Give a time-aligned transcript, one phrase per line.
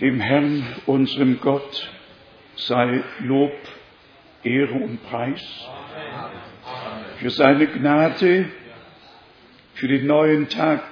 [0.00, 1.88] Dem Herrn, unserem Gott,
[2.56, 3.52] sei Lob,
[4.42, 5.68] Ehre und Preis
[7.18, 8.46] für seine Gnade,
[9.74, 10.82] für den neuen Tag,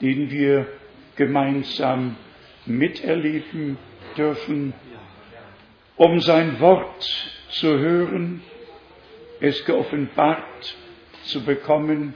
[0.00, 0.68] den wir
[1.16, 2.14] gemeinsam
[2.64, 3.76] miterleben
[4.16, 4.72] dürfen,
[5.96, 8.40] um sein Wort zu hören,
[9.40, 10.76] es geoffenbart
[11.24, 12.14] zu bekommen,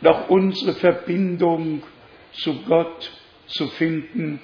[0.00, 1.82] noch unsere Verbindung
[2.30, 3.10] zu Gott
[3.46, 4.40] zu finden,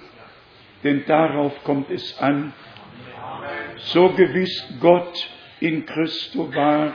[0.84, 2.52] denn darauf kommt es an.
[3.76, 5.28] So gewiss Gott
[5.60, 6.94] in Christo war,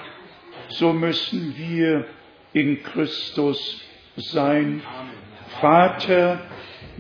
[0.70, 2.06] so müssen wir
[2.54, 3.84] in Christus
[4.16, 4.82] sein.
[5.62, 6.42] Vater,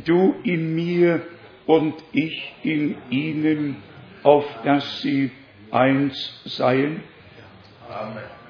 [0.05, 1.21] du in mir
[1.65, 3.77] und ich in ihnen,
[4.23, 5.31] auf dass sie
[5.71, 7.03] eins seien.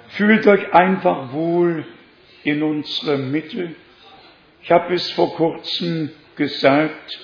[0.10, 1.86] Fühlt euch einfach wohl
[2.44, 3.76] in unserer Mitte.
[4.62, 7.20] Ich habe es vor kurzem gesagt,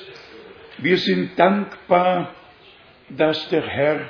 [0.82, 2.34] wir sind dankbar,
[3.10, 4.10] dass der Herr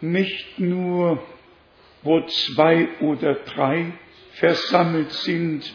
[0.00, 1.22] nicht nur,
[2.02, 3.92] wo zwei oder drei
[4.32, 5.72] versammelt sind,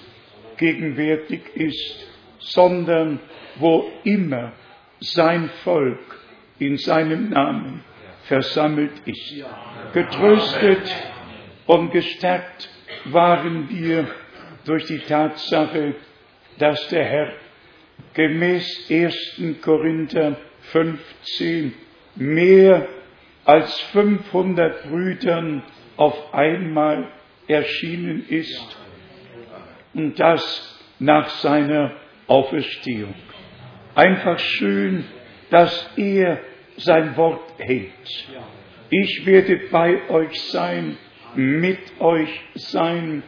[0.57, 2.07] gegenwärtig ist,
[2.39, 3.19] sondern
[3.57, 4.53] wo immer
[4.99, 5.99] sein Volk
[6.59, 7.83] in seinem Namen
[8.23, 9.45] versammelt ist.
[9.93, 10.95] Getröstet
[11.67, 12.69] und gestärkt
[13.05, 14.07] waren wir
[14.65, 15.95] durch die Tatsache,
[16.57, 17.33] dass der Herr
[18.13, 19.61] gemäß 1.
[19.61, 20.37] Korinther
[20.71, 21.73] 15
[22.15, 22.87] mehr
[23.43, 25.63] als 500 Brüdern
[25.97, 27.11] auf einmal
[27.47, 28.77] erschienen ist
[29.93, 31.91] und das nach seiner
[32.27, 33.13] Auferstehung.
[33.93, 35.05] Einfach schön,
[35.51, 36.39] dass er
[36.77, 38.27] sein Wort hält.
[38.89, 40.97] Ich werde bei euch sein,
[41.35, 43.23] mit euch sein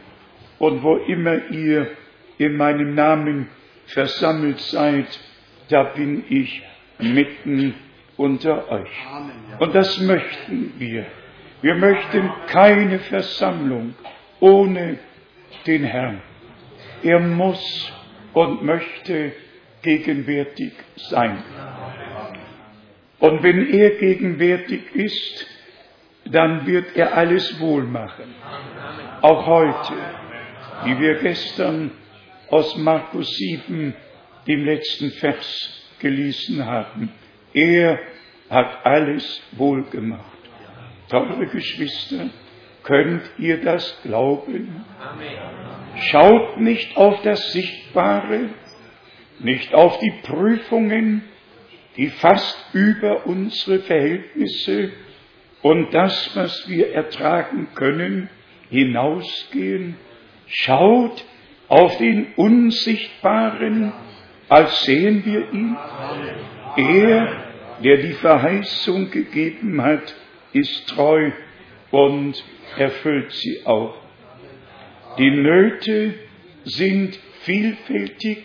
[0.58, 1.90] und wo immer ihr
[2.38, 3.48] in meinem Namen
[3.88, 5.06] versammelt seid,
[5.68, 6.62] da bin ich
[6.98, 7.74] mitten
[8.16, 8.90] unter euch.
[9.58, 11.06] Und das möchten wir.
[11.60, 13.94] Wir möchten keine Versammlung
[14.40, 14.98] ohne
[15.66, 16.20] den Herrn.
[17.02, 17.92] Er muss
[18.32, 19.32] und möchte
[19.82, 21.42] gegenwärtig sein.
[23.18, 25.46] Und wenn er gegenwärtig ist,
[26.24, 28.34] dann wird er alles wohl machen.
[29.22, 29.94] Auch heute,
[30.84, 31.90] wie wir gestern
[32.50, 33.94] aus Markus 7,
[34.46, 37.10] dem letzten Vers, gelesen haben.
[37.52, 37.98] Er
[38.50, 40.24] hat alles wohl gemacht.
[41.08, 42.30] Teure Geschwister,
[42.82, 44.84] könnt ihr das glauben?
[46.10, 48.50] Schaut nicht auf das Sichtbare,
[49.40, 51.22] nicht auf die Prüfungen,
[51.96, 54.92] die fast über unsere Verhältnisse
[55.62, 58.30] und das, was wir ertragen können,
[58.70, 59.96] hinausgehen.
[60.46, 61.24] Schaut
[61.68, 63.92] auf den Unsichtbaren,
[64.48, 65.76] als sehen wir ihn.
[66.76, 67.44] Er,
[67.84, 70.14] der die Verheißung gegeben hat,
[70.52, 71.30] ist treu
[71.90, 72.42] und
[72.76, 73.94] erfüllt sie auch.
[75.18, 76.14] Die Nöte
[76.64, 78.44] sind vielfältig,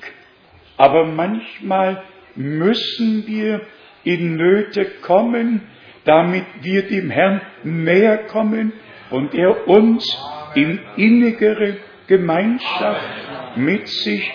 [0.78, 2.04] aber manchmal
[2.36, 3.62] müssen wir
[4.04, 5.62] in Nöte kommen,
[6.04, 8.74] damit wir dem Herrn näher kommen
[9.12, 10.18] und er uns
[10.56, 11.78] in innigere
[12.18, 14.32] Gemeinschaft mit sich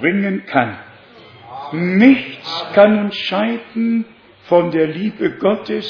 [0.00, 0.76] bringen kann.
[1.70, 4.04] Nichts kann uns scheiden
[4.46, 5.86] von der Liebe Gottes,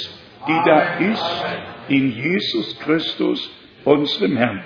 [0.47, 1.45] die da ist
[1.89, 3.51] in Jesus Christus,
[3.85, 4.63] unserem Herrn.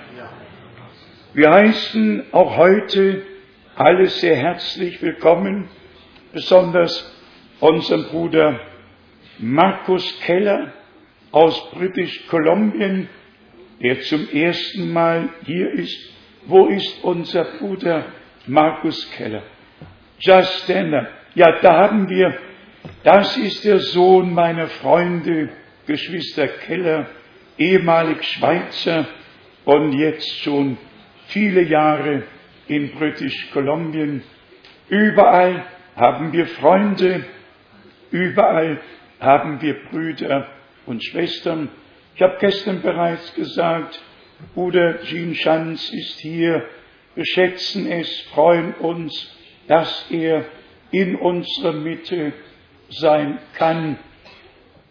[1.33, 3.23] Wir heißen auch heute
[3.75, 5.69] alle sehr herzlich willkommen,
[6.33, 6.93] besonders
[7.61, 8.59] unseren Bruder
[9.39, 10.73] Markus Keller
[11.31, 13.07] aus British Kolumbien,
[13.81, 16.16] der zum ersten Mal hier ist
[16.47, 18.05] wo ist unser Bruder
[18.47, 19.43] Markus Keller?
[20.19, 21.07] Just Stanner.
[21.35, 22.33] Ja, da haben wir,
[23.03, 25.49] das ist der Sohn meiner Freunde,
[25.85, 27.07] Geschwister Keller,
[27.57, 29.05] ehemalig Schweizer
[29.65, 30.77] und jetzt schon
[31.27, 32.23] viele Jahre
[32.67, 34.23] in British Kolumbien.
[34.89, 37.25] Überall haben wir Freunde,
[38.11, 38.79] überall
[39.19, 40.47] haben wir Brüder
[40.85, 41.69] und Schwestern.
[42.15, 44.01] Ich habe gestern bereits gesagt,
[44.53, 46.63] Bruder Jean Schanz ist hier.
[47.15, 49.35] Wir schätzen es, freuen uns,
[49.67, 50.45] dass er
[50.91, 52.33] in unserer Mitte
[52.89, 53.97] sein kann.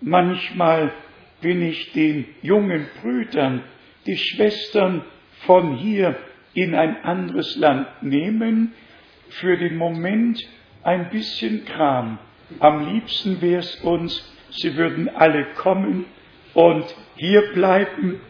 [0.01, 0.93] Manchmal
[1.41, 3.63] bin ich den jungen Brüdern,
[4.07, 5.05] die Schwestern
[5.47, 6.17] von hier
[6.55, 8.75] in ein anderes Land nehmen,
[9.29, 10.43] für den Moment
[10.83, 12.19] ein bisschen Kram.
[12.59, 16.05] Am liebsten wäre es uns, sie würden alle kommen
[16.55, 16.85] und
[17.17, 18.21] hier bleiben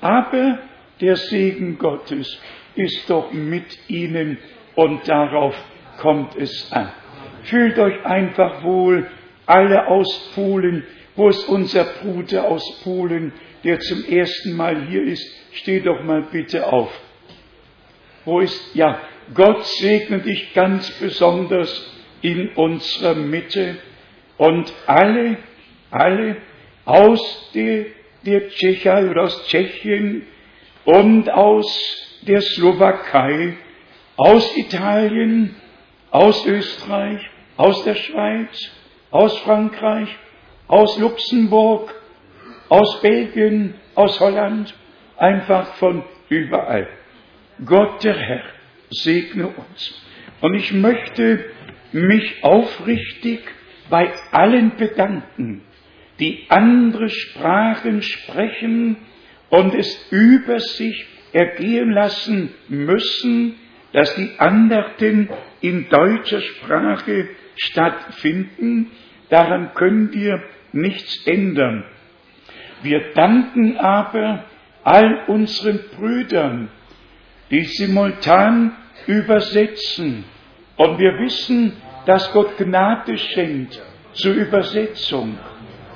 [0.00, 0.58] aber
[1.00, 2.40] der Segen Gottes
[2.74, 4.38] ist doch mit ihnen
[4.74, 5.54] und darauf
[5.98, 6.90] kommt es an.
[7.44, 9.08] Fühlt euch einfach wohl
[9.46, 10.84] alle aus Polen.
[11.16, 13.32] Wo ist unser Bruder aus Polen,
[13.64, 15.26] der zum ersten Mal hier ist?
[15.52, 16.92] Steh doch mal bitte auf.
[18.24, 19.00] Wo ist, ja,
[19.34, 23.76] Gott segne dich ganz besonders in unserer Mitte
[24.36, 25.38] und alle,
[25.90, 26.36] alle
[26.84, 27.86] aus der,
[28.30, 30.26] der Tschechei oder aus Tschechien
[30.84, 33.56] und aus der Slowakei,
[34.16, 35.54] aus Italien,
[36.10, 37.20] aus Österreich,
[37.56, 38.70] aus der Schweiz,
[39.10, 40.08] aus Frankreich,
[40.66, 41.94] aus Luxemburg,
[42.68, 44.74] aus Belgien, aus Holland,
[45.16, 46.88] einfach von überall.
[47.64, 48.44] Gott der Herr
[48.90, 50.06] segne uns.
[50.40, 51.44] Und ich möchte
[51.92, 53.40] mich aufrichtig
[53.90, 55.62] bei allen bedanken,
[56.18, 58.96] die andere Sprachen sprechen
[59.50, 63.54] und es über sich ergehen lassen müssen,
[63.92, 65.28] dass die Andachten
[65.60, 68.90] in deutscher Sprache stattfinden.
[69.28, 70.42] Daran können wir
[70.72, 71.84] nichts ändern.
[72.82, 74.44] Wir danken aber
[74.84, 76.68] all unseren Brüdern,
[77.50, 78.72] die simultan
[79.06, 80.24] übersetzen.
[80.76, 81.72] Und wir wissen,
[82.06, 83.82] dass Gott Gnade schenkt
[84.12, 85.36] zur Übersetzung.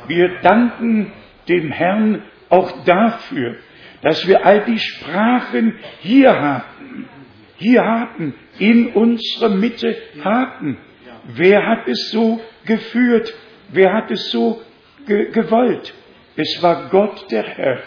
[0.09, 1.13] Wir danken
[1.49, 3.57] dem Herrn auch dafür,
[4.03, 7.09] dass wir all die Sprachen hier haben,
[7.57, 10.77] hier haben, in unserer Mitte haben.
[11.35, 13.33] Wer hat es so geführt?
[13.69, 14.61] Wer hat es so
[15.07, 15.95] ge gewollt?
[16.37, 17.79] Es war Gott der Herr,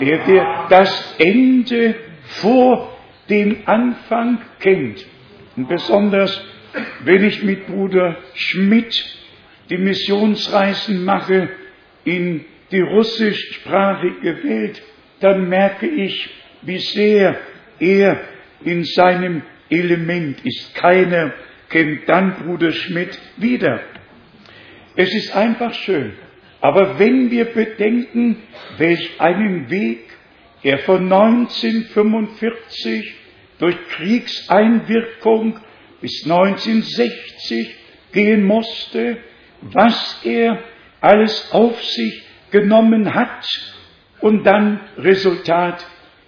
[0.00, 1.94] der, der das Ende
[2.40, 2.96] vor
[3.30, 5.06] dem Anfang kennt.
[5.56, 6.44] Und besonders,
[7.04, 9.15] wenn ich mit Bruder Schmidt
[9.70, 11.48] die Missionsreisen mache
[12.04, 14.82] in die russischsprachige Welt,
[15.20, 16.28] dann merke ich,
[16.62, 17.38] wie sehr
[17.78, 18.20] er
[18.64, 20.74] in seinem Element ist.
[20.74, 21.32] Keiner
[21.68, 23.80] kennt dann Bruder Schmidt wieder.
[24.94, 26.12] Es ist einfach schön.
[26.60, 28.36] Aber wenn wir bedenken,
[28.78, 30.04] welch einen Weg
[30.62, 33.14] er von 1945
[33.58, 35.58] durch Kriegseinwirkung
[36.00, 37.76] bis 1960
[38.12, 39.18] gehen musste,
[39.72, 40.58] was er
[41.00, 43.46] alles auf sich genommen hat
[44.20, 45.84] und dann Resultat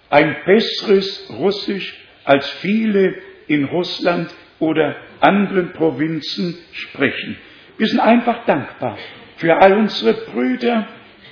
[0.09, 1.95] ein besseres Russisch
[2.25, 3.15] als viele
[3.47, 7.37] in Russland oder anderen Provinzen sprechen.
[7.77, 8.97] Wir sind einfach dankbar
[9.37, 10.87] für all unsere Brüder,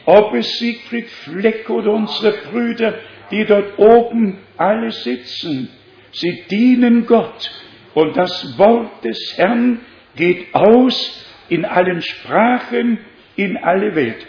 [0.05, 2.95] ob es Siegfried Fleck oder unsere Brüder,
[3.31, 5.69] die dort oben alle sitzen.
[6.11, 7.51] Sie dienen Gott
[7.93, 9.81] und das Wort des Herrn
[10.15, 12.99] geht aus in allen Sprachen,
[13.35, 14.25] in alle Welt.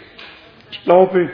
[0.71, 1.31] Ich glaube,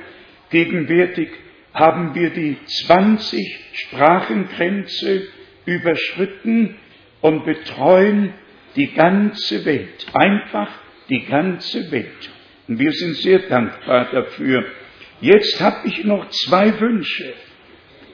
[0.50, 1.30] gegenwärtig
[1.74, 5.28] haben wir die 20 Sprachengrenze
[5.66, 6.76] überschritten
[7.22, 8.34] und betreuen
[8.76, 10.70] die ganze Welt, einfach
[11.10, 12.30] die ganze Welt.
[12.68, 14.66] Und wir sind sehr dankbar dafür.
[15.22, 17.34] Jetzt habe ich noch zwei Wünsche.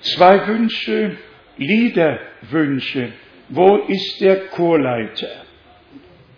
[0.01, 1.17] Zwei Wünsche,
[1.57, 3.13] Liederwünsche.
[3.49, 5.45] Wo ist der Chorleiter?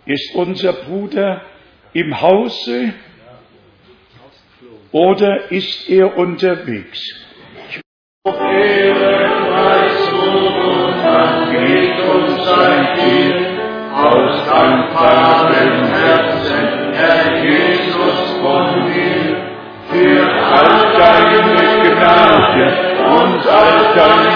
[0.06, 1.42] Ist unser Bruder
[1.92, 2.92] im Hause
[4.92, 7.00] oder ist er unterwegs?
[7.66, 7.80] Ich
[12.44, 13.46] sein Ziel,
[13.94, 19.36] aus dankbarem Herzen, Herr Jesus von mir,
[19.90, 21.40] für all deine
[21.82, 22.66] Gnade
[23.04, 24.33] und all deine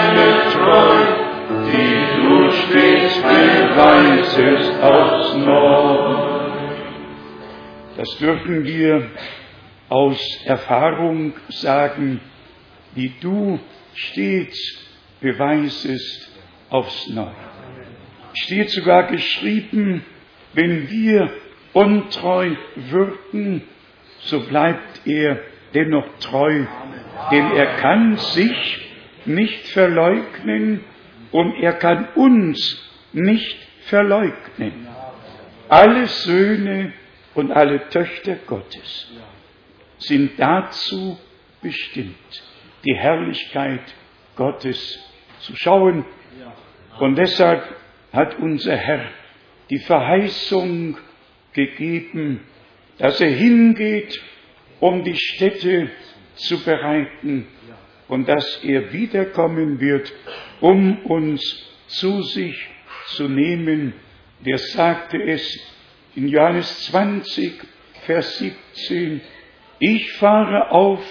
[8.09, 9.07] Das dürfen wir
[9.89, 12.19] aus Erfahrung sagen,
[12.95, 13.59] die du
[13.93, 14.57] stets
[15.21, 16.31] beweisest
[16.69, 17.35] aufs Neue
[18.33, 20.03] steht sogar geschrieben,
[20.53, 21.29] wenn wir
[21.73, 23.63] untreu wirken,
[24.19, 25.39] so bleibt er
[25.73, 26.65] dennoch treu,
[27.31, 28.89] denn er kann sich
[29.25, 30.81] nicht verleugnen
[31.31, 34.87] und er kann uns nicht verleugnen.
[35.67, 36.93] Alle Söhne
[37.39, 39.09] und alle Töchter Gottes
[39.97, 41.17] sind dazu
[41.61, 42.43] bestimmt,
[42.85, 43.81] die Herrlichkeit
[44.35, 44.99] Gottes
[45.39, 46.05] zu schauen.
[46.99, 47.63] Und deshalb
[48.11, 49.05] hat unser Herr
[49.69, 50.97] die Verheißung
[51.53, 52.41] gegeben,
[52.97, 54.21] dass er hingeht,
[54.81, 55.89] um die Städte
[56.35, 57.47] zu bereiten
[58.09, 60.11] und dass er wiederkommen wird,
[60.59, 61.41] um uns
[61.87, 62.67] zu sich
[63.07, 63.93] zu nehmen.
[64.41, 65.57] Der sagte es
[66.15, 67.53] in Johannes 20,
[68.05, 69.21] Vers 17,
[69.79, 71.01] ich fahre auf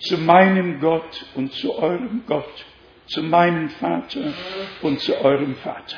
[0.00, 2.64] zu meinem Gott und zu eurem Gott,
[3.06, 4.32] zu meinem Vater
[4.82, 5.96] und zu eurem Vater.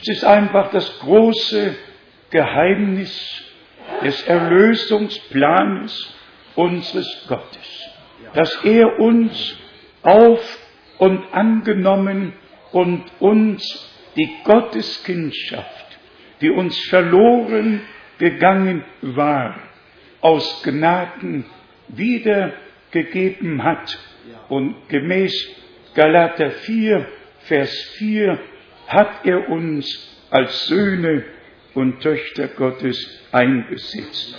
[0.00, 1.74] Es ist einfach das große
[2.30, 3.44] Geheimnis
[4.02, 6.14] des Erlösungsplanes
[6.56, 7.90] unseres Gottes,
[8.34, 9.56] dass er uns
[10.02, 10.58] auf
[10.98, 12.34] und angenommen
[12.72, 15.83] und uns die Gotteskindschaft,
[16.40, 17.82] die uns verloren
[18.18, 19.58] gegangen war,
[20.20, 21.44] aus Gnaden
[21.88, 23.98] wiedergegeben hat.
[24.48, 25.32] Und gemäß
[25.94, 27.06] Galater 4,
[27.40, 28.38] Vers 4
[28.86, 31.24] hat er uns als Söhne
[31.74, 34.38] und Töchter Gottes eingesetzt.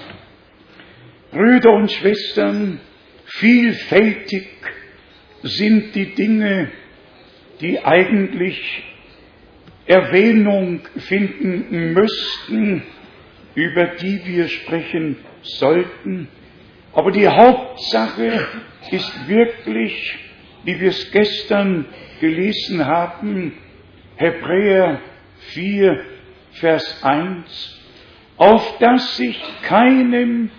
[1.31, 2.79] Brüder und Schwestern,
[3.25, 4.47] vielfältig
[5.43, 6.71] sind die Dinge,
[7.61, 8.83] die eigentlich
[9.87, 12.83] Erwähnung finden müssten,
[13.53, 16.27] über die wir sprechen sollten.
[16.93, 18.47] Aber die Hauptsache
[18.91, 20.17] ist wirklich,
[20.63, 21.85] wie wir es gestern
[22.19, 23.53] gelesen haben,
[24.15, 25.01] Hebräer
[25.53, 26.01] 4,
[26.53, 27.81] Vers 1,
[28.37, 30.49] auf dass sich keinem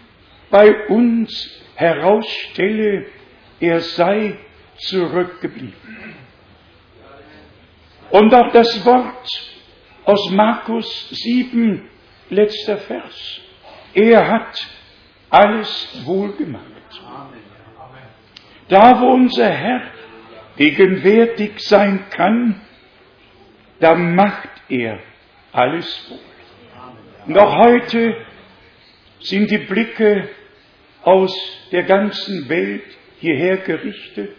[0.50, 3.06] bei uns herausstelle,
[3.60, 4.36] er sei
[4.78, 5.72] zurückgeblieben.
[8.10, 9.28] Und auch das Wort
[10.04, 11.88] aus Markus 7,
[12.30, 13.40] letzter Vers.
[13.94, 14.66] Er hat
[15.30, 16.64] alles wohlgemacht.
[18.68, 19.82] Da, wo unser Herr
[20.56, 22.60] gegenwärtig sein kann,
[23.80, 25.00] da macht er
[25.52, 27.34] alles wohl.
[27.34, 28.16] Noch heute
[29.20, 30.28] sind die Blicke
[31.02, 31.34] aus
[31.72, 32.84] der ganzen Welt
[33.18, 34.36] hierher gerichtet.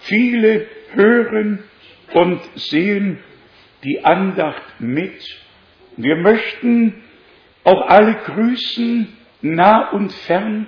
[0.00, 1.64] Viele hören
[2.14, 3.18] und sehen
[3.84, 5.22] die Andacht mit.
[5.96, 7.02] Wir möchten
[7.64, 9.08] auch alle grüßen,
[9.42, 10.66] nah und fern,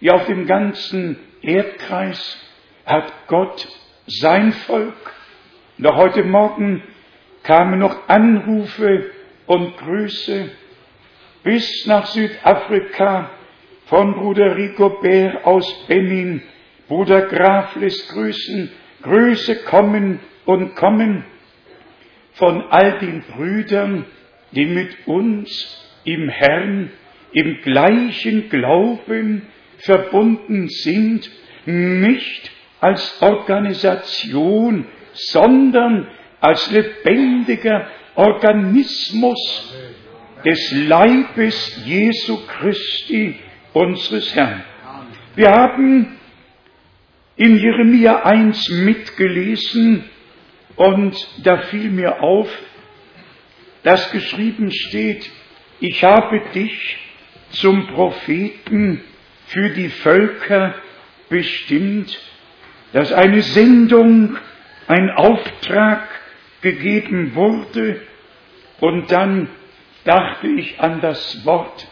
[0.00, 2.38] ja auf dem ganzen Erdkreis
[2.84, 3.68] hat Gott
[4.06, 5.14] sein Volk.
[5.78, 6.82] Noch heute Morgen
[7.42, 9.10] kamen noch Anrufe
[9.46, 10.50] und Grüße
[11.42, 13.30] bis nach Südafrika
[13.86, 16.42] von Bruder Rigobert aus Benin.
[16.88, 21.24] Bruder Graf lässt grüßen, Grüße kommen und kommen
[22.34, 24.06] von all den Brüdern,
[24.52, 26.90] die mit uns im Herrn,
[27.32, 29.42] im gleichen Glauben
[29.78, 31.30] verbunden sind,
[31.66, 32.50] nicht
[32.80, 36.08] als Organisation, sondern
[36.40, 39.74] als lebendiger Organismus
[40.44, 43.36] des Leibes Jesu Christi,
[43.72, 44.62] unseres Herrn.
[45.34, 46.16] Wir haben
[47.36, 50.04] in Jeremia 1 mitgelesen
[50.76, 52.48] und da fiel mir auf,
[53.82, 55.30] dass geschrieben steht,
[55.80, 56.98] ich habe dich
[57.50, 59.02] zum Propheten
[59.46, 60.74] für die Völker
[61.28, 62.18] bestimmt,
[62.92, 64.36] dass eine Sendung,
[64.86, 66.08] ein Auftrag
[66.62, 68.00] gegeben wurde.
[68.80, 69.48] Und dann
[70.04, 71.88] dachte ich an das Wort,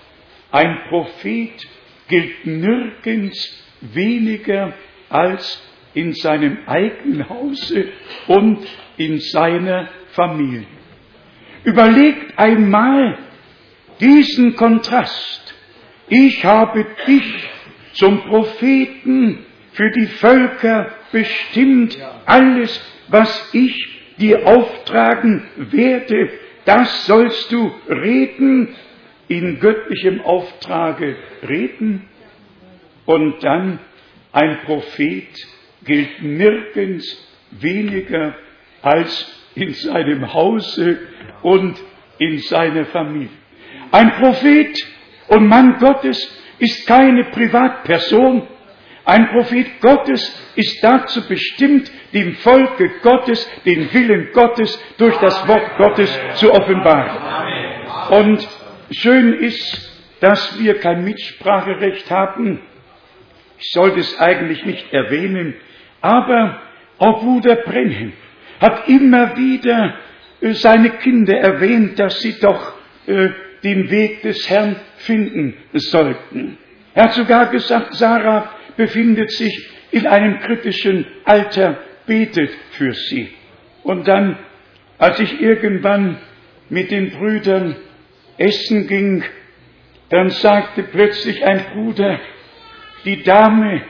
[0.53, 1.67] ein Prophet
[2.09, 4.73] gilt nirgends weniger
[5.09, 5.64] als
[5.95, 7.89] in seinem eigenen Hause
[8.27, 8.59] und
[8.97, 10.67] in seiner Familie.
[11.65, 13.19] Überlegt einmal
[14.01, 15.55] diesen Kontrast.
[16.09, 17.49] Ich habe dich
[17.95, 21.97] zum Propheten für die Völker bestimmt.
[22.27, 26.31] Alles, was ich dir auftragen werde,
[26.65, 28.75] das sollst du reden,
[29.29, 32.09] in göttlichem Auftrage reden.
[33.07, 33.79] Und dann
[34.33, 35.29] ein Prophet
[35.85, 38.35] gilt nirgends weniger
[38.83, 40.99] als in seinem Hause
[41.43, 41.81] und
[42.19, 43.29] in seiner Familie.
[43.93, 44.77] Ein Prophet
[45.29, 46.19] und Mann Gottes
[46.59, 48.49] ist keine Privatperson,
[49.05, 55.77] ein Prophet Gottes ist dazu bestimmt, dem Volke Gottes den Willen Gottes durch das Wort
[55.77, 58.19] Gottes zu offenbaren.
[58.19, 58.49] Und
[58.93, 62.63] schön ist, dass wir kein Mitspracherecht haben.
[63.59, 65.55] Ich sollte es eigentlich nicht erwähnen,
[66.05, 66.61] aber
[66.99, 68.13] auch Bruder Brenhem
[68.61, 69.95] hat immer wieder
[70.43, 72.75] äh, seine Kinder erwähnt, dass sie doch
[73.07, 73.31] äh,
[73.63, 76.59] den Weg des Herrn finden sollten.
[76.93, 83.31] Er hat sogar gesagt, Sarah, befindet sich in einem kritischen Alter, betet für sie.
[83.83, 84.39] Und dann,
[84.99, 86.19] als ich irgendwann
[86.69, 87.77] mit den Brüdern
[88.37, 89.25] essen ging,
[90.11, 92.21] dann sagte plötzlich ein Bruder,
[93.07, 93.83] die Dame,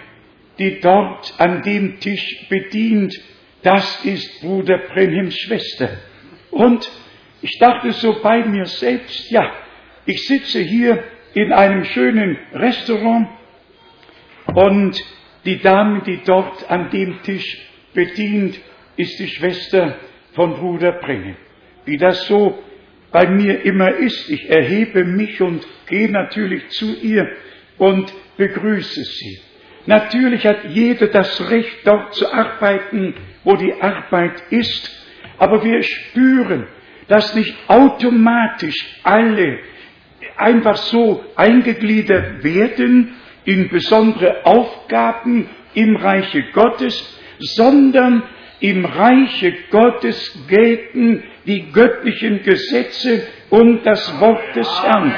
[0.58, 3.14] die dort an dem Tisch bedient,
[3.62, 5.88] das ist Bruder Brenhims Schwester.
[6.50, 6.88] Und
[7.42, 9.52] ich dachte so bei mir selbst, ja,
[10.06, 11.02] ich sitze hier
[11.34, 13.28] in einem schönen Restaurant
[14.54, 14.98] und
[15.44, 17.58] die Dame, die dort an dem Tisch
[17.92, 18.58] bedient,
[18.96, 19.98] ist die Schwester
[20.34, 21.36] von Bruder Brengen.
[21.84, 22.62] Wie das so
[23.14, 24.28] bei mir immer ist.
[24.28, 27.28] Ich erhebe mich und gehe natürlich zu ihr
[27.78, 29.40] und begrüße sie.
[29.86, 33.14] Natürlich hat jeder das Recht, dort zu arbeiten,
[33.44, 34.90] wo die Arbeit ist,
[35.38, 36.66] aber wir spüren,
[37.08, 39.58] dass nicht automatisch alle
[40.36, 43.14] einfach so eingegliedert werden
[43.44, 48.22] in besondere Aufgaben im Reiche Gottes, sondern
[48.60, 55.12] im Reiche Gottes gelten die göttlichen Gesetze und das Wort des Herrn.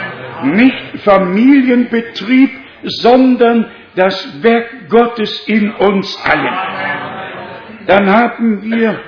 [0.56, 2.50] Nicht Familienbetrieb,
[2.82, 7.87] sondern das Werk Gottes in uns allen.
[7.87, 9.00] Dann haben wir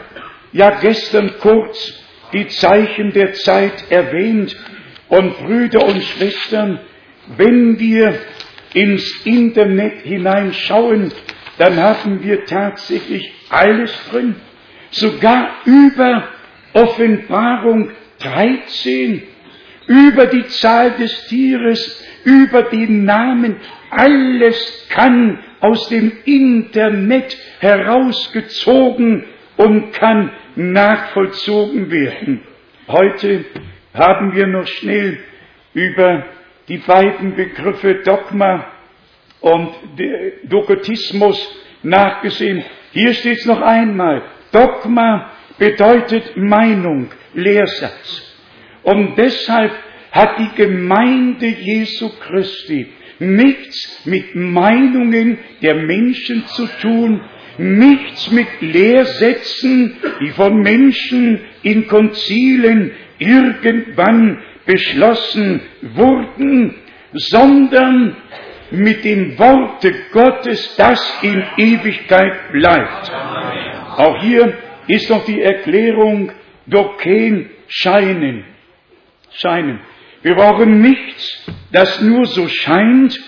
[0.52, 4.56] ja gestern kurz die Zeichen der Zeit erwähnt.
[5.08, 6.80] Und Brüder und Schwestern,
[7.36, 8.18] wenn wir
[8.74, 11.12] ins Internet hineinschauen,
[11.58, 14.36] dann haben wir tatsächlich alles drin.
[14.90, 16.28] Sogar über
[16.74, 17.90] Offenbarung
[18.20, 19.22] 13,
[19.86, 23.56] über die Zahl des Tieres, über die Namen.
[23.90, 29.24] Alles kann aus dem Internet herausgezogen
[29.56, 32.42] und kann nachvollzogen werden.
[32.86, 33.44] Heute
[33.94, 35.18] haben wir noch schnell
[35.74, 36.24] über
[36.68, 38.66] die beiden Begriffe Dogma
[39.40, 39.70] und
[40.44, 42.64] Dogotismus nachgesehen.
[42.92, 44.22] Hier steht es noch einmal.
[44.52, 48.36] Dogma bedeutet Meinung, Lehrsatz.
[48.82, 49.72] Und deshalb
[50.12, 52.86] hat die Gemeinde Jesu Christi
[53.18, 57.20] nichts mit Meinungen der Menschen zu tun,
[57.58, 65.60] nichts mit Lehrsätzen, die von Menschen in Konzilen irgendwann beschlossen
[65.94, 66.74] wurden,
[67.12, 68.16] sondern
[68.70, 73.10] mit dem Worte Gottes, das in Ewigkeit bleibt.
[73.96, 74.52] Auch hier
[74.86, 76.30] ist noch die Erklärung
[76.66, 78.44] Doken scheinen.
[79.32, 79.80] Scheinen.
[80.28, 81.42] Wir brauchen nichts,
[81.72, 83.18] das nur so scheint.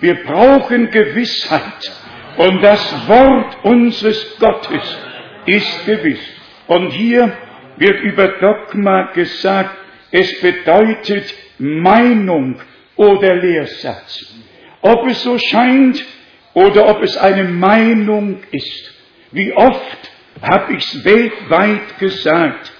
[0.00, 1.92] Wir brauchen Gewissheit.
[2.36, 4.98] Und das Wort unseres Gottes
[5.46, 6.20] ist gewiss.
[6.66, 7.32] Und hier
[7.78, 9.74] wird über Dogma gesagt,
[10.10, 12.60] es bedeutet Meinung
[12.96, 14.34] oder Lehrsatz.
[14.82, 16.04] Ob es so scheint
[16.52, 18.94] oder ob es eine Meinung ist.
[19.32, 22.70] Wie oft habe ich es weltweit gesagt,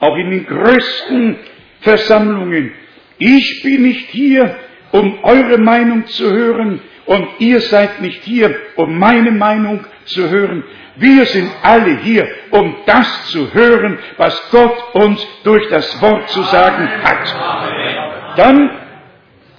[0.00, 1.36] auch in den größten
[1.82, 2.72] Versammlungen.
[3.18, 4.56] Ich bin nicht hier,
[4.92, 10.64] um eure Meinung zu hören und ihr seid nicht hier, um meine Meinung zu hören.
[10.96, 16.42] Wir sind alle hier, um das zu hören, was Gott uns durch das Wort zu
[16.42, 18.36] sagen hat.
[18.36, 18.70] Dann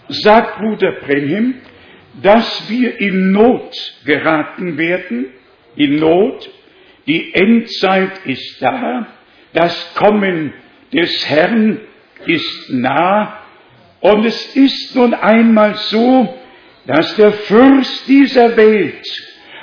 [0.10, 1.56] sagt Bruder Brenhim,
[2.22, 5.28] dass wir in Not geraten werden,
[5.76, 6.50] in Not.
[7.08, 9.08] Die Endzeit ist da,
[9.54, 10.54] das Kommen
[10.94, 11.80] des Herrn
[12.26, 13.40] ist nah.
[14.02, 16.38] Und es ist nun einmal so,
[16.86, 19.06] dass der Fürst dieser Welt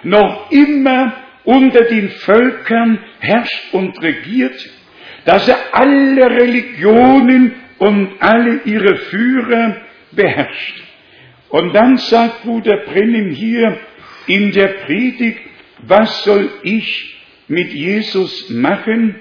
[0.02, 4.70] noch immer unter den Völkern herrscht und regiert,
[5.24, 9.76] dass er alle Religionen und alle ihre Führer
[10.12, 10.82] beherrscht.
[11.48, 13.78] Und dann sagt Bruder Brennim hier
[14.26, 15.40] in der Predigt,
[15.78, 17.16] was soll ich
[17.48, 19.16] mit Jesus machen?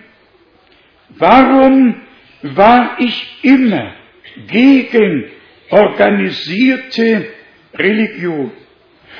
[1.09, 2.01] Warum
[2.41, 3.93] war ich immer
[4.47, 5.25] gegen
[5.69, 7.27] organisierte
[7.73, 8.51] Religion?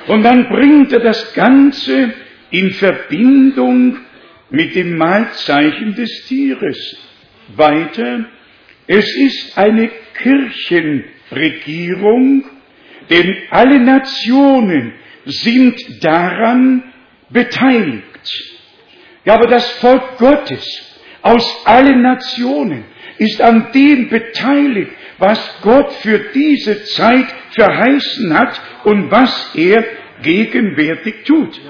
[0.08, 2.14] Und dann bringt er das Ganze
[2.50, 3.98] in Verbindung
[4.50, 6.98] mit dem Malzeichen des Tieres.
[7.56, 8.24] Weiter,
[8.86, 12.44] es ist eine Kirchenregierung,
[13.10, 14.92] denn alle Nationen
[15.24, 16.84] sind daran
[17.30, 18.04] beteiligt.
[19.24, 20.64] Ja, aber das Volk Gottes
[21.22, 22.84] aus allen Nationen
[23.18, 29.84] ist an dem beteiligt, was Gott für diese Zeit verheißen hat und was er
[30.22, 31.60] gegenwärtig tut.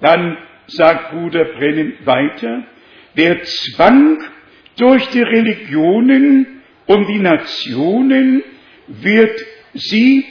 [0.00, 2.64] Dann sagt Bruder Brennan weiter,
[3.16, 4.18] der Zwang
[4.76, 8.42] durch die Religionen und die Nationen
[8.88, 10.24] wird sie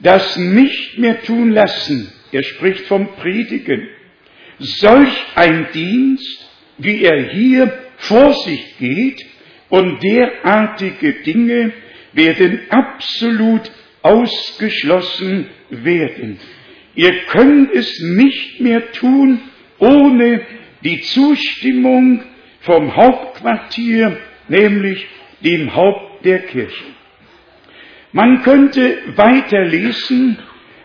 [0.00, 2.12] das nicht mehr tun lassen.
[2.32, 3.88] Er spricht vom Predigen.
[4.58, 9.24] Solch ein Dienst, wie er hier vor sich geht,
[9.68, 11.72] und derartige Dinge
[12.12, 13.70] werden absolut
[14.02, 16.38] ausgeschlossen werden.
[16.94, 19.40] Ihr könnt es nicht mehr tun
[19.78, 20.40] ohne
[20.82, 22.22] die Zustimmung
[22.60, 25.06] vom Hauptquartier, nämlich
[25.40, 26.84] dem Haupt der Kirche.
[28.12, 30.38] Man könnte weiterlesen,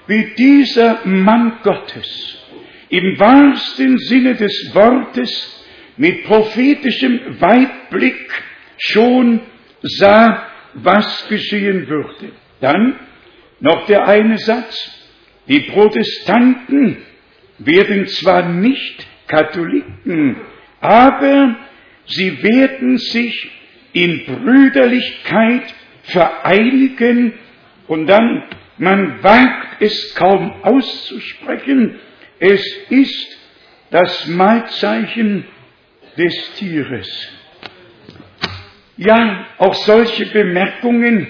[0.08, 2.38] wie dieser Mann Gottes
[2.90, 5.66] im wahrsten Sinne des Wortes
[5.96, 8.44] mit prophetischem Weitblick
[8.82, 9.42] schon
[9.82, 12.32] sah, was geschehen würde.
[12.60, 13.00] Dann
[13.60, 14.76] noch der eine Satz.
[15.48, 16.98] Die Protestanten
[17.58, 20.38] werden zwar nicht Katholiken,
[20.80, 21.56] aber
[22.06, 23.50] sie werden sich
[23.94, 27.34] in Brüderlichkeit vereinigen
[27.88, 28.44] und dann,
[28.78, 32.00] man wagt es kaum auszusprechen,
[32.40, 33.38] es ist
[33.92, 35.46] das Mahlzeichen
[36.18, 37.41] des Tieres.
[39.04, 41.26] Ja, auch solche Bemerkungen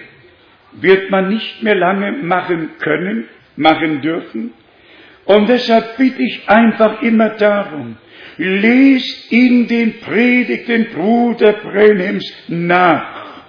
[0.73, 4.51] wird man nicht mehr lange machen können, machen dürfen.
[5.23, 7.95] Und deshalb bitte ich einfach immer darum,
[8.35, 13.43] lest in den Predigten Bruder Brenhems nach.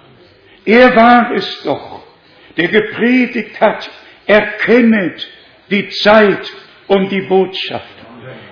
[0.63, 2.05] Er war es doch,
[2.55, 3.91] der gepredigt hat,
[4.25, 5.29] erkennet
[5.69, 6.49] die Zeit
[6.87, 7.93] und die Botschaft.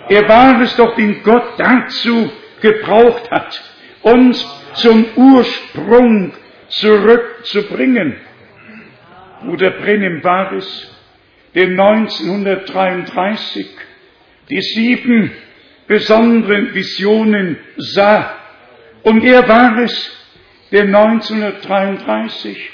[0.10, 2.30] Er war es doch, den Gott dazu
[2.60, 3.64] gebraucht hat,
[4.02, 6.34] uns zum Ursprung
[6.70, 8.16] zurückzubringen.
[9.44, 10.96] Bruder Brennem war es,
[11.56, 13.68] der 1933
[14.50, 15.32] die sieben
[15.88, 18.38] besonderen Visionen sah.
[19.04, 20.18] Und er war es,
[20.72, 22.72] der 1933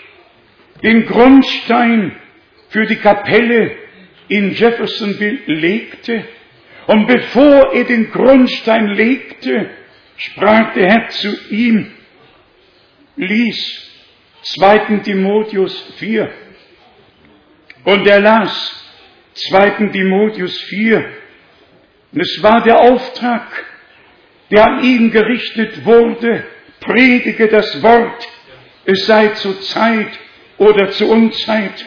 [0.84, 2.16] den Grundstein
[2.70, 3.72] für die Kapelle
[4.28, 6.26] in Jeffersonville legte.
[6.88, 9.70] Und bevor er den Grundstein legte,
[10.18, 11.92] sprach der Herr zu ihm,
[13.16, 13.84] lies
[14.44, 15.00] 2.
[15.04, 16.30] Timotheus 4.
[17.84, 18.86] Und er las
[19.34, 19.90] 2.
[19.92, 21.06] Timotheus 4.
[22.12, 23.66] Und es war der Auftrag,
[24.52, 26.44] der an ihn gerichtet wurde,
[26.80, 28.28] predige das Wort,
[28.86, 30.20] es sei zur Zeit
[30.58, 31.86] oder zur Unzeit,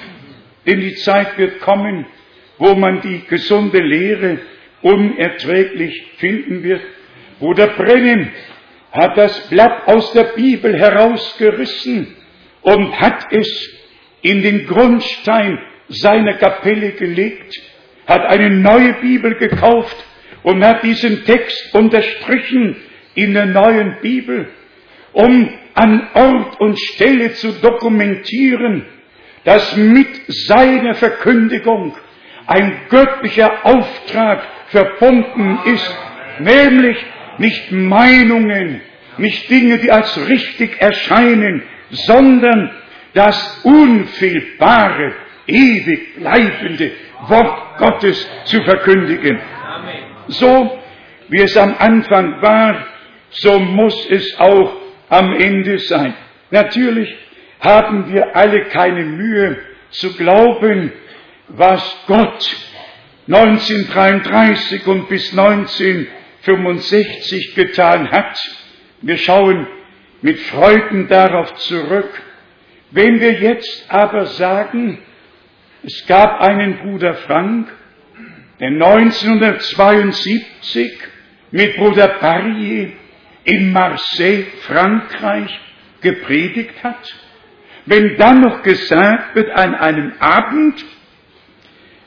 [0.66, 2.06] denn die Zeit wird kommen,
[2.58, 4.38] wo man die gesunde Lehre
[4.82, 6.82] unerträglich finden wird.
[7.40, 8.28] Bruder Brennim
[8.92, 12.14] hat das Blatt aus der Bibel herausgerissen
[12.60, 13.48] und hat es
[14.20, 17.54] in den Grundstein seiner Kapelle gelegt,
[18.06, 19.96] hat eine neue Bibel gekauft
[20.42, 22.76] und hat diesen Text unterstrichen
[23.14, 24.48] in der neuen Bibel,
[25.12, 28.84] um an Ort und Stelle zu dokumentieren,
[29.44, 31.96] dass mit seiner Verkündigung
[32.46, 35.96] ein göttlicher Auftrag verbunden ist,
[36.40, 36.98] nämlich
[37.40, 38.82] nicht Meinungen,
[39.16, 42.70] nicht Dinge, die als richtig erscheinen, sondern
[43.14, 45.14] das unfehlbare,
[45.46, 46.92] ewig bleibende
[47.28, 49.40] Wort Gottes zu verkündigen.
[50.28, 50.78] So
[51.30, 52.86] wie es am Anfang war,
[53.30, 54.76] so muss es auch
[55.08, 56.14] am Ende sein.
[56.50, 57.14] Natürlich
[57.60, 59.58] haben wir alle keine Mühe
[59.90, 60.92] zu glauben,
[61.48, 62.56] was Gott
[63.26, 65.32] 1933 und bis
[66.46, 68.38] 1965 getan hat.
[69.02, 69.66] Wir schauen
[70.22, 72.10] mit Freuden darauf zurück.
[72.90, 74.98] Wenn wir jetzt aber sagen,
[75.82, 77.68] es gab einen Bruder Frank,
[78.58, 80.92] der 1972
[81.50, 82.92] mit Bruder Barrier
[83.44, 85.60] in Marseille, Frankreich,
[86.00, 87.14] gepredigt hat,
[87.86, 90.84] wenn dann noch gesagt wird, an einem Abend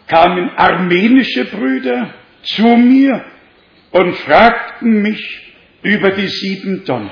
[0.08, 3.24] kamen armenische Brüder zu mir
[3.93, 5.53] und fragten mich
[5.84, 7.10] über die sieben Tonnen.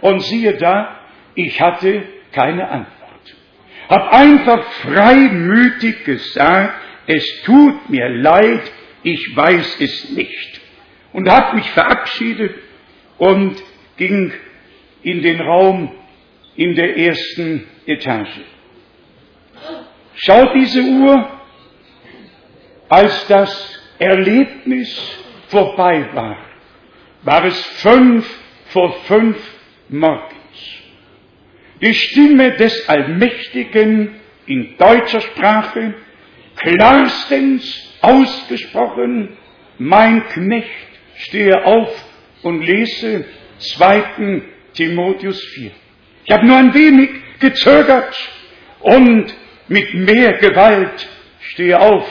[0.00, 1.00] Und siehe da,
[1.34, 3.36] ich hatte keine Antwort.
[3.88, 6.74] Hab einfach freimütig gesagt,
[7.06, 8.62] es tut mir leid,
[9.02, 10.60] ich weiß es nicht.
[11.12, 12.54] Und hab mich verabschiedet
[13.18, 13.62] und
[13.96, 14.32] ging
[15.02, 15.92] in den Raum
[16.56, 18.40] in der ersten Etage.
[20.14, 21.30] Schaut diese Uhr,
[22.88, 26.36] als das Erlebnis vorbei war,
[27.22, 28.26] war es fünf
[28.68, 29.36] vor fünf
[29.88, 30.32] morgens.
[31.80, 34.14] Die Stimme des Allmächtigen
[34.46, 35.94] in deutscher Sprache,
[36.56, 39.36] klarstens ausgesprochen,
[39.78, 40.70] mein Knecht,
[41.16, 42.04] stehe auf
[42.42, 43.24] und lese
[43.58, 44.42] 2.
[44.74, 45.70] Timotheus 4.
[46.24, 48.14] Ich habe nur ein wenig gezögert
[48.80, 49.34] und
[49.68, 51.08] mit mehr Gewalt
[51.40, 52.06] stehe auf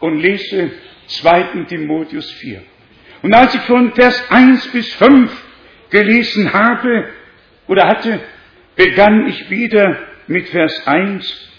[0.00, 0.70] und lese
[1.06, 1.64] 2.
[1.68, 2.62] Timotheus 4.
[3.22, 5.30] Und als ich von Vers 1 bis 5
[5.90, 7.08] gelesen habe
[7.68, 8.20] oder hatte,
[8.74, 11.50] begann ich wieder mit Vers 1.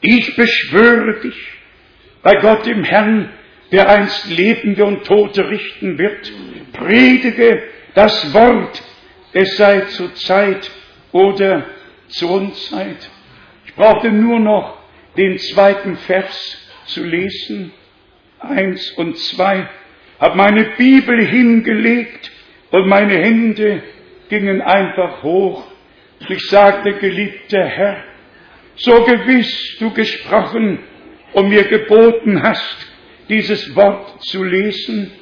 [0.00, 1.36] Ich beschwöre dich
[2.22, 3.30] bei Gott dem Herrn,
[3.72, 6.32] der einst Lebende und Tote richten wird,
[6.72, 7.62] predige
[7.94, 8.82] das Wort,
[9.32, 10.70] es sei zur Zeit
[11.12, 11.66] oder
[12.08, 13.10] zur Unzeit.
[13.64, 14.78] Ich brauchte nur noch
[15.16, 17.72] den zweiten Vers zu lesen,
[18.38, 19.68] eins und zwei,
[20.18, 22.30] habe meine Bibel hingelegt
[22.70, 23.82] und meine Hände
[24.28, 25.64] gingen einfach hoch
[26.28, 28.04] Ich sagte, geliebter Herr,
[28.76, 30.78] so gewiss du gesprochen
[31.32, 32.92] und mir geboten hast,
[33.28, 35.12] dieses Wort zu lesen,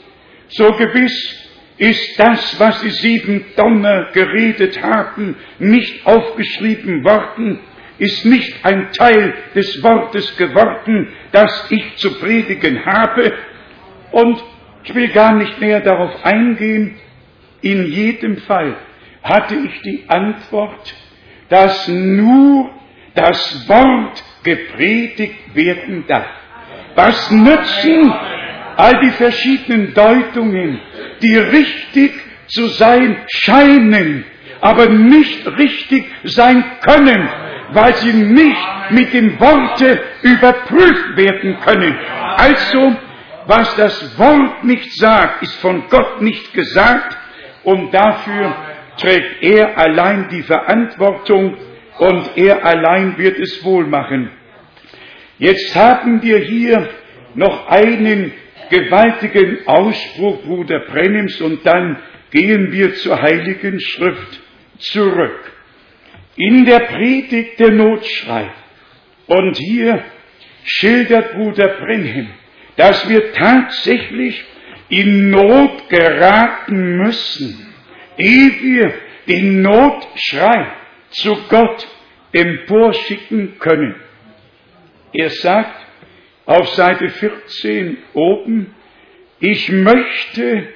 [0.49, 1.41] so gewiss
[1.77, 7.61] ist das, was die sieben Donner geredet haben, nicht aufgeschrieben worden,
[7.99, 13.33] ist nicht ein Teil des Wortes geworden, das ich zu predigen habe.
[14.13, 14.43] Und
[14.85, 16.97] ich will gar nicht mehr darauf eingehen.
[17.63, 18.77] In jedem Fall
[19.23, 20.95] hatte ich die Antwort,
[21.49, 22.71] dass nur
[23.15, 26.29] das Wort gepredigt werden darf.
[26.95, 28.13] Was nützen
[28.77, 30.81] all die verschiedenen Deutungen,
[31.23, 32.13] die richtig
[32.49, 34.25] zu sein scheinen,
[34.61, 37.29] aber nicht richtig sein können,
[37.73, 41.97] weil sie nicht mit dem Worte überprüft werden können.
[42.37, 42.97] Also,
[43.47, 47.17] was das Wort nicht sagt, ist von Gott nicht gesagt
[47.63, 48.55] und dafür
[48.97, 51.57] trägt er allein die Verantwortung
[51.99, 54.31] und er allein wird es wohl machen.
[55.39, 56.89] Jetzt haben wir hier
[57.35, 58.33] noch einen
[58.71, 61.99] gewaltigen Ausspruch Bruder Brennims und dann
[62.31, 64.41] gehen wir zur Heiligen Schrift
[64.79, 65.53] zurück.
[66.37, 68.51] In der Predigt der Notschrei
[69.27, 70.03] und hier
[70.65, 72.29] schildert Bruder Brenhim,
[72.77, 74.45] dass wir tatsächlich
[74.89, 77.67] in Not geraten müssen,
[78.19, 78.95] ehe wir
[79.27, 80.73] den Notschrei
[81.11, 81.87] zu Gott
[82.33, 83.95] emporschicken können.
[85.13, 85.87] Er sagt,
[86.47, 88.75] auf Seite 14 oben,
[89.41, 90.69] ich möchte,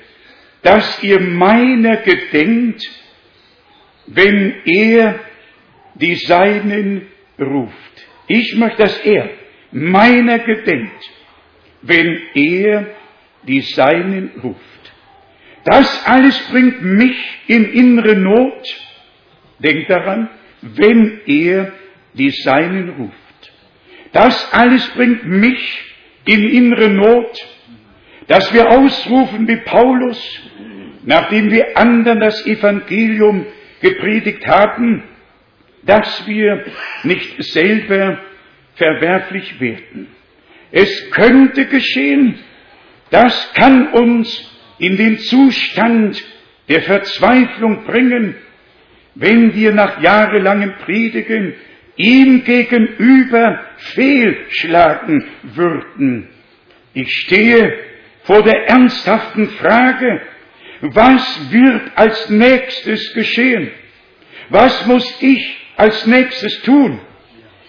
[0.62, 2.82] dass ihr meiner gedenkt,
[4.06, 5.20] wenn er
[5.94, 7.06] die Seinen
[7.38, 8.06] ruft.
[8.26, 9.30] Ich möchte, dass er
[9.72, 11.10] meiner gedenkt,
[11.82, 12.86] wenn er
[13.44, 14.58] die Seinen ruft.
[15.64, 18.76] Das alles bringt mich in innere Not.
[19.58, 20.28] Denkt daran,
[20.62, 21.72] wenn er
[22.14, 23.52] die Seinen ruft.
[24.12, 25.84] Das alles bringt mich
[26.24, 27.38] in innere Not,
[28.26, 30.40] dass wir ausrufen wie Paulus,
[31.04, 33.46] nachdem wir anderen das Evangelium
[33.80, 35.02] gepredigt haben,
[35.82, 36.64] dass wir
[37.04, 38.18] nicht selber
[38.74, 40.08] verwerflich werden.
[40.70, 42.38] Es könnte geschehen,
[43.10, 46.22] das kann uns in den Zustand
[46.68, 48.34] der Verzweiflung bringen,
[49.14, 51.54] wenn wir nach jahrelangem Predigen
[51.96, 56.28] ihm gegenüber fehlschlagen würden.
[56.94, 57.74] Ich stehe
[58.24, 60.20] vor der ernsthaften Frage,
[60.82, 63.70] was wird als nächstes geschehen?
[64.50, 67.00] Was muss ich als nächstes tun?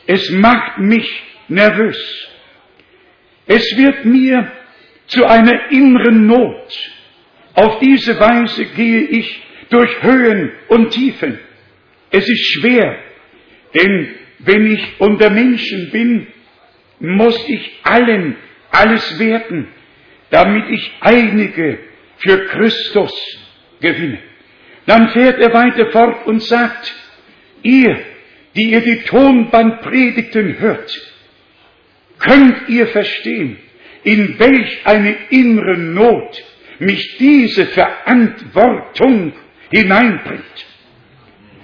[0.06, 1.10] Es macht mich
[1.48, 2.29] nervös.
[3.50, 4.52] Es wird mir
[5.08, 6.92] zu einer inneren Not.
[7.56, 11.40] Auf diese Weise gehe ich durch Höhen und Tiefen.
[12.12, 12.96] Es ist schwer,
[13.74, 16.28] denn wenn ich unter Menschen bin,
[17.00, 18.36] muss ich allen
[18.70, 19.68] alles werten,
[20.30, 21.80] damit ich einige
[22.18, 23.12] für Christus
[23.82, 24.20] gewinne.
[24.86, 26.94] Dann fährt er weiter fort und sagt,
[27.64, 28.00] ihr,
[28.56, 31.09] die ihr die Tonbandpredigten hört,
[32.20, 33.58] könnt ihr verstehen,
[34.04, 36.44] in welch eine innere Not
[36.80, 39.34] mich diese Verantwortung
[39.72, 40.66] hineinbringt.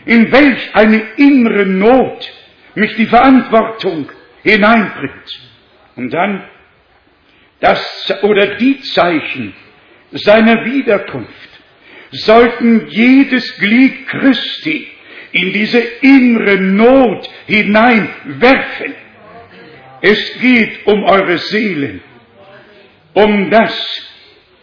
[0.06, 2.32] In welch eine innere Not
[2.76, 4.12] mich die Verantwortung
[4.44, 5.41] hineinbringt.
[5.96, 6.44] Und dann
[7.60, 9.54] das oder die Zeichen
[10.12, 11.50] seiner Wiederkunft
[12.12, 14.88] sollten jedes Glied Christi
[15.32, 18.96] in diese innere Not hineinwerfen.
[20.08, 22.00] Es geht um eure Seelen,
[23.15, 23.74] um das,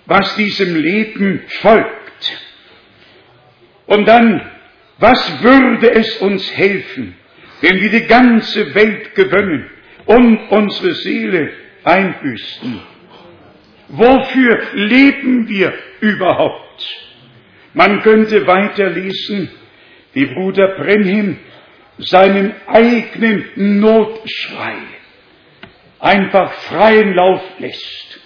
[0.06, 2.38] was diesem Leben folgt.
[3.86, 4.40] Und dann,
[4.98, 7.16] was würde es uns helfen,
[7.60, 9.68] wenn wir die ganze Welt gewönnen
[10.06, 11.50] und unsere Seele
[11.82, 12.80] einbüßten?
[13.88, 16.88] Wofür leben wir überhaupt?
[17.74, 19.50] Man könnte weiterlesen,
[20.12, 21.36] wie Bruder Brenhim
[21.98, 25.01] seinen eigenen Notschrei
[26.02, 28.20] einfach freien Lauf lässt.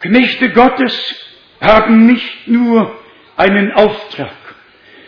[0.00, 1.24] Knechte Gottes
[1.60, 2.98] haben nicht nur
[3.36, 4.34] einen Auftrag,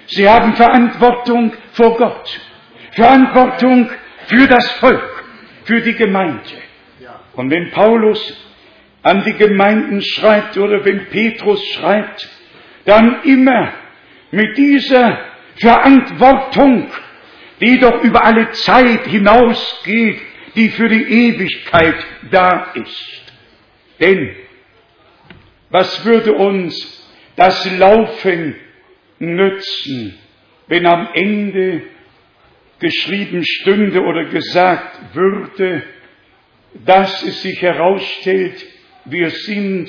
[0.06, 2.40] sie haben Verantwortung vor Gott,
[2.92, 3.90] Verantwortung
[4.28, 5.24] für das Volk,
[5.64, 6.40] für die Gemeinde.
[7.34, 8.36] Und wenn Paulus
[9.02, 12.28] an die Gemeinden schreibt oder wenn Petrus schreibt,
[12.84, 13.72] dann immer
[14.30, 15.18] mit dieser
[15.56, 16.88] Verantwortung,
[17.60, 20.20] die doch über alle Zeit hinausgeht,
[20.58, 23.22] die für die Ewigkeit da ist.
[24.00, 24.34] Denn
[25.70, 26.74] was würde uns
[27.36, 28.56] das Laufen
[29.20, 30.18] nützen,
[30.66, 31.82] wenn am Ende
[32.80, 35.84] geschrieben stünde oder gesagt würde,
[36.84, 38.66] dass es sich herausstellt,
[39.04, 39.88] wir sind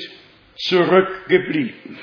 [0.54, 1.98] zurückgeblieben.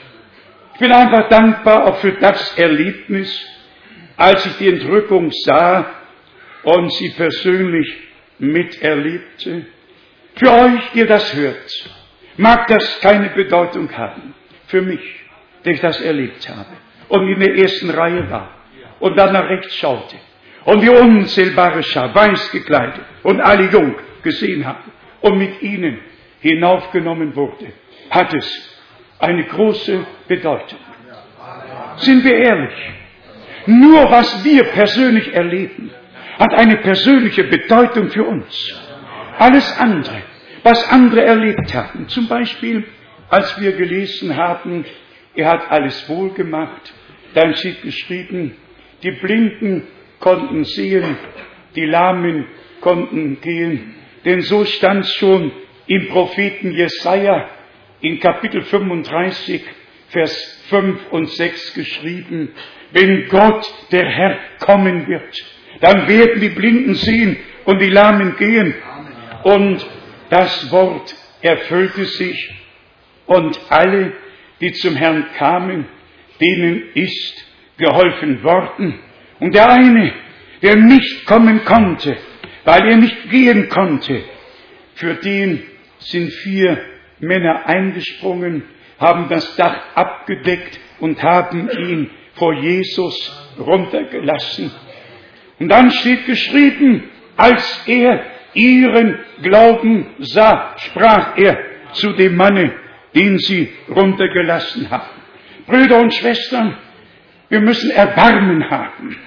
[0.74, 3.48] Ich bin einfach dankbar auch für das Erlebnis,
[4.18, 5.90] als ich die Entrückung sah
[6.64, 8.07] und sie persönlich
[8.40, 9.66] miterlebte.
[10.36, 11.90] Für euch, ihr das hört,
[12.38, 14.34] mag das keine Bedeutung haben.
[14.68, 15.02] Für mich,
[15.66, 16.70] der ich das erlebt habe
[17.10, 18.52] und in der ersten Reihe war
[19.00, 20.18] und dann nach rechts schaute
[20.66, 26.00] und die unzählbare Schar, weiß gekleidet und alle jung gesehen haben und mit ihnen
[26.42, 27.72] hinaufgenommen wurde,
[28.10, 28.80] hat es
[29.20, 30.80] eine große Bedeutung.
[31.98, 32.74] Sind wir ehrlich?
[33.66, 35.92] Nur was wir persönlich erleben,
[36.38, 38.84] hat eine persönliche Bedeutung für uns.
[39.38, 40.22] Alles andere,
[40.64, 42.86] was andere erlebt haben, zum Beispiel,
[43.30, 44.86] als wir gelesen haben,
[45.36, 46.94] er hat alles wohl gemacht,
[47.34, 48.56] dann steht geschrieben,
[49.04, 49.88] die Blinden
[50.20, 51.18] konnten sehen,
[51.76, 52.48] die Lahmen
[52.82, 53.96] konnten gehen,
[54.26, 55.52] denn so stand schon
[55.88, 57.50] im Propheten Jesaja
[58.02, 59.64] in Kapitel 35,
[60.10, 62.50] Vers 5 und 6 geschrieben,
[62.92, 68.74] wenn Gott, der Herr, kommen wird, dann werden die Blinden sehen und die Lahmen gehen.
[69.44, 69.86] Und
[70.30, 72.54] das Wort erfüllte sich
[73.26, 74.14] und alle,
[74.60, 75.86] die zum Herrn kamen,
[76.42, 77.46] denen ist
[77.78, 79.00] geholfen worden.
[79.40, 80.14] Und der eine,
[80.62, 82.18] der nicht kommen konnte,
[82.66, 84.24] weil er nicht gehen konnte,
[84.96, 85.64] für den
[86.00, 86.80] sind vier
[87.20, 88.64] Männer eingesprungen,
[89.00, 94.72] haben das Dach abgedeckt und haben ihn vor Jesus runtergelassen.
[95.60, 97.04] Und dann steht geschrieben,
[97.36, 101.58] als er ihren Glauben sah, sprach er
[101.94, 102.74] zu dem Manne,
[103.16, 105.22] den sie runtergelassen haben.
[105.66, 106.78] Brüder und Schwestern,
[107.50, 109.18] wir müssen Erbarmen haben.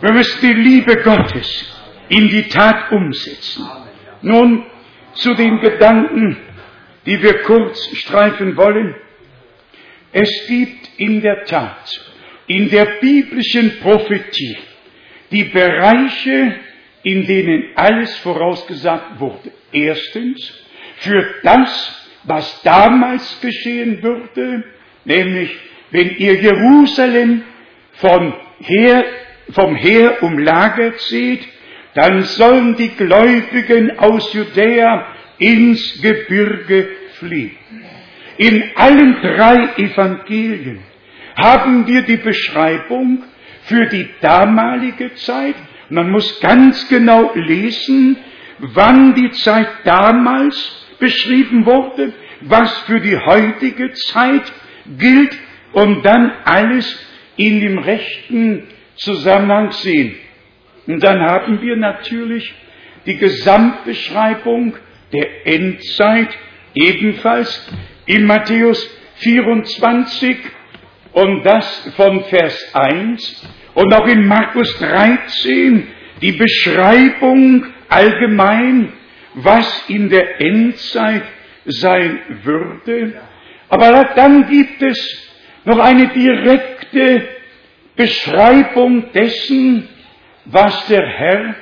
[0.00, 3.66] Wir müssen die Liebe Gottes in die Tat umsetzen.
[4.22, 4.64] Nun
[5.14, 6.36] zu den Gedanken,
[7.06, 8.94] die wir kurz streifen wollen.
[10.12, 12.12] Es gibt in der Tat
[12.46, 14.56] in der biblischen Prophetie
[15.34, 16.54] die Bereiche,
[17.02, 19.52] in denen alles vorausgesagt wurde.
[19.72, 20.64] Erstens,
[20.98, 24.64] für das, was damals geschehen würde,
[25.04, 25.54] nämlich
[25.90, 27.42] wenn ihr Jerusalem
[27.92, 29.04] von her,
[29.50, 31.46] vom Heer umlagert seht,
[31.94, 35.06] dann sollen die Gläubigen aus Judäa
[35.38, 37.56] ins Gebirge fliehen.
[38.38, 40.80] In allen drei Evangelien
[41.36, 43.22] haben wir die Beschreibung
[43.64, 45.54] für die damalige Zeit.
[45.90, 48.16] Man muss ganz genau lesen,
[48.58, 54.52] wann die Zeit damals beschrieben wurde, was für die heutige Zeit
[54.98, 55.36] gilt
[55.72, 56.86] und dann alles
[57.36, 58.64] in dem rechten
[58.96, 60.14] Zusammenhang sehen.
[60.86, 62.54] Und dann haben wir natürlich
[63.06, 64.76] die Gesamtbeschreibung
[65.12, 66.28] der Endzeit
[66.74, 67.70] ebenfalls
[68.06, 70.36] in Matthäus 24
[71.14, 75.86] und das von Vers 1 und auch in Markus 13
[76.20, 78.92] die Beschreibung allgemein,
[79.34, 81.22] was in der Endzeit
[81.66, 83.14] sein würde.
[83.68, 85.32] Aber dann gibt es
[85.64, 87.28] noch eine direkte
[87.96, 89.88] Beschreibung dessen,
[90.46, 91.54] was der Herr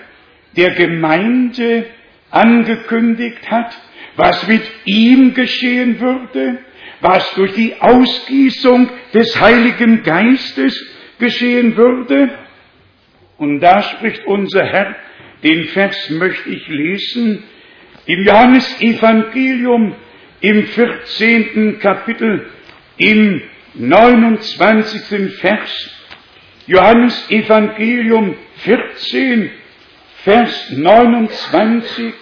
[0.57, 1.87] der Gemeinde
[2.31, 3.77] angekündigt hat,
[4.17, 6.59] was mit ihm geschehen würde,
[7.03, 10.75] was durch die Ausgießung des Heiligen Geistes
[11.19, 12.31] geschehen würde.
[13.37, 14.95] Und da spricht unser Herr,
[15.43, 17.43] den Vers möchte ich lesen,
[18.07, 19.95] im Johannesevangelium
[20.41, 21.79] im 14.
[21.81, 22.47] Kapitel
[22.97, 23.43] im
[23.75, 25.35] 29.
[25.41, 25.91] Vers.
[26.67, 29.51] Johannes Evangelium 14,
[30.23, 32.15] Vers 29.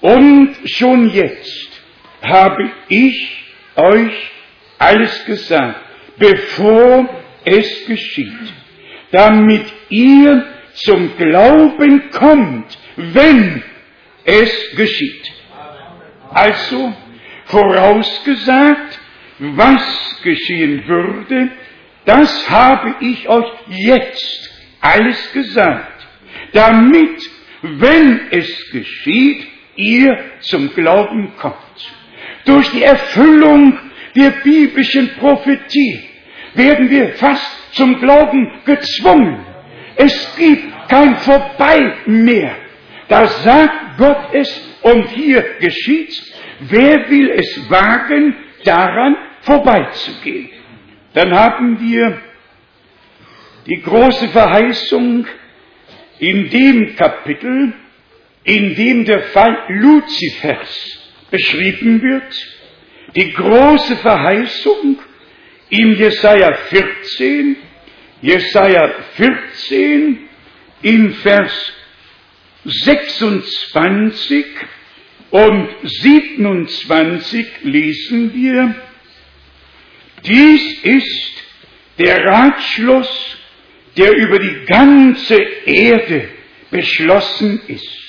[0.00, 1.82] Und schon jetzt
[2.22, 3.41] habe ich
[3.76, 4.30] euch
[4.78, 5.80] alles gesagt,
[6.18, 7.08] bevor
[7.44, 8.52] es geschieht,
[9.10, 10.44] damit ihr
[10.74, 13.62] zum Glauben kommt, wenn
[14.24, 15.32] es geschieht.
[16.30, 16.94] Also
[17.46, 18.98] vorausgesagt,
[19.38, 21.50] was geschehen würde,
[22.04, 24.50] das habe ich euch jetzt
[24.80, 26.06] alles gesagt,
[26.52, 27.22] damit,
[27.62, 29.46] wenn es geschieht,
[29.76, 31.92] ihr zum Glauben kommt.
[32.44, 33.78] Durch die Erfüllung
[34.16, 36.00] der biblischen Prophetie
[36.54, 39.44] werden wir fast zum Glauben gezwungen.
[39.96, 42.56] Es gibt kein Vorbei mehr.
[43.08, 46.32] Da sagt Gott es und hier geschieht's.
[46.60, 50.50] Wer will es wagen, daran vorbeizugehen?
[51.14, 52.20] Dann haben wir
[53.66, 55.26] die große Verheißung
[56.18, 57.74] in dem Kapitel,
[58.44, 61.01] in dem der Fall Luzifers
[61.32, 62.32] beschrieben wird,
[63.16, 65.00] die große Verheißung
[65.70, 67.56] in Jesaja 14,
[68.20, 70.28] Jesaja 14
[70.82, 71.72] in Vers
[72.64, 74.44] 26
[75.30, 78.74] und 27 lesen wir,
[80.24, 81.32] dies ist
[81.98, 83.38] der Ratschluss,
[83.96, 86.28] der über die ganze Erde
[86.70, 88.01] beschlossen ist.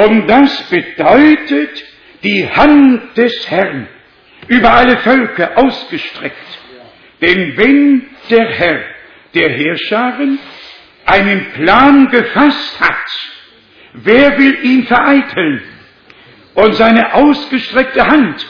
[0.00, 1.84] Und das bedeutet
[2.22, 3.86] die Hand des Herrn
[4.48, 6.58] über alle Völker ausgestreckt.
[7.20, 8.80] Denn wenn der Herr
[9.34, 10.38] der Heerscharen
[11.04, 13.30] einen Plan gefasst hat,
[13.92, 15.62] wer will ihn vereiteln?
[16.54, 18.46] Und seine ausgestreckte Hand,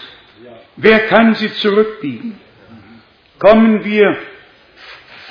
[0.77, 2.39] wer kann sie zurückbiegen?
[3.41, 4.19] Kommen wir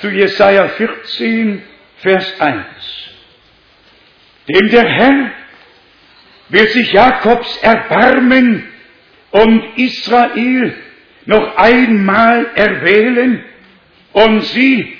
[0.02, 1.62] zu Jesaja 14,
[1.98, 2.66] Vers 1.
[4.48, 5.30] Denn der Herr
[6.50, 8.64] wird sich Jakobs erbarmen
[9.30, 10.74] und Israel
[11.26, 13.44] noch einmal erwählen
[14.12, 14.96] und sie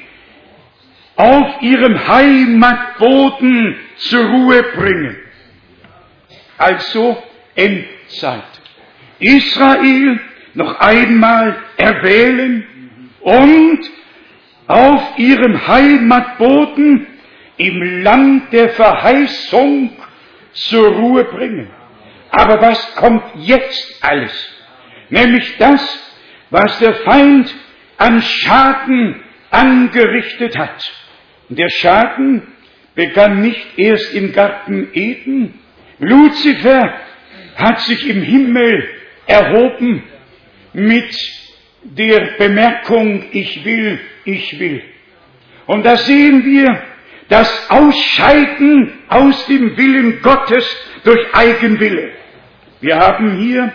[1.17, 5.17] auf ihrem Heimatboden zur Ruhe bringen.
[6.57, 7.23] Also
[7.55, 8.45] Endzeit.
[9.19, 10.21] Israel
[10.55, 12.67] noch einmal erwählen
[13.21, 13.81] und
[14.67, 17.07] auf ihrem Heimatboden
[17.57, 19.91] im Land der Verheißung
[20.53, 21.69] zur Ruhe bringen.
[22.31, 24.55] Aber was kommt jetzt alles?
[25.09, 25.83] Nämlich das,
[26.51, 27.55] was der Feind
[27.97, 30.93] an Schaden angerichtet hat.
[31.49, 32.47] Der Schaden
[32.95, 35.59] begann nicht erst im Garten Eden.
[35.99, 36.95] Luzifer
[37.57, 38.89] hat sich im Himmel
[39.27, 40.03] erhoben
[40.73, 41.15] mit
[41.83, 44.83] der Bemerkung, ich will, ich will.
[45.67, 46.83] Und da sehen wir
[47.31, 50.67] das Ausscheiden aus dem Willen Gottes
[51.05, 52.13] durch Eigenwille.
[52.81, 53.73] Wir haben hier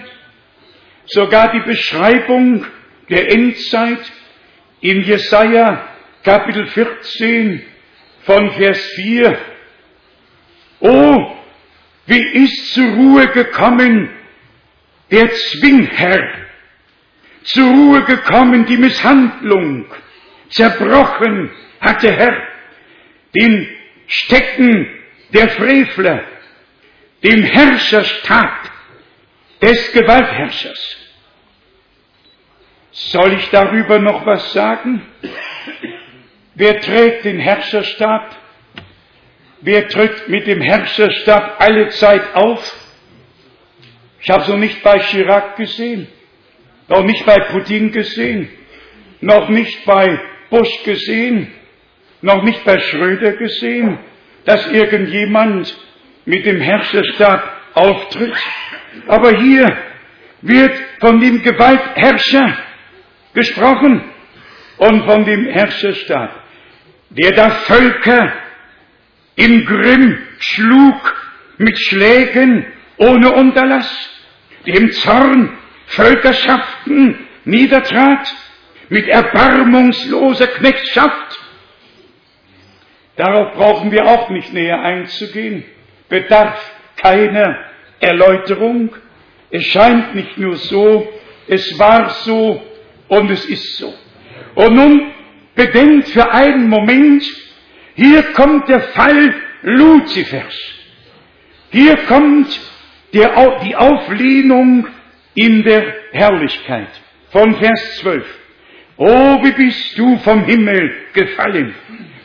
[1.06, 2.66] sogar die Beschreibung
[3.10, 4.12] der Endzeit
[4.82, 5.88] in Jesaja
[6.24, 7.64] Kapitel 14
[8.26, 9.38] von Vers 4.
[10.82, 11.32] Oh,
[12.08, 14.10] wie ist zur Ruhe gekommen
[15.12, 16.28] der Zwingherr,
[17.44, 19.86] zur Ruhe gekommen die Misshandlung,
[20.50, 22.55] zerbrochen hat der Herr
[23.40, 23.68] den
[24.08, 24.88] Stecken
[25.34, 26.24] der Frevler,
[27.24, 28.72] dem Herrscherstab
[29.62, 30.98] des Gewaltherrschers.
[32.92, 35.02] Soll ich darüber noch was sagen?
[36.54, 38.36] Wer trägt den Herrscherstab?
[39.62, 42.76] Wer tritt mit dem Herrscherstab alle Zeit auf?
[44.22, 46.08] Ich habe so nicht bei Chirac gesehen,
[46.88, 48.50] noch nicht bei Putin gesehen,
[49.22, 50.20] noch nicht bei
[50.50, 51.52] Bush gesehen,
[52.26, 54.00] noch nicht bei Schröder gesehen,
[54.46, 55.76] dass irgendjemand
[56.26, 58.36] mit dem Herrscherstab auftritt.
[59.08, 59.78] Aber hier
[60.42, 62.58] wird von dem Gewaltherrscher
[63.34, 64.02] gesprochen
[64.78, 66.44] und von dem Herrscherstab,
[67.12, 68.34] der da Völker
[69.36, 71.16] im Grimm schlug
[71.58, 72.66] mit Schlägen
[72.98, 74.10] ohne Unterlass,
[74.66, 75.58] dem Zorn
[75.88, 78.28] Völkerschaften niedertrat
[78.90, 81.45] mit erbarmungsloser Knechtschaft.
[83.16, 85.64] Darauf brauchen wir auch nicht näher einzugehen,
[86.10, 86.60] bedarf
[86.98, 87.58] keiner
[88.00, 88.94] Erläuterung.
[89.52, 91.08] Es scheint nicht nur so,
[91.48, 92.62] es war so
[93.08, 93.94] und es ist so.
[94.56, 95.12] Und nun
[95.56, 97.24] bedenkt für einen Moment,
[97.96, 100.56] hier kommt der Fall Luzifers.
[101.72, 102.60] Hier kommt
[103.14, 104.88] der, die Auflehnung
[105.34, 106.90] in der Herrlichkeit.
[107.32, 108.26] Von Vers 12.
[108.98, 111.74] Oh, wie bist du vom Himmel gefallen,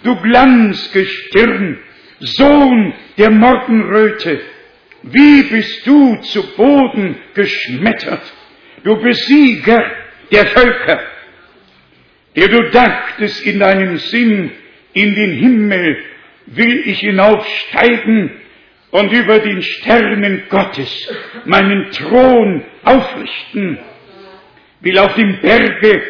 [0.03, 1.79] du Glanzgestirn,
[2.21, 4.41] Sohn der Morgenröte,
[5.03, 8.23] wie bist du zu Boden geschmettert,
[8.85, 9.83] du Besieger
[10.31, 11.01] der Völker,
[12.37, 14.51] der du dachtest in deinem Sinn,
[14.93, 15.97] in den Himmel
[16.47, 18.31] will ich hinaufsteigen
[18.91, 21.13] und über den Sternen Gottes
[21.45, 23.79] meinen Thron aufrichten,
[24.81, 26.03] will auf dem Berge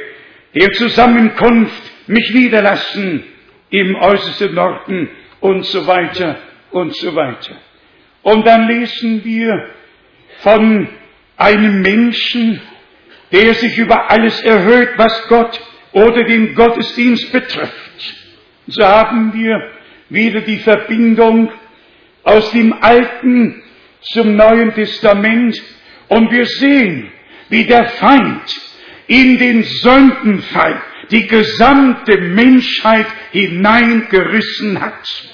[0.54, 3.24] der Zusammenkunft mich niederlassen,
[3.70, 5.08] im äußersten Norden
[5.40, 6.38] und so weiter
[6.70, 7.56] und so weiter.
[8.22, 9.70] Und dann lesen wir
[10.40, 10.88] von
[11.36, 12.60] einem Menschen,
[13.32, 15.60] der sich über alles erhöht, was Gott
[15.92, 18.14] oder den Gottesdienst betrifft.
[18.66, 19.70] So haben wir
[20.08, 21.50] wieder die Verbindung
[22.22, 23.62] aus dem Alten
[24.00, 25.60] zum Neuen Testament
[26.08, 27.10] und wir sehen,
[27.48, 28.54] wie der Feind
[29.06, 35.30] in den Sündenfall die gesamte Menschheit hineingerissen hat.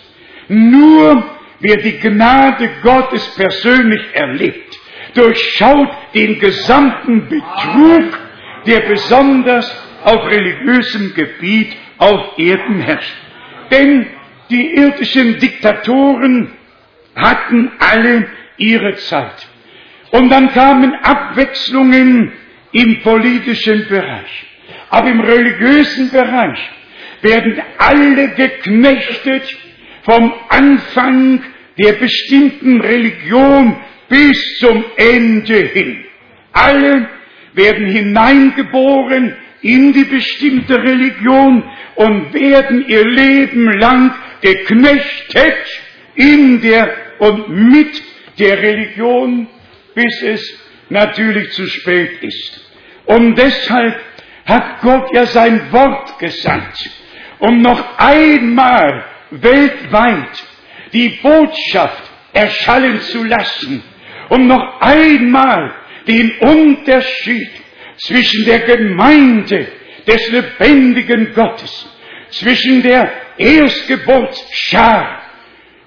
[0.48, 1.24] Nur
[1.60, 4.78] wer die Gnade Gottes persönlich erlebt,
[5.14, 8.18] durchschaut den gesamten Betrug,
[8.66, 9.70] der besonders
[10.04, 13.14] auf religiösem Gebiet auf Erden herrscht.
[13.70, 14.06] Denn
[14.50, 16.52] die irdischen Diktatoren
[17.14, 19.48] hatten alle ihre Zeit.
[20.12, 22.32] Und dann kamen Abwechslungen
[22.72, 24.46] im politischen Bereich.
[24.90, 26.58] Aber im religiösen Bereich
[27.22, 29.56] werden alle geknechtet
[30.02, 31.42] vom Anfang
[31.78, 33.76] der bestimmten Religion
[34.08, 36.04] bis zum Ende hin.
[36.52, 37.08] Alle
[37.54, 41.64] werden hineingeboren in die bestimmte Religion
[41.96, 45.56] und werden ihr Leben lang geknechtet
[46.14, 48.02] in der und mit
[48.38, 49.48] der Religion,
[49.94, 50.60] bis es
[50.90, 52.70] natürlich zu spät ist.
[53.06, 53.98] Und deshalb
[54.46, 56.90] hat Gott ja sein Wort gesandt,
[57.40, 60.44] um noch einmal weltweit
[60.92, 63.82] die Botschaft erschallen zu lassen,
[64.28, 65.74] um noch einmal
[66.06, 67.50] den Unterschied
[67.98, 69.66] zwischen der Gemeinde
[70.06, 71.88] des lebendigen Gottes,
[72.30, 75.22] zwischen der Erstgeburtsschar,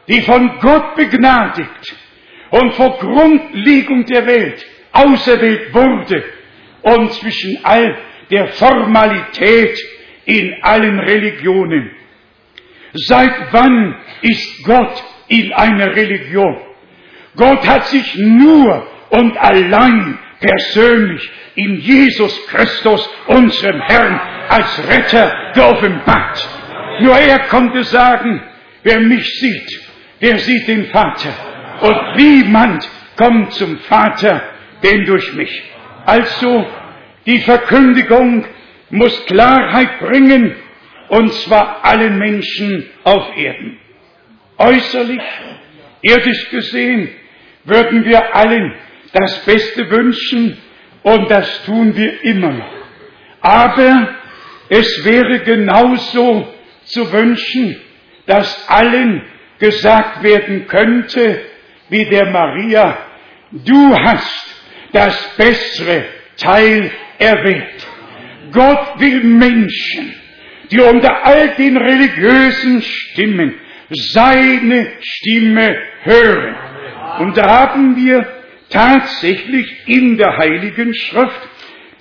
[0.07, 1.95] die von Gott begnadigt
[2.49, 6.23] und vor Grundlegung der Welt auserwählt wurde,
[6.81, 7.97] und zwischen all
[8.29, 9.79] der Formalität
[10.25, 11.91] in allen Religionen.
[12.93, 16.57] Seit wann ist Gott in einer Religion?
[17.35, 24.19] Gott hat sich nur und allein persönlich in Jesus Christus, unserem Herrn,
[24.49, 26.47] als Retter geoffenbart.
[27.01, 28.41] Nur er konnte sagen,
[28.83, 29.81] wer mich sieht,
[30.21, 31.33] der sieht den Vater.
[31.81, 34.41] Und niemand kommt zum Vater,
[34.83, 35.63] denn durch mich.
[36.05, 36.65] Also,
[37.29, 38.43] die Verkündigung
[38.89, 40.55] muss Klarheit bringen,
[41.09, 43.77] und zwar allen Menschen auf Erden.
[44.57, 45.21] Äußerlich,
[46.01, 47.09] irdisch gesehen,
[47.65, 48.73] würden wir allen
[49.13, 50.57] das Beste wünschen,
[51.03, 52.73] und das tun wir immer noch.
[53.41, 54.15] Aber
[54.69, 56.51] es wäre genauso
[56.85, 57.79] zu wünschen,
[58.25, 59.21] dass allen
[59.59, 61.41] gesagt werden könnte,
[61.89, 62.97] wie der Maria,
[63.51, 64.55] du hast
[64.93, 67.87] das bessere Teil erwählt.
[68.51, 70.15] Gott will Menschen,
[70.71, 73.55] die unter all den religiösen Stimmen
[73.89, 76.55] seine Stimme hören.
[77.19, 78.25] Und da haben wir
[78.69, 81.49] tatsächlich in der Heiligen Schrift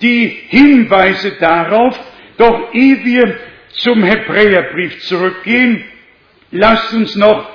[0.01, 1.99] die Hinweise darauf,
[2.37, 3.37] doch ehe wir
[3.71, 5.83] zum Hebräerbrief zurückgehen,
[6.51, 7.49] lasst uns noch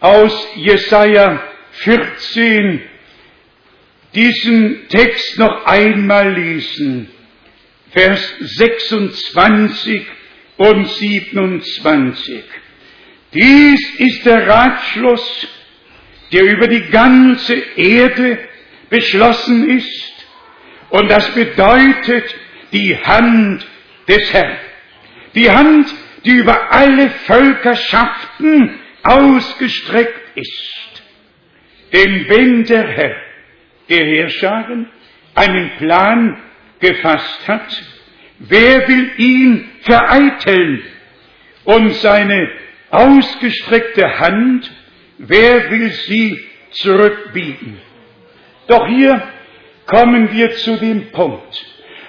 [0.00, 1.40] aus Jesaja
[1.72, 2.82] 14
[4.16, 7.08] diesen Text noch einmal lesen.
[7.90, 10.02] Vers 26
[10.56, 12.44] und 27.
[13.32, 15.46] Dies ist der Ratschluss,
[16.32, 18.38] der über die ganze Erde
[18.90, 20.26] beschlossen ist.
[20.90, 22.34] Und das bedeutet
[22.72, 23.66] die Hand
[24.08, 24.58] des Herrn.
[25.34, 25.92] Die Hand,
[26.24, 31.02] die über alle Völkerschaften ausgestreckt ist.
[31.92, 33.25] Denn wenn der Herr,
[33.88, 34.88] der Herrscharen,
[35.34, 36.36] einen Plan
[36.80, 37.82] gefasst hat,
[38.38, 40.82] wer will ihn vereiteln?
[41.64, 42.48] Und seine
[42.90, 44.70] ausgestreckte Hand,
[45.18, 46.38] wer will sie
[46.70, 47.78] zurückbieten?
[48.68, 49.22] Doch hier
[49.86, 51.66] kommen wir zu dem Punkt,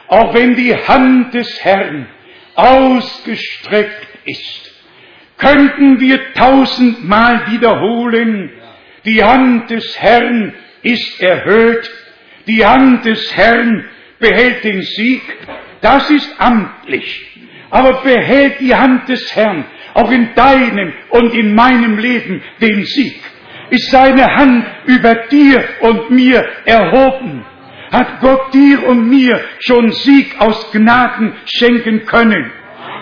[0.07, 2.07] auch wenn die Hand des Herrn
[2.55, 4.71] ausgestreckt ist,
[5.37, 8.51] könnten wir tausendmal wiederholen,
[9.05, 10.53] die Hand des Herrn
[10.83, 11.89] ist erhöht,
[12.47, 13.85] die Hand des Herrn
[14.19, 15.21] behält den Sieg,
[15.81, 17.25] das ist amtlich.
[17.69, 23.21] Aber behält die Hand des Herrn auch in deinem und in meinem Leben den Sieg
[23.69, 27.45] ist seine Hand über dir und mir erhoben.
[27.91, 32.51] Hat Gott dir und mir schon Sieg aus Gnaden schenken können.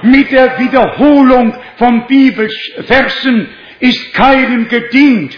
[0.03, 3.49] Mit der Wiederholung von Bibelversen
[3.79, 5.37] ist keinem gedient.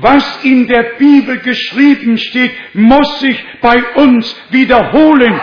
[0.00, 5.38] Was in der Bibel geschrieben steht, muss sich bei uns wiederholen,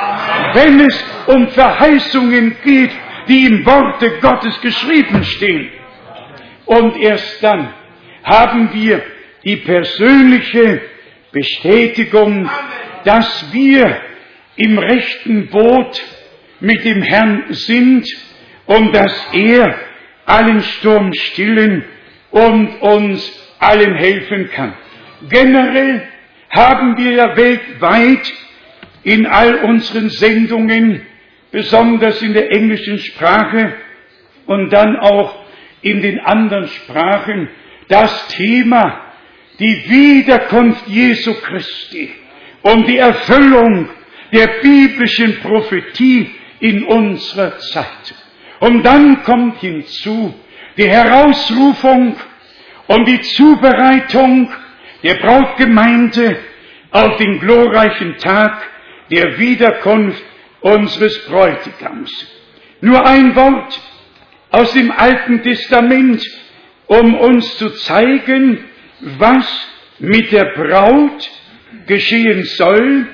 [0.54, 2.92] wenn es um Verheißungen geht,
[3.28, 5.70] die im Worte Gottes geschrieben stehen.
[6.66, 7.74] Und erst dann
[8.24, 9.04] haben wir
[9.44, 10.82] die persönliche
[11.32, 12.50] Bestätigung,
[13.04, 14.02] dass wir
[14.56, 16.02] im rechten Boot
[16.60, 18.08] mit dem Herrn sind
[18.66, 19.76] und dass er
[20.26, 21.86] allen Sturm stillen
[22.32, 24.74] und uns allen helfen kann.
[25.30, 26.08] Generell
[26.50, 28.34] haben wir ja weltweit
[29.04, 31.02] in all unseren Sendungen,
[31.52, 33.74] besonders in der englischen Sprache
[34.46, 35.46] und dann auch
[35.82, 37.50] in den anderen Sprachen,
[37.88, 39.02] das Thema,
[39.60, 42.12] die Wiederkunft Jesu Christi
[42.62, 43.90] und die Erfüllung
[44.32, 46.30] der biblischen Prophetie
[46.60, 48.16] in unserer Zeit.
[48.60, 50.34] Und dann kommt hinzu
[50.78, 52.16] die Herausrufung
[52.90, 54.52] und die Zubereitung
[55.04, 56.38] der Brautgemeinde
[56.90, 58.68] auf den glorreichen Tag
[59.12, 60.24] der Wiederkunft
[60.62, 62.12] unseres Bräutigams.
[62.82, 63.80] Nur ein Wort
[64.50, 66.24] aus dem Alten Testament,
[66.88, 68.66] um uns zu zeigen,
[69.20, 69.46] was
[70.00, 71.30] mit der Braut
[71.86, 73.08] geschehen soll,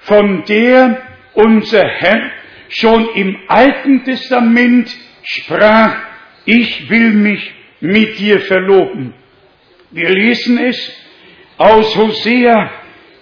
[0.00, 1.02] von der
[1.34, 2.30] unser Herr
[2.70, 4.90] schon im Alten Testament
[5.22, 5.96] sprach,
[6.46, 9.14] ich will mich mit dir verloben.
[9.90, 10.92] Wir lesen es
[11.56, 12.70] aus Hosea,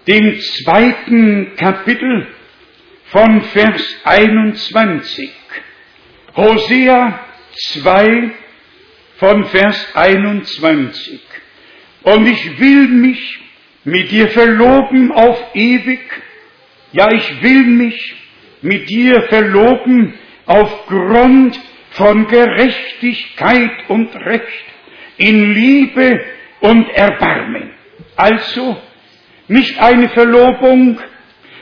[0.09, 2.27] dem zweiten Kapitel
[3.05, 5.31] von Vers 21.
[6.35, 7.21] Hosea
[7.55, 8.31] 2
[9.19, 11.21] von Vers 21.
[12.03, 13.39] Und ich will mich
[13.85, 16.01] mit dir verloben auf ewig.
[16.91, 18.17] Ja, ich will mich
[18.63, 20.15] mit dir verloben
[20.47, 21.61] aufgrund
[21.91, 24.65] von Gerechtigkeit und Recht,
[25.17, 27.71] in Liebe und Erbarmen.
[28.17, 28.77] Also
[29.49, 30.99] nicht eine Verlobung,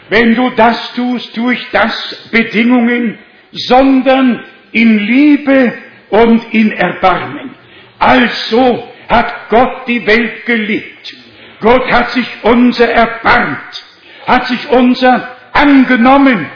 [0.08, 3.18] wenn du das tust, durch das Bedingungen,
[3.52, 5.72] sondern in Liebe
[6.10, 7.54] und in Erbarmen.
[7.98, 11.16] Also hat Gott die Welt geliebt.
[11.60, 13.84] Gott hat sich unser erbarmt,
[14.26, 16.46] hat sich unser angenommen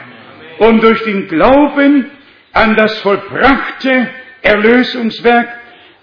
[0.58, 2.10] und durch den Glauben
[2.52, 4.10] an das vollbrachte
[4.42, 5.48] Erlösungswerk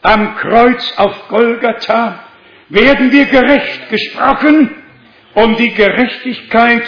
[0.01, 2.24] am Kreuz auf Golgatha
[2.69, 4.71] werden wir gerecht gesprochen
[5.33, 6.83] und die Gerechtigkeit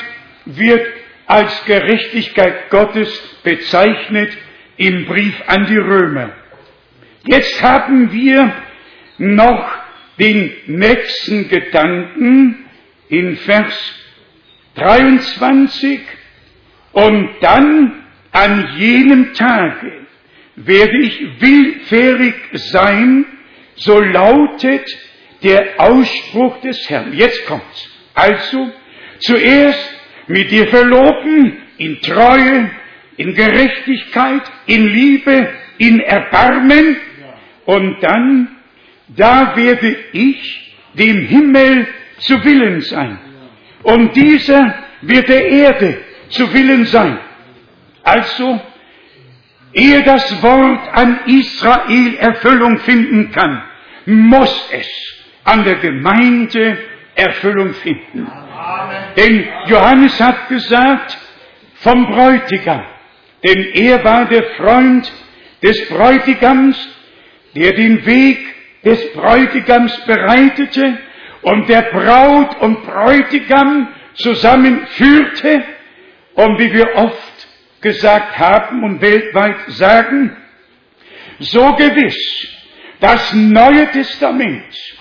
[0.45, 0.88] wird
[1.25, 3.09] als Gerechtigkeit Gottes
[3.43, 4.32] bezeichnet
[4.78, 6.32] im Brief an die Römer.
[7.25, 8.53] Jetzt haben wir
[9.17, 9.69] noch
[10.19, 12.65] den nächsten Gedanken
[13.09, 13.73] in Vers
[14.75, 15.99] 23
[16.93, 19.91] und dann an jenem Tage
[20.55, 23.25] werde ich willfährig sein,
[23.75, 24.88] so lautet
[25.43, 27.13] der Ausspruch des Herrn.
[27.13, 27.89] Jetzt kommt's.
[28.13, 28.71] Also,
[29.19, 29.95] zuerst
[30.27, 32.71] mit dir verloben, in Treue,
[33.17, 36.97] in Gerechtigkeit, in Liebe, in Erbarmen.
[37.65, 38.55] Und dann,
[39.09, 41.88] da werde ich dem Himmel
[42.19, 43.19] zu Willen sein.
[43.83, 45.97] Und dieser wird der Erde
[46.29, 47.19] zu Willen sein.
[48.03, 48.59] Also,
[49.73, 53.63] ehe das Wort an Israel Erfüllung finden kann,
[54.05, 55.16] muss es
[55.48, 56.78] an der Gemeinde
[57.16, 58.30] Erfüllung finden.
[59.16, 61.18] Denn Johannes hat gesagt,
[61.76, 62.84] vom Bräutigam,
[63.43, 65.12] denn er war der Freund
[65.64, 66.78] des Bräutigams,
[67.56, 68.39] der den Weg
[68.84, 70.98] des Bräutigams bereitete
[71.43, 75.64] und der Braut und Bräutigam zusammenführte
[76.34, 77.48] und wie wir oft
[77.82, 80.36] gesagt haben und weltweit sagen,
[81.39, 82.48] so gewiss
[83.00, 84.97] das Neue Testament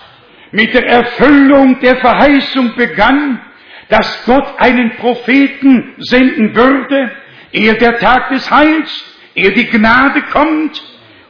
[0.51, 3.41] mit der Erfüllung der Verheißung begann,
[3.89, 7.11] dass Gott einen Propheten senden würde,
[7.51, 10.81] ehe der Tag des Heils, ehe die Gnade kommt.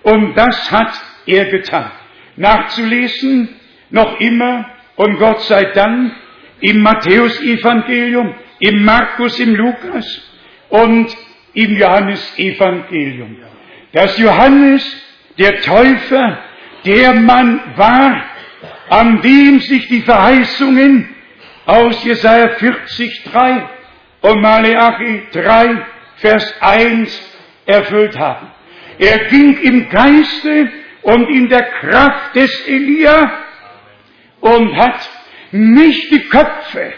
[0.03, 0.93] Und das hat
[1.25, 1.91] er getan.
[2.35, 3.49] Nachzulesen,
[3.89, 4.65] noch immer,
[4.95, 6.13] und Gott sei Dank,
[6.61, 10.21] im Matthäus-Evangelium, im Markus, im Lukas
[10.69, 11.15] und
[11.53, 13.37] im Johannes-Evangelium.
[13.93, 14.83] Dass Johannes,
[15.37, 16.39] der Täufer,
[16.85, 18.23] der Mann war,
[18.89, 21.09] an dem sich die Verheißungen
[21.65, 23.69] aus Jesaja 40, 3
[24.21, 25.85] und Maleachi 3,
[26.17, 27.35] Vers 1
[27.65, 28.47] erfüllt haben.
[28.97, 30.71] Er ging im Geiste
[31.03, 33.31] und in der Kraft des Elia
[34.39, 35.09] und hat
[35.51, 36.93] nicht die Köpfe,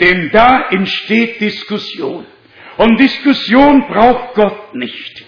[0.00, 2.26] denn da entsteht Diskussion.
[2.78, 5.24] Und Diskussion braucht Gott nicht.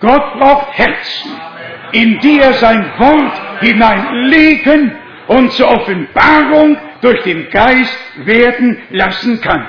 [0.00, 1.32] Gott braucht Herzen,
[1.92, 9.68] in die er sein Wort hineinlegen und zur Offenbarung durch den Geist werden lassen kann.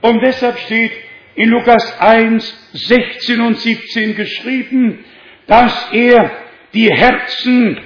[0.00, 0.92] Und deshalb steht
[1.34, 5.04] in Lukas 1, 16 und 17 geschrieben,
[5.46, 6.30] dass er
[6.74, 7.78] die Herzen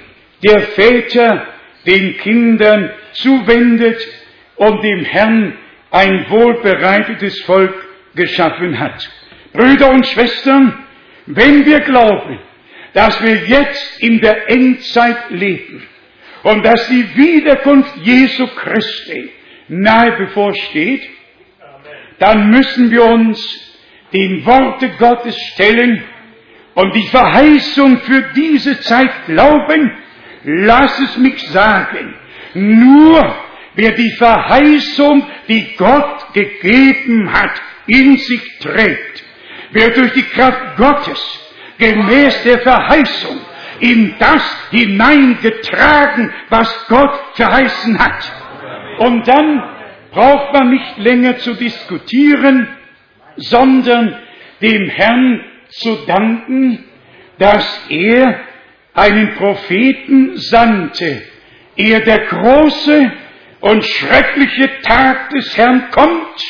[0.43, 1.47] der Väter
[1.85, 3.99] den Kindern zuwendet
[4.55, 5.57] und dem Herrn
[5.91, 7.73] ein wohlbereitetes Volk
[8.15, 9.09] geschaffen hat.
[9.53, 10.85] Brüder und Schwestern,
[11.25, 12.39] wenn wir glauben,
[12.93, 15.83] dass wir jetzt in der Endzeit leben,
[16.45, 19.31] und dass die Wiederkunft Jesu Christi
[19.67, 21.01] nahe bevorsteht,
[22.19, 23.39] dann müssen wir uns
[24.13, 26.03] den Worte Gottes stellen
[26.75, 29.91] und die Verheißung für diese Zeit glauben,
[30.43, 32.13] lass es mich sagen,
[32.53, 33.35] nur
[33.73, 39.23] wer die Verheißung, die Gott gegeben hat, in sich trägt,
[39.71, 43.41] wer durch die Kraft Gottes gemäß der Verheißung
[43.79, 48.31] in das hineingetragen, was Gott verheißen hat.
[48.99, 49.63] Und dann
[50.11, 52.67] braucht man nicht länger zu diskutieren,
[53.35, 54.17] sondern
[54.61, 56.85] dem Herrn zu danken,
[57.37, 58.39] dass er
[58.93, 61.21] einen Propheten sandte,
[61.75, 63.11] ehe der große
[63.59, 66.41] und schreckliche Tag des Herrn kommt,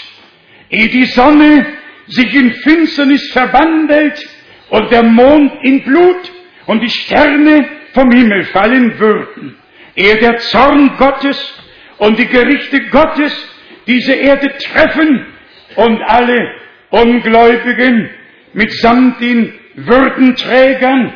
[0.69, 1.65] ehe die Sonne
[2.07, 4.23] sich in Finsternis verwandelt
[4.69, 6.31] und der Mond in Blut
[6.67, 9.57] und die Sterne vom Himmel fallen würden,
[9.95, 11.63] ehe der Zorn Gottes
[11.97, 13.33] und die Gerichte Gottes
[13.87, 15.25] diese Erde treffen
[15.75, 16.55] und alle
[16.89, 18.09] Ungläubigen
[18.53, 21.13] mitsamt den Würdenträgern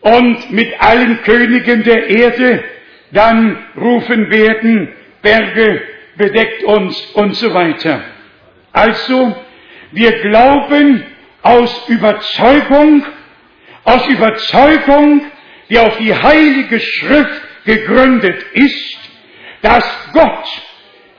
[0.00, 2.64] und mit allen Königen der Erde
[3.12, 4.88] dann rufen werden,
[5.22, 5.82] Berge
[6.16, 8.02] bedeckt uns und so weiter.
[8.72, 9.36] Also,
[9.92, 11.04] wir glauben
[11.42, 13.04] aus Überzeugung,
[13.86, 15.22] aus Überzeugung,
[15.70, 18.98] die auf die Heilige Schrift gegründet ist,
[19.62, 20.46] dass Gott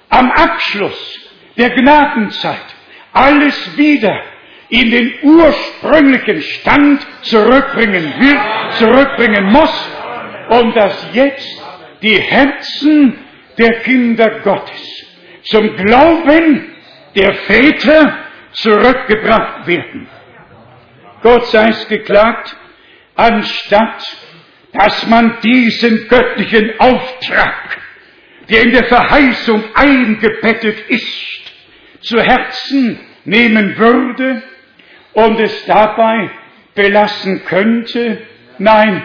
[0.09, 1.19] am Abschluss
[1.57, 2.65] der Gnadenzeit
[3.13, 4.21] alles wieder
[4.69, 9.89] in den ursprünglichen Stand zurückbringen wird, zurückbringen muss
[10.49, 11.63] und dass jetzt
[12.01, 13.17] die Herzen
[13.57, 15.05] der Kinder Gottes
[15.43, 16.75] zum Glauben
[17.15, 18.17] der Väter
[18.51, 20.07] zurückgebracht werden.
[21.21, 22.55] Gott sei es geklagt,
[23.17, 24.03] anstatt
[24.73, 27.77] dass man diesen göttlichen Auftrag,
[28.49, 31.41] der in der Verheißung eingebettet ist,
[32.01, 34.43] zu Herzen nehmen würde
[35.13, 36.29] und es dabei
[36.75, 38.21] belassen könnte.
[38.59, 39.03] Nein,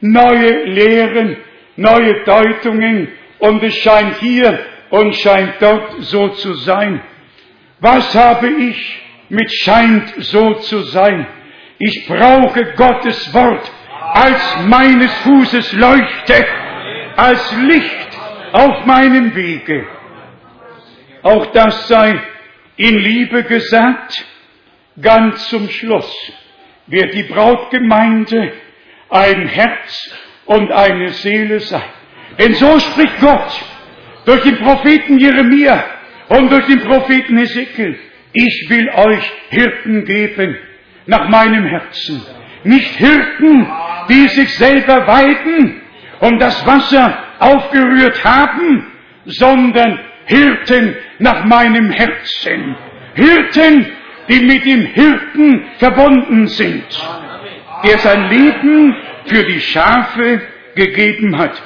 [0.00, 1.36] neue Lehren,
[1.76, 4.58] neue Deutungen und es scheint hier
[4.90, 7.02] und scheint dort so zu sein.
[7.80, 11.26] Was habe ich mit scheint so zu sein?
[11.84, 13.68] Ich brauche Gottes Wort
[14.12, 16.46] als meines Fußes Leuchte,
[17.16, 18.18] als Licht
[18.52, 19.84] auf meinem Wege.
[21.22, 22.20] Auch das sei
[22.76, 24.24] in Liebe gesagt,
[25.00, 26.32] ganz zum Schluss
[26.86, 28.52] wird die Brautgemeinde
[29.10, 31.82] ein Herz und eine Seele sein.
[32.38, 33.64] Denn so spricht Gott
[34.24, 35.84] durch den Propheten Jeremia
[36.28, 37.98] und durch den Propheten Ezekiel.
[38.34, 40.58] Ich will euch Hirten geben
[41.06, 42.22] nach meinem Herzen.
[42.64, 43.66] Nicht Hirten,
[44.08, 45.80] die sich selber weiden
[46.20, 48.86] und das Wasser aufgerührt haben,
[49.24, 52.76] sondern Hirten nach meinem Herzen.
[53.14, 53.86] Hirten,
[54.28, 56.84] die mit dem Hirten verbunden sind,
[57.84, 58.96] der sein Leben
[59.26, 60.42] für die Schafe
[60.74, 61.60] gegeben hat.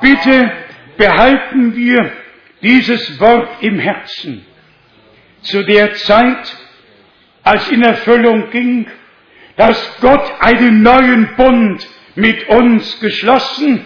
[0.00, 0.50] Bitte
[0.96, 2.10] behalten wir
[2.62, 4.44] dieses Wort im Herzen.
[5.42, 6.56] Zu der Zeit,
[7.42, 8.86] als in Erfüllung ging,
[9.56, 13.84] dass Gott einen neuen Bund mit uns geschlossen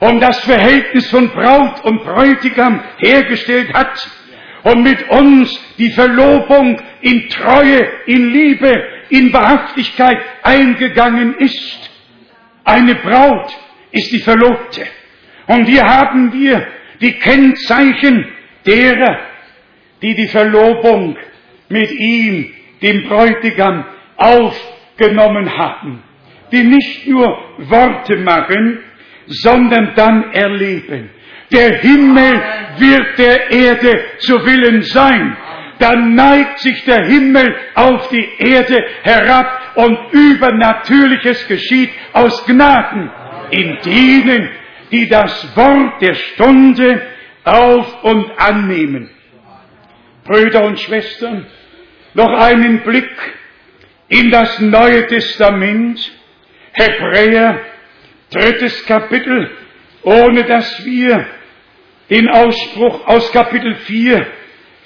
[0.00, 4.08] und das Verhältnis von Braut und Bräutigam hergestellt hat
[4.62, 11.90] und mit uns die Verlobung in Treue, in Liebe, in Wahrhaftigkeit eingegangen ist.
[12.64, 13.50] Eine Braut
[13.92, 14.86] ist die Verlobte.
[15.46, 16.66] Und hier haben wir
[17.00, 18.26] die Kennzeichen
[18.66, 19.18] derer,
[20.02, 21.16] die die Verlobung
[21.68, 23.84] mit ihm, dem Bräutigam,
[24.16, 26.02] aufgenommen haben.
[26.50, 28.78] Die nicht nur Worte machen,
[29.26, 31.10] sondern dann erleben.
[31.52, 32.42] Der Himmel
[32.78, 35.36] wird der Erde zu Willen sein.
[35.78, 43.10] Dann neigt sich der Himmel auf die Erde herab und Übernatürliches geschieht aus Gnaden
[43.50, 44.50] in denen,
[44.90, 47.02] die das Wort der Stunde
[47.44, 49.10] auf und annehmen.
[50.24, 51.46] Brüder und Schwestern,
[52.14, 53.10] noch einen Blick
[54.08, 56.12] in das Neue Testament,
[56.72, 57.60] Hebräer
[58.30, 59.50] drittes Kapitel,
[60.02, 61.26] ohne dass wir
[62.10, 64.26] den Ausspruch aus Kapitel 4,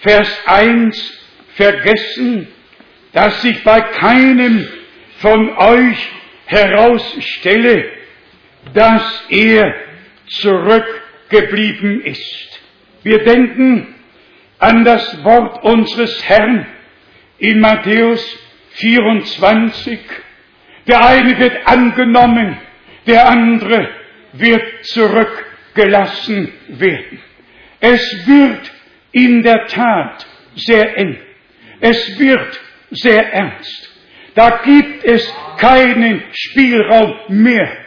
[0.00, 1.18] Vers 1
[1.54, 2.48] vergessen,
[3.12, 4.66] dass sich bei keinem
[5.18, 6.10] von euch
[6.46, 7.84] herausstelle,
[8.74, 9.74] dass er
[10.28, 12.60] zurückgeblieben ist.
[13.02, 13.94] Wir denken
[14.58, 16.66] an das Wort unseres Herrn
[17.38, 18.38] in Matthäus
[18.72, 19.98] 24.
[20.86, 22.58] Der eine wird angenommen,
[23.06, 23.88] der andere
[24.32, 27.20] wird zurückgelassen werden.
[27.80, 28.72] Es wird
[29.12, 31.18] in der Tat sehr eng.
[31.80, 32.60] Es wird
[32.90, 33.90] sehr ernst.
[34.34, 37.82] Da gibt es keinen Spielraum mehr.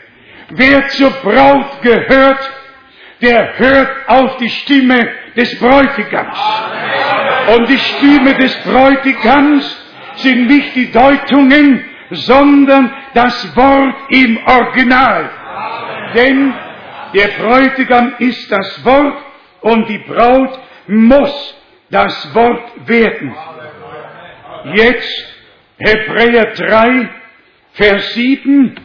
[0.49, 2.51] wer zur Braut gehört,
[3.21, 6.37] der hört auf die Stimme des Bräutigams.
[7.47, 9.83] Und die Stimme des Bräutigams
[10.15, 15.29] sind nicht die Deutungen, sondern das Wort im Original.
[16.15, 16.53] Denn
[17.13, 19.17] der Bräutigam ist das Wort
[19.61, 21.55] und die Braut muss
[21.89, 23.35] das Wort werden.
[24.73, 25.25] Jetzt
[25.77, 27.09] Hebräer 3,
[27.73, 28.75] Vers 7.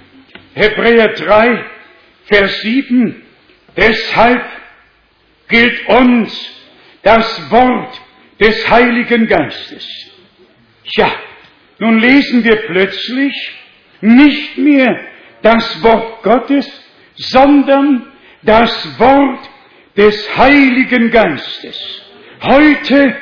[0.55, 1.65] Hebräer 3,
[2.27, 3.23] Vers 7.
[3.77, 4.45] Deshalb
[5.49, 6.63] gilt uns
[7.03, 8.01] das Wort
[8.41, 9.86] des Heiligen Geistes.
[10.97, 11.12] Ja,
[11.78, 13.34] nun lesen wir plötzlich
[14.01, 14.99] nicht mehr
[15.43, 16.66] das Wort Gottes,
[17.16, 18.11] sondern
[18.43, 19.51] das Wort
[19.97, 22.03] des Heiligen Geistes.
[22.43, 23.16] Heute,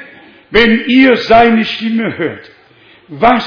[0.50, 2.50] wenn ihr seine Stimme hört,
[3.08, 3.44] was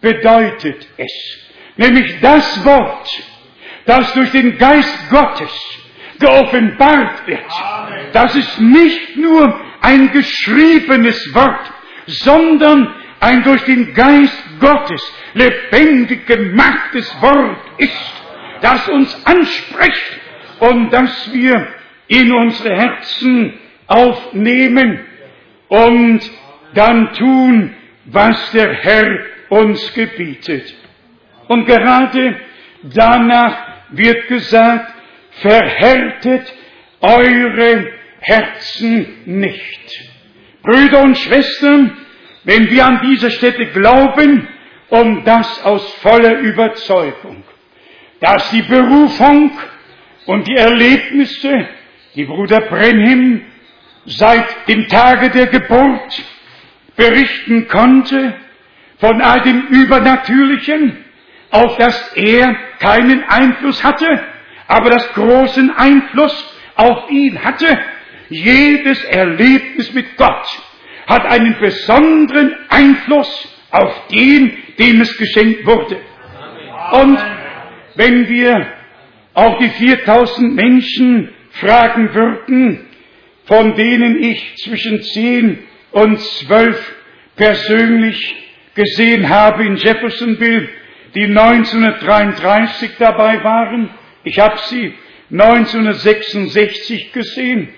[0.00, 1.48] bedeutet es?
[1.76, 3.08] Nämlich das Wort,
[3.86, 5.77] das durch den Geist Gottes
[6.18, 7.44] geoffenbart wird.
[8.12, 11.72] Das ist nicht nur ein geschriebenes Wort,
[12.06, 15.02] sondern ein durch den Geist Gottes
[15.34, 18.14] lebendig gemachtes Wort ist,
[18.60, 20.18] das uns anspricht
[20.60, 21.68] und das wir
[22.08, 23.54] in unsere Herzen
[23.86, 25.00] aufnehmen
[25.68, 26.20] und
[26.74, 27.74] dann tun,
[28.06, 29.18] was der Herr
[29.50, 30.74] uns gebietet.
[31.48, 32.36] Und gerade
[32.82, 33.56] danach
[33.90, 34.94] wird gesagt,
[35.40, 36.52] verhärtet
[37.00, 40.10] eure Herzen nicht.
[40.62, 41.96] Brüder und Schwestern,
[42.44, 44.48] wenn wir an dieser Stätte glauben,
[44.90, 47.44] und das aus voller Überzeugung,
[48.20, 49.50] dass die Berufung
[50.26, 51.68] und die Erlebnisse,
[52.14, 53.42] die Bruder Brenhim
[54.06, 56.22] seit dem Tage der Geburt
[56.96, 58.34] berichten konnte,
[58.98, 61.04] von all dem Übernatürlichen,
[61.50, 64.22] auf das er keinen Einfluss hatte,
[64.68, 67.66] aber das großen Einfluss auf ihn hatte.
[68.28, 70.46] Jedes Erlebnis mit Gott
[71.06, 75.96] hat einen besonderen Einfluss auf den, dem es geschenkt wurde.
[76.92, 77.18] Und
[77.96, 78.66] wenn wir
[79.34, 82.86] auch die 4000 Menschen fragen würden,
[83.46, 85.58] von denen ich zwischen 10
[85.92, 86.94] und 12
[87.36, 88.36] persönlich
[88.74, 90.68] gesehen habe in Jeffersonville,
[91.14, 93.90] die 1933 dabei waren,
[94.28, 94.92] ich habe sie
[95.30, 97.68] 1966 gesehen,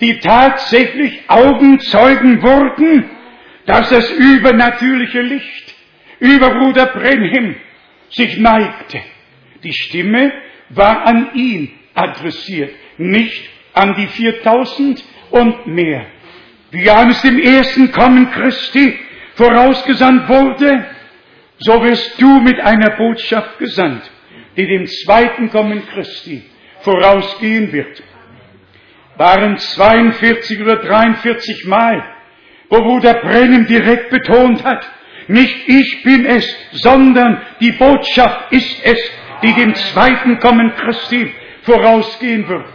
[0.00, 3.10] die tatsächlich Augenzeugen wurden,
[3.66, 5.74] dass das übernatürliche Licht
[6.20, 7.56] über Bruder Brenhim
[8.08, 9.00] sich neigte.
[9.62, 10.32] Die Stimme
[10.70, 16.06] war an ihn adressiert, nicht an die 4000 und mehr.
[16.70, 18.98] Wie Johannes dem ersten Kommen Christi
[19.34, 20.86] vorausgesandt wurde,
[21.58, 24.10] so wirst du mit einer Botschaft gesandt,
[24.56, 26.42] die dem zweiten Kommen Christi
[26.80, 28.02] vorausgehen wird.
[29.16, 32.04] Waren 42 oder 43 Mal,
[32.68, 34.86] wo Bruder Brennem direkt betont hat,
[35.28, 38.98] nicht ich bin es, sondern die Botschaft ist es,
[39.42, 41.32] die dem zweiten Kommen Christi
[41.62, 42.66] vorausgehen wird.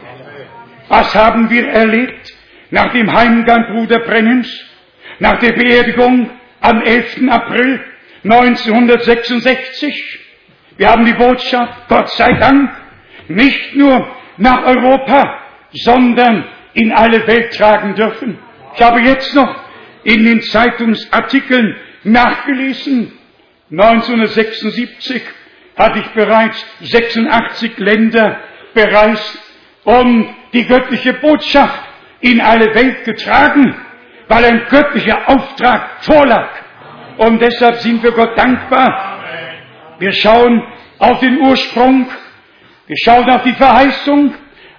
[0.88, 2.34] Was haben wir erlebt
[2.72, 4.50] nach dem Heimgang Bruder Brennens,
[5.20, 6.30] nach der Beerdigung
[6.62, 7.30] am 11.
[7.30, 7.84] April
[8.24, 10.29] 1966?
[10.80, 12.72] Wir haben die Botschaft, Gott sei Dank,
[13.28, 14.08] nicht nur
[14.38, 15.42] nach Europa,
[15.74, 18.40] sondern in alle Welt tragen dürfen.
[18.74, 19.54] Ich habe jetzt noch
[20.06, 21.76] in den Zeitungsartikeln
[22.06, 23.12] nachgelesen.
[23.70, 25.22] 1976
[25.76, 28.40] hatte ich bereits 86 Länder
[28.74, 29.38] bereist
[29.84, 31.84] und die göttliche Botschaft
[32.22, 33.76] in alle Welt getragen,
[34.30, 36.52] weil ein göttlicher Auftrag vorlag.
[37.18, 39.19] Und deshalb sind wir Gott dankbar.
[40.00, 40.64] Wir schauen
[40.98, 42.08] auf den Ursprung,
[42.88, 44.34] wir schauen auf die Verheißung,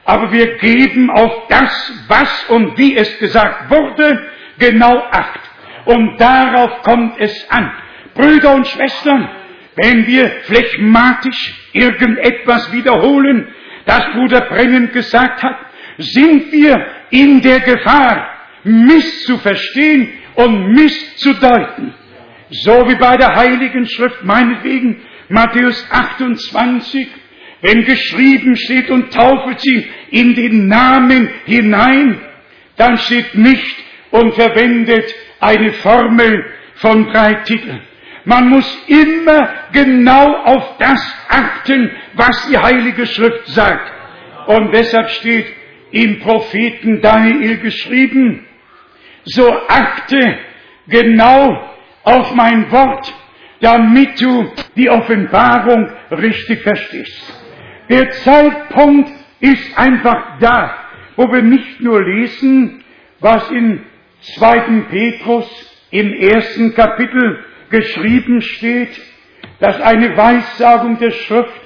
[0.04, 4.26] aber wir geben auf das, was und wie es gesagt wurde,
[4.58, 5.40] genau acht.
[5.84, 7.70] Und darauf kommt es an.
[8.14, 9.28] Brüder und Schwestern,
[9.76, 13.48] wenn wir phlegmatisch irgendetwas wiederholen,
[13.86, 15.56] das Bruder Brennan gesagt hat,
[15.98, 18.26] sind wir in der Gefahr,
[18.64, 21.94] misszuverstehen und misszudeuten.
[22.50, 27.08] So wie bei der Heiligen Schrift, meinetwegen Matthäus 28,
[27.62, 32.20] wenn geschrieben steht und taufet sie in den Namen hinein,
[32.76, 33.76] dann steht nicht
[34.10, 37.80] und verwendet eine Formel von drei Titeln.
[38.24, 43.92] Man muss immer genau auf das achten, was die Heilige Schrift sagt.
[44.46, 45.46] Und deshalb steht
[45.92, 48.46] im Propheten Daniel geschrieben,
[49.24, 50.38] so achte
[50.88, 51.70] genau
[52.02, 53.12] auf mein Wort,
[53.60, 57.34] damit du die Offenbarung richtig verstehst.
[57.88, 60.74] Der Zeitpunkt ist einfach da,
[61.16, 62.82] wo wir nicht nur lesen,
[63.20, 63.84] was in
[64.36, 64.84] 2.
[64.90, 65.48] Petrus
[65.90, 69.00] im ersten Kapitel geschrieben steht,
[69.58, 71.60] dass eine Weissagung der Schrift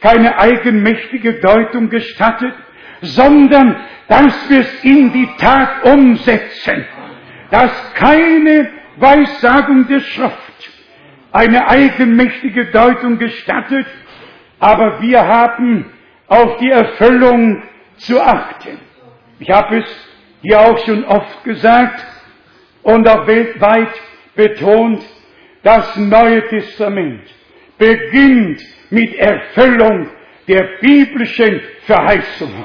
[0.00, 2.54] keine eigenmächtige Deutung gestattet,
[3.02, 3.76] sondern
[4.08, 6.84] dass wir es in die Tat umsetzen,
[7.50, 10.45] dass keine Weissagung der Schrift
[11.36, 13.86] eine eigenmächtige Deutung gestattet,
[14.58, 15.92] aber wir haben
[16.28, 17.62] auf die Erfüllung
[17.98, 18.78] zu achten.
[19.38, 20.08] Ich habe es
[20.40, 22.06] hier auch schon oft gesagt
[22.82, 23.92] und auch weltweit
[24.34, 25.04] betont,
[25.62, 27.22] das Neue Testament
[27.76, 30.08] beginnt mit Erfüllung
[30.48, 32.64] der biblischen Verheißungen.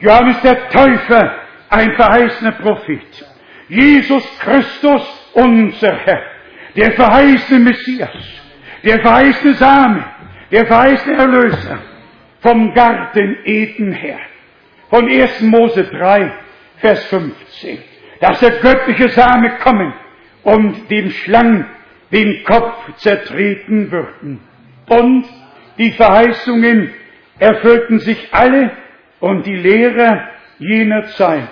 [0.00, 1.36] Johannes der Täufer,
[1.68, 3.26] ein verheißener Prophet.
[3.68, 6.31] Jesus Christus, unser Herr,
[6.76, 8.42] der verheißene Messias,
[8.82, 10.04] der verheißene Same,
[10.50, 11.78] der verheißene Erlöser
[12.40, 14.18] vom Garten Eden her.
[14.90, 15.42] Von 1.
[15.42, 16.32] Mose 3,
[16.78, 17.78] Vers 15.
[18.20, 19.92] Dass der göttliche Same kommen
[20.42, 21.66] und dem Schlangen
[22.10, 24.40] den Kopf zertreten würden.
[24.88, 25.24] Und
[25.78, 26.90] die Verheißungen
[27.38, 28.70] erfüllten sich alle
[29.20, 31.48] und die Lehrer jener Zeit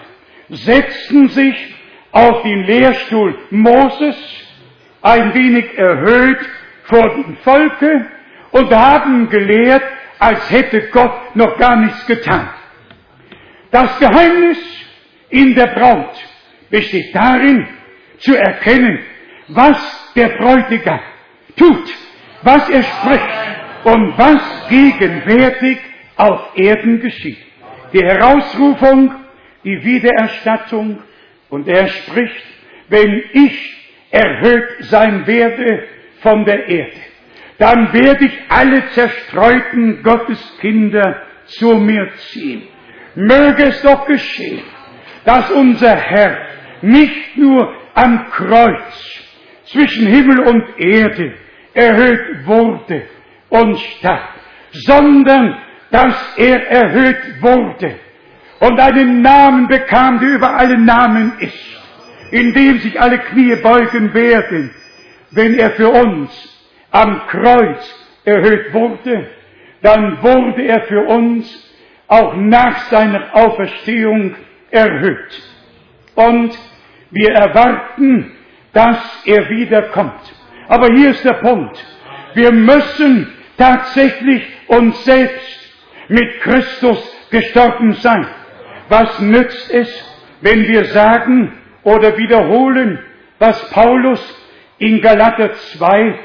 [0.50, 1.74] setzten sich
[2.12, 4.16] auf den Lehrstuhl Moses,
[5.02, 6.38] ein wenig erhöht
[6.84, 8.06] vor dem Volke
[8.50, 9.82] und haben gelehrt,
[10.18, 12.48] als hätte Gott noch gar nichts getan.
[13.70, 14.58] Das Geheimnis
[15.30, 16.14] in der Braut
[16.68, 17.66] besteht darin,
[18.18, 18.98] zu erkennen,
[19.48, 21.00] was der Bräutigam
[21.56, 21.90] tut,
[22.42, 23.24] was er spricht
[23.84, 25.78] und was gegenwärtig
[26.16, 27.38] auf Erden geschieht.
[27.92, 29.14] Die Herausrufung,
[29.64, 31.02] die Wiedererstattung
[31.48, 32.44] und er spricht,
[32.88, 33.79] wenn ich
[34.10, 35.84] erhöht sein werde
[36.20, 37.00] von der Erde,
[37.58, 42.62] dann werde ich alle zerstreuten Gotteskinder zu mir ziehen.
[43.14, 44.62] Möge es doch geschehen,
[45.24, 46.38] dass unser Herr
[46.82, 49.20] nicht nur am Kreuz
[49.64, 51.34] zwischen Himmel und Erde
[51.74, 53.02] erhöht wurde
[53.48, 54.34] und starb,
[54.72, 55.58] sondern
[55.90, 57.96] dass er erhöht wurde
[58.60, 61.79] und einen Namen bekam, der über alle Namen ist,
[62.30, 64.70] in dem sich alle Knie beugen werden,
[65.30, 66.30] wenn er für uns
[66.90, 69.28] am Kreuz erhöht wurde,
[69.82, 71.70] dann wurde er für uns
[72.08, 74.34] auch nach seiner Auferstehung
[74.70, 75.42] erhöht.
[76.14, 76.58] Und
[77.10, 78.32] wir erwarten,
[78.72, 80.20] dass er wiederkommt.
[80.68, 81.84] Aber hier ist der Punkt.
[82.34, 85.72] Wir müssen tatsächlich uns selbst
[86.08, 86.98] mit Christus
[87.30, 88.26] gestorben sein.
[88.88, 89.88] Was nützt es,
[90.40, 92.98] wenn wir sagen oder wiederholen,
[93.38, 94.20] was Paulus
[94.78, 96.18] in Galater 2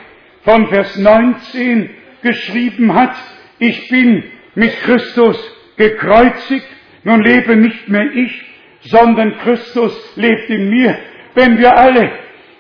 [0.44, 1.90] von Vers 19
[2.22, 3.16] geschrieben hat?
[3.60, 4.24] Ich bin
[4.56, 5.38] mit Christus
[5.78, 6.68] gekreuzigt,
[7.04, 8.46] nun lebe nicht mehr ich,
[8.82, 10.98] sondern Christus lebt in mir.
[11.34, 12.12] Wenn wir alle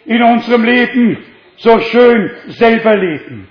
[0.05, 1.17] in unserem Leben
[1.57, 3.47] so schön selber leben,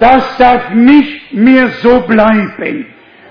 [0.00, 2.86] das darf nicht mehr so bleiben.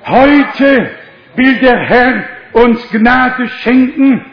[0.06, 0.90] Heute
[1.36, 2.24] will der Herr
[2.54, 4.26] uns Gnade schenken,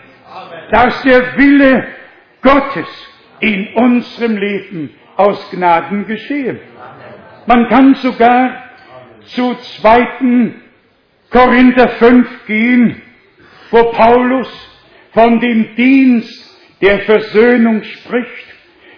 [0.70, 1.86] dass der Wille
[2.42, 2.88] Gottes
[3.40, 6.60] in unserem Leben aus Gnaden geschehe.
[7.46, 8.70] Man kann sogar
[9.24, 10.62] zu zweiten
[11.30, 13.02] Korinther 5 gehen,
[13.70, 14.48] wo Paulus
[15.12, 16.50] von dem Dienst
[16.80, 18.46] der Versöhnung spricht.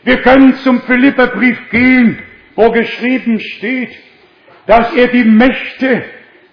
[0.05, 2.19] Wir können zum Philipperbrief gehen,
[2.55, 3.91] wo geschrieben steht,
[4.67, 6.05] dass er die Mächte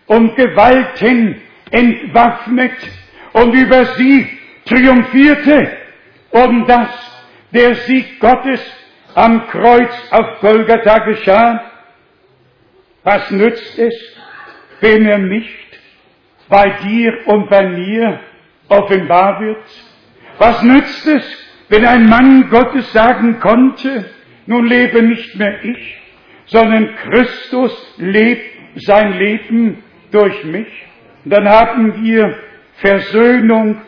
[0.08, 1.42] und Gewalten
[1.72, 2.74] entwaffnet
[3.34, 4.39] und über sie
[4.70, 5.78] triumphierte
[6.32, 6.90] und dass
[7.52, 8.62] der Sieg Gottes
[9.16, 11.64] am Kreuz auf Golgatha geschah.
[13.04, 13.96] Was nützt es,
[14.82, 15.80] wenn er nicht
[16.48, 18.20] bei dir und bei mir
[18.68, 19.64] offenbar wird?
[20.38, 24.06] Was nützt es, wenn ein Mann Gottes sagen konnte,
[24.46, 25.98] nun lebe nicht mehr ich,
[26.46, 28.46] sondern Christus lebt
[28.76, 30.68] sein Leben durch mich?
[31.26, 32.38] Und dann haben wir
[32.76, 33.82] Versöhnung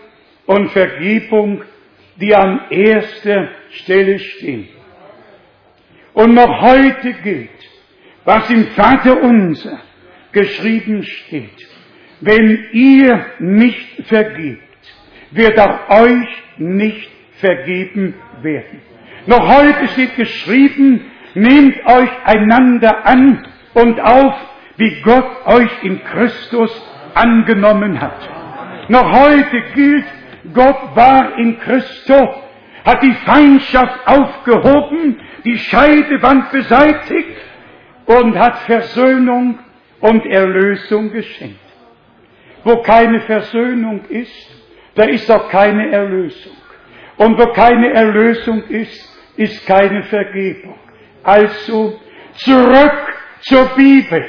[0.45, 1.63] und Vergebung,
[2.17, 4.67] die an erster Stelle stehen.
[6.13, 7.49] Und noch heute gilt,
[8.25, 9.79] was im Vater unser
[10.31, 11.67] geschrieben steht.
[12.19, 14.61] Wenn ihr nicht vergebt,
[15.31, 18.81] wird auch euch nicht vergeben werden.
[19.25, 24.35] Noch heute steht geschrieben, nehmt euch einander an und auf,
[24.77, 26.71] wie Gott euch in Christus
[27.13, 28.29] angenommen hat.
[28.89, 30.05] Noch heute gilt,
[30.53, 32.29] Gott war in Christus,
[32.85, 37.37] hat die Feindschaft aufgehoben, die Scheidewand beseitigt
[38.05, 39.59] und hat Versöhnung
[39.99, 41.59] und Erlösung geschenkt.
[42.63, 44.49] Wo keine Versöhnung ist,
[44.95, 46.53] da ist auch keine Erlösung.
[47.17, 50.77] Und wo keine Erlösung ist, ist keine Vergebung.
[51.23, 51.99] Also
[52.33, 54.25] zurück zur Bibel,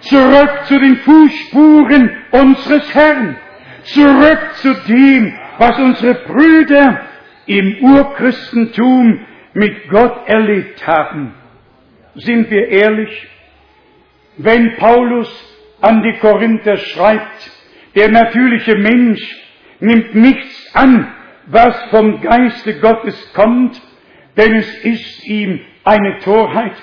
[0.00, 3.36] zurück zu den Fußspuren unseres Herrn,
[3.84, 7.00] zurück zu dem, was unsere Brüder
[7.46, 9.20] im Urchristentum
[9.54, 11.34] mit Gott erlebt haben.
[12.14, 13.28] Sind wir ehrlich?
[14.38, 15.28] Wenn Paulus
[15.80, 17.50] an die Korinther schreibt,
[17.94, 19.20] der natürliche Mensch
[19.80, 21.12] nimmt nichts an,
[21.46, 23.80] was vom Geiste Gottes kommt,
[24.36, 26.74] denn es ist ihm eine Torheit,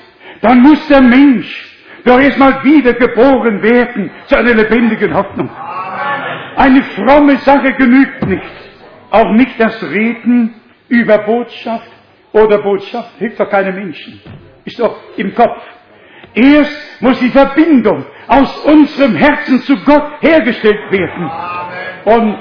[0.41, 1.70] dann muss der Mensch
[2.05, 5.49] doch erstmal wiedergeboren werden zu einer lebendigen Hoffnung.
[6.60, 8.43] Eine fromme Sache genügt nicht.
[9.12, 10.55] Auch nicht das Reden
[10.89, 11.89] über Botschaft
[12.34, 14.20] oder Botschaft hilft doch keinem Menschen.
[14.66, 15.62] Ist doch im Kopf.
[16.34, 21.32] Erst muss die Verbindung aus unserem Herzen zu Gott hergestellt werden.
[22.03, 22.38] Und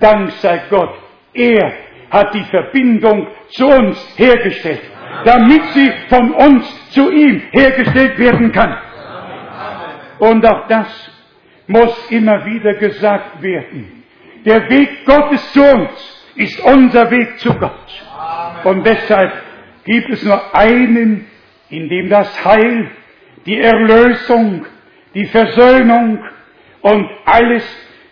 [0.00, 0.94] Dank sei Gott,
[1.32, 1.72] er
[2.10, 4.82] hat die Verbindung zu uns hergestellt,
[5.24, 8.76] damit sie von uns zu ihm hergestellt werden kann.
[10.18, 10.88] Und auch das
[11.70, 14.02] muss immer wieder gesagt werden.
[14.44, 15.90] Der Weg Gottes zu uns
[16.34, 18.04] ist unser Weg zu Gott.
[18.64, 19.32] Und deshalb
[19.84, 21.26] gibt es nur einen,
[21.68, 22.90] in dem das Heil,
[23.46, 24.66] die Erlösung,
[25.14, 26.18] die Versöhnung
[26.80, 27.64] und alles,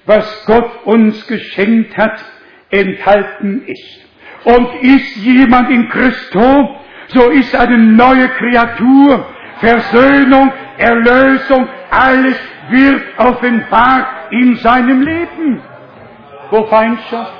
[0.06, 2.24] was Gott uns geschenkt hat,
[2.70, 4.06] enthalten ist.
[4.44, 6.76] Und ist jemand in Christo,
[7.08, 9.26] so ist eine neue Kreatur.
[9.60, 12.38] Versöhnung, Erlösung, alles
[12.70, 15.62] wird offenbart in seinem Leben.
[16.50, 17.34] Wo Feindschaft,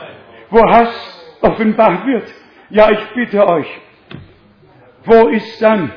[0.50, 2.32] wo Hass offenbart wird.
[2.70, 3.66] Ja, ich bitte euch,
[5.04, 5.92] wo ist dann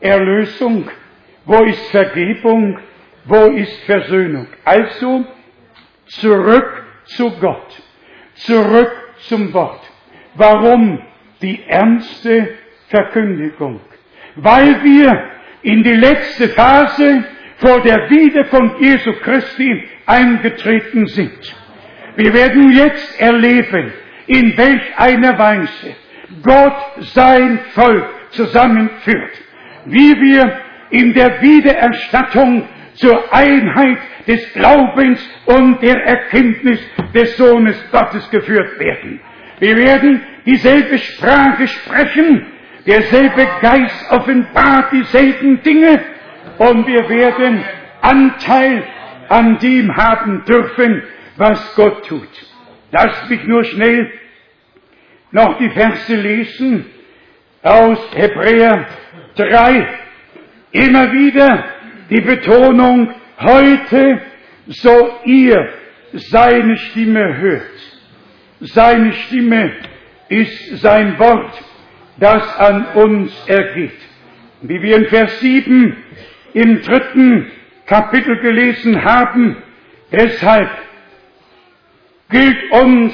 [0.00, 0.88] Erlösung?
[1.44, 2.78] Wo ist Vergebung?
[3.24, 4.48] Wo ist Versöhnung?
[4.64, 5.24] Also
[6.06, 7.82] zurück zu Gott,
[8.34, 8.92] zurück
[9.28, 9.80] zum Wort.
[10.34, 11.00] Warum
[11.40, 12.48] die ernste
[12.88, 13.80] Verkündigung?
[14.36, 15.30] Weil wir
[15.62, 17.24] in die letzte Phase
[17.58, 21.56] vor der Wiederkunft Jesu Christi eingetreten sind.
[22.16, 23.92] Wir werden jetzt erleben,
[24.26, 25.96] in welch einer Weise
[26.42, 29.32] Gott sein Volk zusammenführt,
[29.86, 36.80] wie wir in der Wiedererstattung zur Einheit des Glaubens und der Erkenntnis
[37.14, 39.20] des Sohnes Gottes geführt werden.
[39.60, 42.46] Wir werden dieselbe Sprache sprechen,
[42.86, 46.00] derselbe Geist offenbart dieselben Dinge
[46.58, 47.64] und wir werden
[48.00, 48.84] Anteil
[49.28, 51.02] an dem haben dürfen,
[51.36, 52.28] was Gott tut.
[52.92, 54.10] Lasst mich nur schnell
[55.32, 56.86] noch die Verse lesen
[57.62, 58.86] aus Hebräer
[59.36, 59.86] 3.
[60.72, 61.64] Immer wieder
[62.10, 64.20] die Betonung, heute
[64.68, 65.68] so ihr
[66.12, 67.62] seine Stimme hört.
[68.60, 69.72] Seine Stimme
[70.28, 71.62] ist sein Wort,
[72.18, 73.98] das an uns ergeht.
[74.62, 75.96] Wie wir in Vers 7
[76.56, 77.52] im dritten
[77.84, 79.62] Kapitel gelesen haben,
[80.10, 80.70] deshalb
[82.30, 83.12] gilt uns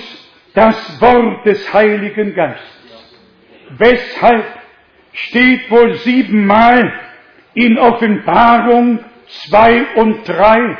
[0.55, 3.19] das Wort des Heiligen Geistes.
[3.78, 4.44] Weshalb
[5.12, 6.93] steht wohl siebenmal
[7.55, 10.78] in Offenbarung zwei und drei,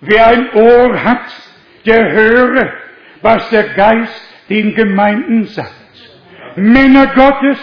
[0.00, 1.26] wer ein Ohr hat,
[1.84, 2.72] der höre,
[3.20, 5.74] was der Geist den Gemeinden sagt.
[6.56, 7.58] Männer Gottes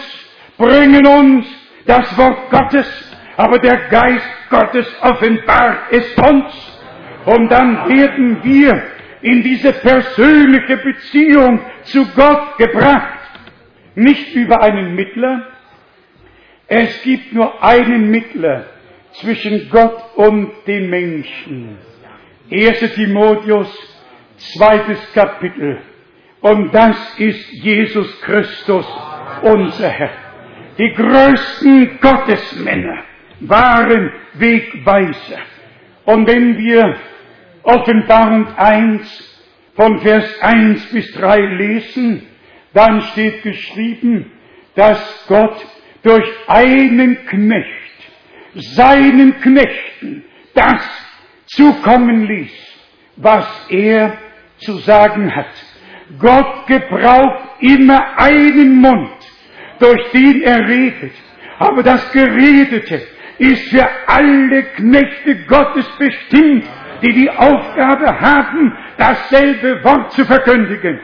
[0.56, 1.46] bringen uns
[1.86, 3.07] das Wort Gottes,
[3.38, 6.52] aber der Geist Gottes offenbart es uns.
[7.24, 8.82] Und dann werden wir
[9.22, 13.20] in diese persönliche Beziehung zu Gott gebracht.
[13.94, 15.46] Nicht über einen Mittler.
[16.66, 18.64] Es gibt nur einen Mittler
[19.12, 21.78] zwischen Gott und den Menschen.
[22.50, 23.70] 1 Timotheus,
[24.36, 25.78] zweites Kapitel.
[26.40, 28.86] Und das ist Jesus Christus,
[29.42, 30.10] unser Herr.
[30.76, 33.04] Die größten Gottesmänner
[33.40, 35.38] waren Wegweiser.
[36.04, 36.96] Und wenn wir
[37.62, 39.42] Offenbarung 1
[39.74, 42.26] von Vers 1 bis 3 lesen,
[42.74, 44.32] dann steht geschrieben,
[44.74, 45.66] dass Gott
[46.02, 47.66] durch einen Knecht,
[48.54, 50.24] seinen Knechten,
[50.54, 50.82] das
[51.46, 52.52] zukommen ließ,
[53.16, 54.16] was er
[54.58, 55.46] zu sagen hat.
[56.18, 59.16] Gott gebraucht immer einen Mund,
[59.78, 61.12] durch den er redet.
[61.58, 63.02] Aber das Geredete
[63.38, 66.64] ist für alle Knechte Gottes bestimmt,
[67.02, 71.00] die die Aufgabe haben, dasselbe Wort zu verkündigen.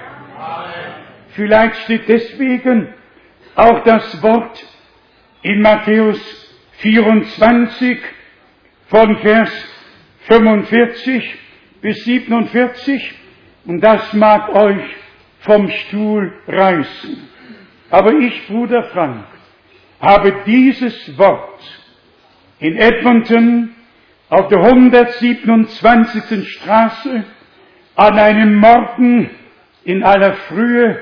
[1.31, 2.93] Vielleicht steht deswegen
[3.55, 4.65] auch das Wort
[5.43, 6.19] in Matthäus
[6.79, 7.99] 24
[8.87, 9.51] von Vers
[10.29, 11.39] 45
[11.81, 13.15] bis 47
[13.67, 14.85] und das mag euch
[15.41, 17.29] vom Stuhl reißen.
[17.91, 19.27] Aber ich, Bruder Frank,
[20.01, 21.54] habe dieses Wort
[22.59, 23.75] in Edmonton
[24.29, 26.49] auf der 127.
[26.49, 27.25] Straße
[27.97, 29.31] an einem Morgen
[29.85, 30.99] in aller Frühe,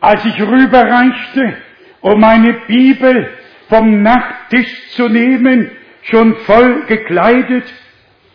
[0.00, 1.56] als ich rüberreichte,
[2.00, 3.28] um meine Bibel
[3.68, 5.70] vom Nachttisch zu nehmen,
[6.02, 7.64] schon voll gekleidet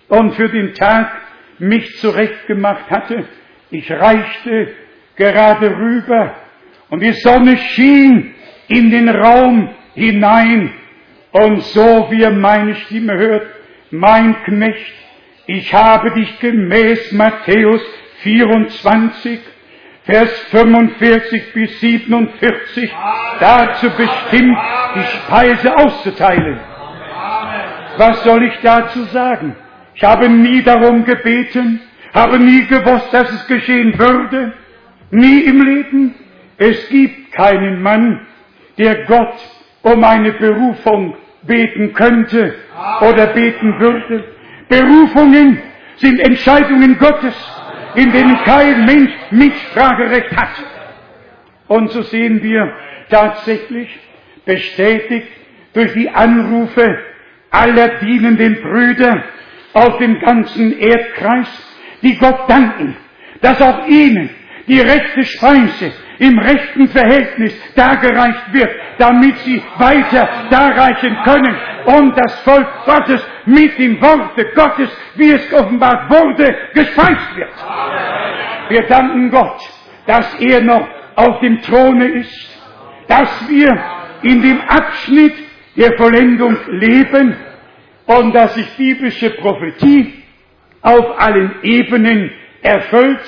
[0.07, 1.11] und für den Tag
[1.59, 3.25] mich zurechtgemacht hatte.
[3.69, 4.73] Ich reichte
[5.15, 6.35] gerade rüber
[6.89, 8.33] und die Sonne schien
[8.67, 10.73] in den Raum hinein
[11.43, 13.47] und so wie er meine Stimme hört,
[13.91, 14.93] mein Knecht,
[15.45, 17.81] ich habe dich gemäß Matthäus
[18.23, 19.39] 24,
[20.03, 22.95] Vers 45 bis 47
[23.39, 24.57] dazu bestimmt,
[24.95, 26.59] die Speise auszuteilen.
[27.97, 29.55] Was soll ich dazu sagen?
[29.95, 31.81] Ich habe nie darum gebeten,
[32.13, 34.53] habe nie gewusst, dass es geschehen würde,
[35.11, 36.15] nie im Leben.
[36.57, 38.25] Es gibt keinen Mann,
[38.77, 39.35] der Gott
[39.81, 41.15] um eine Berufung
[41.47, 42.55] beten könnte
[43.01, 44.23] oder beten würde.
[44.69, 45.59] Berufungen
[45.97, 47.35] sind Entscheidungen Gottes,
[47.95, 50.63] in denen kein Mensch Mitspracherecht hat.
[51.67, 52.73] Und so sehen wir
[53.09, 53.89] tatsächlich
[54.45, 55.27] bestätigt
[55.73, 56.97] durch die Anrufe
[57.49, 59.23] aller dienenden Brüder
[59.73, 61.47] auf dem ganzen Erdkreis,
[62.01, 62.95] die Gott danken,
[63.41, 64.29] dass auch ihnen
[64.67, 72.39] die rechte Speise im rechten Verhältnis dargereicht wird, damit sie weiter darreichen können und das
[72.41, 77.49] Volk Gottes mit dem Worte Gottes, wie es offenbart wurde, gespeist wird.
[78.69, 79.59] Wir danken Gott,
[80.05, 82.61] dass er noch auf dem Throne ist,
[83.07, 83.69] dass wir
[84.23, 85.33] in dem Abschnitt
[85.75, 87.35] der Vollendung leben
[88.07, 90.23] und dass sich biblische Prophetie
[90.81, 92.31] auf allen Ebenen
[92.61, 93.21] erfüllt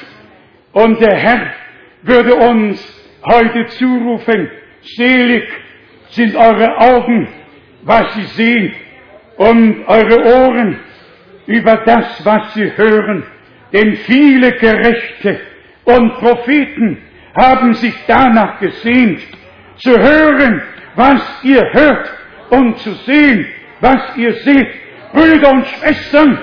[0.73, 1.51] und der Herr
[2.01, 2.81] würde uns
[3.25, 4.49] heute zurufen,
[4.81, 5.43] selig
[6.09, 7.27] sind eure Augen,
[7.83, 8.73] was sie sehen,
[9.37, 10.79] und eure Ohren
[11.45, 13.25] über das, was sie hören.
[13.71, 15.39] Denn viele Gerechte
[15.85, 16.97] und Propheten
[17.35, 19.21] haben sich danach gesehnt,
[19.77, 20.61] zu hören,
[20.95, 22.11] was ihr hört
[22.49, 23.45] und zu sehen,
[23.79, 24.67] was ihr seht.
[25.13, 26.37] Brüder und Schwestern,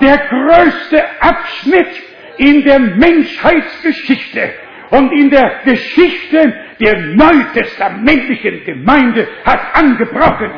[0.00, 2.02] der größte Abschnitt
[2.36, 4.52] in der Menschheitsgeschichte
[4.90, 10.50] und in der Geschichte der neutestamentlichen Gemeinde hat angebrochen.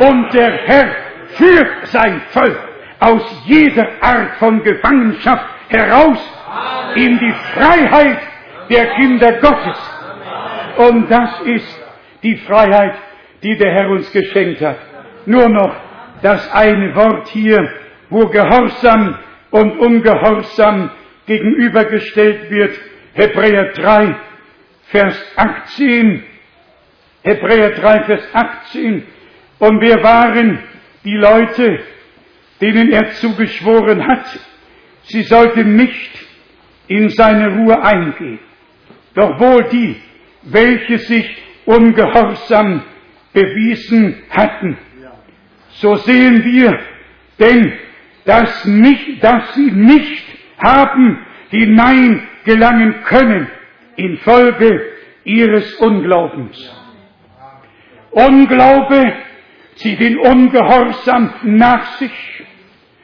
[0.00, 0.88] Und der Herr
[1.36, 2.58] führt sein Volk
[3.00, 6.18] aus jeder Art von Gefangenschaft heraus
[6.94, 8.18] in die Freiheit
[8.70, 9.78] der Kinder Gottes.
[10.78, 11.84] Und das ist
[12.22, 12.94] die Freiheit,
[13.42, 14.78] die der Herr uns geschenkt hat.
[15.26, 15.76] Nur noch
[16.22, 17.58] das eine Wort hier,
[18.10, 19.18] wo Gehorsam
[19.50, 20.90] und Ungehorsam
[21.26, 22.78] gegenübergestellt wird.
[23.18, 24.14] Hebräer 3,
[24.90, 26.22] Vers 18.
[27.24, 29.02] Hebräer 3, Vers 18.
[29.58, 30.60] Und wer waren
[31.04, 31.80] die Leute,
[32.60, 34.38] denen er zugeschworen hat,
[35.02, 36.10] sie sollten nicht
[36.86, 38.38] in seine Ruhe eingehen.
[39.14, 39.96] Doch wohl die,
[40.42, 41.28] welche sich
[41.64, 42.84] ungehorsam
[43.32, 44.78] bewiesen hatten.
[45.70, 46.78] So sehen wir
[47.40, 47.72] denn,
[48.24, 50.24] dass, nicht, dass sie nicht
[50.58, 51.18] haben
[52.48, 53.48] hineingelangen können
[53.96, 54.80] infolge
[55.24, 56.56] ihres Unglaubens.
[58.10, 59.12] Unglaube
[59.76, 62.44] zieht den Ungehorsam nach sich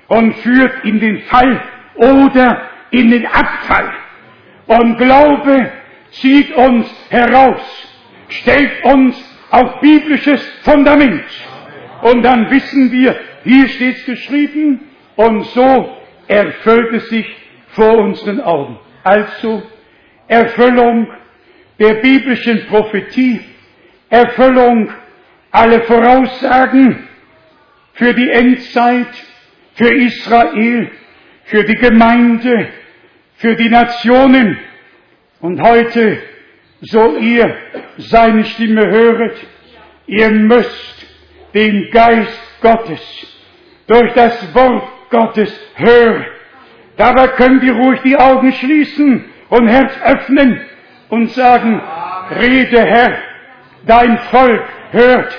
[0.09, 1.61] und führt in den Fall
[1.97, 3.93] oder in den Abfall.
[4.67, 5.71] Und Glaube
[6.11, 7.61] zieht uns heraus,
[8.29, 9.17] stellt uns
[9.51, 11.25] auf biblisches Fundament.
[12.03, 14.81] Und dann wissen wir, hier steht es geschrieben,
[15.17, 15.97] und so
[16.27, 17.27] erfüllt es sich
[17.69, 18.79] vor unseren Augen.
[19.05, 19.63] Also
[20.27, 21.07] Erfüllung
[21.79, 23.41] der biblischen Prophetie,
[24.09, 24.91] Erfüllung
[25.51, 27.07] aller Voraussagen
[27.93, 29.15] für die Endzeit,
[29.75, 30.91] für Israel,
[31.45, 32.69] für die Gemeinde,
[33.37, 34.59] für die Nationen.
[35.41, 36.19] Und heute,
[36.81, 37.55] so ihr
[37.99, 39.37] seine Stimme höret,
[40.07, 41.07] ihr müsst
[41.53, 43.01] den Geist Gottes
[43.87, 46.34] durch das Wort Gottes hören.
[46.97, 50.61] Dabei könnt ihr ruhig die Augen schließen und Herz öffnen
[51.09, 51.81] und sagen,
[52.41, 53.19] rede Herr,
[53.87, 55.37] dein Volk hört.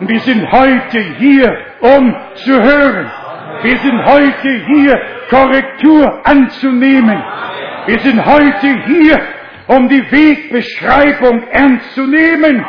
[0.00, 3.10] Und wir sind heute hier, um zu hören.
[3.62, 5.00] Wir sind heute hier,
[5.30, 7.22] Korrektur anzunehmen.
[7.86, 9.20] Wir sind heute hier,
[9.66, 12.64] um die Wegbeschreibung ernst zu nehmen.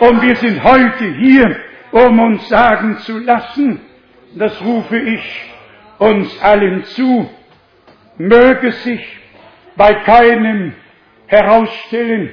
[0.00, 1.56] Und wir sind heute hier,
[1.92, 3.80] um uns sagen zu lassen,
[4.34, 5.52] das rufe ich
[5.98, 7.28] uns allen zu.
[8.20, 9.00] Möge sich
[9.76, 10.74] bei keinem
[11.26, 12.28] herausstellen,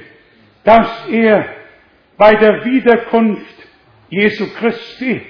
[0.62, 1.46] dass er
[2.18, 3.54] bei der Wiederkunft
[4.10, 5.22] Jesu Christi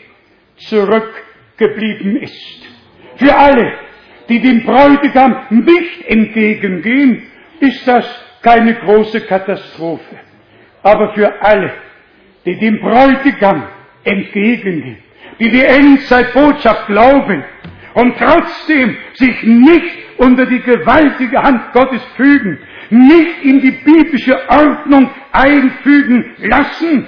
[0.56, 2.66] zurückgeblieben ist.
[3.18, 3.72] Für alle,
[4.28, 7.22] die dem Bräutigam nicht entgegengehen,
[7.60, 8.04] ist das
[8.42, 10.16] keine große Katastrophe.
[10.82, 11.72] Aber für alle,
[12.44, 13.62] die dem Bräutigam
[14.02, 14.98] entgegengehen,
[15.38, 17.44] die die Endzeitbotschaft glauben
[17.94, 22.58] und trotzdem sich nicht unter die gewaltige Hand Gottes fügen,
[22.90, 27.06] nicht in die biblische Ordnung einfügen lassen.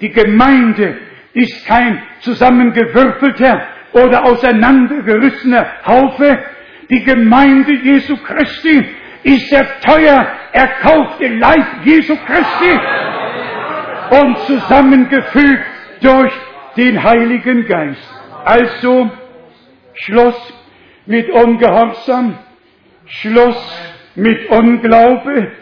[0.00, 0.96] Die Gemeinde
[1.34, 3.62] ist kein zusammengewürfelter
[3.92, 6.38] oder auseinandergerissener Haufe.
[6.90, 8.86] Die Gemeinde Jesu Christi
[9.22, 12.78] ist der teuer erkaufte Leib Jesu Christi
[14.10, 15.64] und zusammengefügt
[16.00, 16.32] durch
[16.76, 18.14] den Heiligen Geist.
[18.44, 19.10] Also
[19.94, 20.54] Schluss
[21.06, 22.38] mit Ungehorsam,
[23.20, 25.52] Schluss mit Unglaube,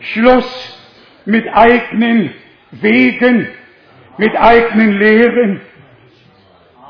[0.00, 0.78] Schluss
[1.24, 2.34] mit eigenen
[2.72, 3.46] Wegen,
[4.18, 5.60] mit eigenen Lehren,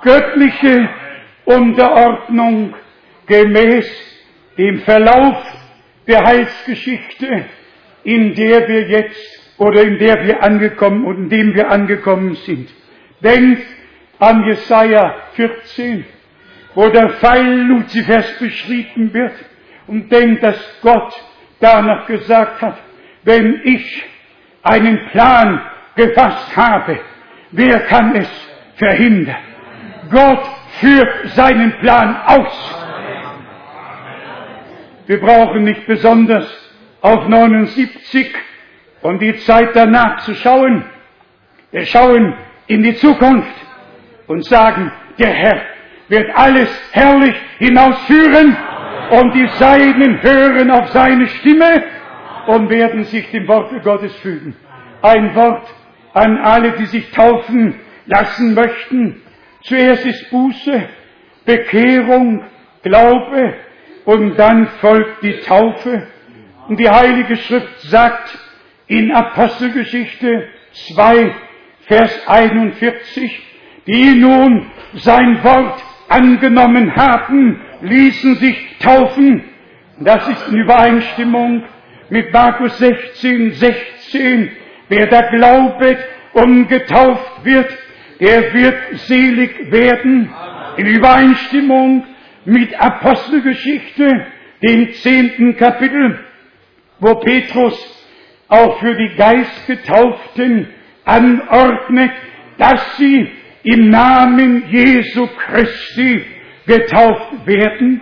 [0.01, 0.89] göttliche
[1.45, 2.75] Unterordnung
[3.27, 3.87] gemäß
[4.57, 5.37] dem Verlauf
[6.07, 7.45] der Heilsgeschichte,
[8.05, 12.71] in der wir jetzt oder in der wir angekommen und in dem wir angekommen sind.
[13.21, 13.67] Denkt
[14.19, 16.07] an Jesaja 14,
[16.75, 19.35] wo der Pfeil Luzifers beschrieben wird
[19.87, 21.15] und denkt, dass Gott
[21.61, 22.77] danach gesagt hat,
[23.25, 24.05] wenn ich
[24.63, 25.61] einen Plan
[25.95, 27.01] gefasst habe,
[27.53, 28.29] wer kann es
[28.77, 29.37] verhindern?
[30.11, 30.45] Gott
[30.81, 32.75] führt seinen Plan aus.
[35.07, 36.47] Wir brauchen nicht besonders
[37.01, 38.35] auf 79
[39.03, 40.85] und die Zeit danach zu schauen.
[41.71, 42.35] Wir schauen
[42.67, 43.55] in die Zukunft
[44.27, 45.63] und sagen, der Herr
[46.09, 48.57] wird alles herrlich hinausführen
[49.11, 51.85] und die Seinen hören auf seine Stimme
[52.47, 54.57] und werden sich dem Wort Gottes fügen.
[55.03, 55.67] Ein Wort
[56.15, 57.75] an alle, die sich taufen
[58.07, 59.23] lassen möchten.
[59.63, 60.89] Zuerst ist Buße,
[61.45, 62.45] Bekehrung,
[62.83, 63.55] Glaube
[64.05, 66.07] und dann folgt die Taufe.
[66.69, 68.39] Und die Heilige Schrift sagt
[68.87, 70.49] in Apostelgeschichte
[70.95, 71.35] 2,
[71.83, 73.43] Vers 41,
[73.87, 79.45] die nun sein Wort angenommen haben, ließen sich taufen.
[80.01, 81.63] Das ist in Übereinstimmung
[82.11, 84.51] mit Markus 16, 16.
[84.89, 85.99] Wer da glaubet
[86.35, 87.71] und getauft wird,
[88.21, 88.77] der wird
[89.07, 90.31] selig werden.
[90.77, 92.05] In Übereinstimmung
[92.45, 94.27] mit Apostelgeschichte,
[94.63, 96.19] dem zehnten Kapitel,
[97.01, 97.75] wo Petrus
[98.49, 100.69] auch für die Geistgetauften
[101.05, 102.13] anordnet,
[102.59, 103.29] dass sie
[103.65, 106.25] im Namen Jesu Christi
[106.67, 108.01] getauft werden.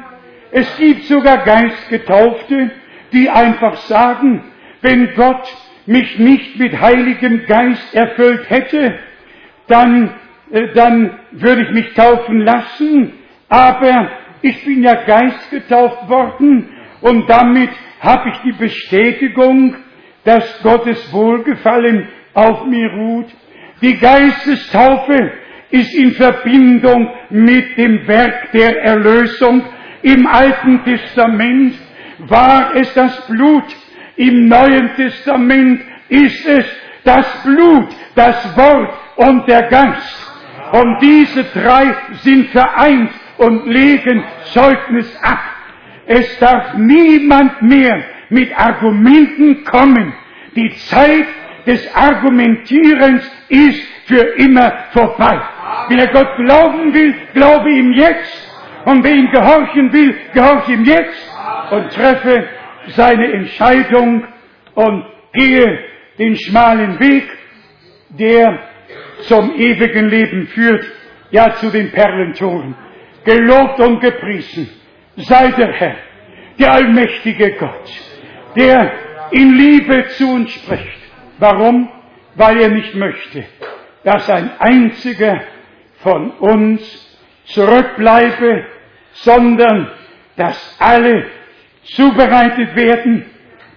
[0.51, 2.71] Es gibt sogar Geistgetaufte,
[3.13, 4.45] die einfach sagen,
[4.83, 5.47] wenn Gott
[5.87, 8.99] mich nicht mit Heiligem Geist erfüllt hätte,
[9.67, 10.15] dann,
[10.51, 13.13] äh, dann würde ich mich taufen lassen,
[13.49, 14.11] aber
[14.43, 16.69] ich bin ja geistgetauft worden
[17.01, 17.71] und damit
[18.01, 19.77] habe ich die Bestätigung,
[20.25, 23.27] dass Gottes Wohlgefallen auf mir ruht.
[23.81, 25.33] Die Geistestaufe
[25.75, 29.61] ist in Verbindung mit dem Werk der Erlösung.
[30.03, 31.75] Im Alten Testament
[32.19, 33.65] war es das Blut,
[34.15, 36.65] im Neuen Testament ist es
[37.03, 40.33] das Blut, das Wort und der Geist.
[40.71, 41.93] Und diese drei
[42.23, 44.23] sind vereint und legen
[44.53, 45.41] Zeugnis ab.
[46.07, 50.15] Es darf niemand mehr mit Argumenten kommen.
[50.55, 51.27] Die Zeit
[51.67, 55.41] des Argumentierens ist für immer vorbei.
[55.89, 58.51] Wer Gott glauben will, glaube ihm jetzt.
[58.85, 61.33] Und wer ihm gehorchen will, gehorche ihm jetzt
[61.71, 62.49] und treffe
[62.89, 64.25] seine Entscheidung
[64.75, 65.79] und gehe
[66.19, 67.25] den schmalen Weg,
[68.11, 68.59] der
[69.23, 70.85] zum ewigen Leben führt,
[71.31, 72.77] ja zu den Perlentoren.
[73.25, 74.69] Gelobt und gepriesen
[75.17, 75.97] sei der Herr,
[76.59, 77.91] der allmächtige Gott,
[78.57, 78.93] der
[79.31, 81.04] in Liebe zu uns spricht.
[81.39, 81.89] Warum?
[82.37, 83.45] Weil er nicht möchte,
[84.03, 85.41] dass ein einziger
[86.03, 86.83] von uns
[87.47, 88.65] zurückbleibe,
[89.13, 89.91] sondern
[90.37, 91.27] dass alle
[91.85, 93.25] zubereitet werden,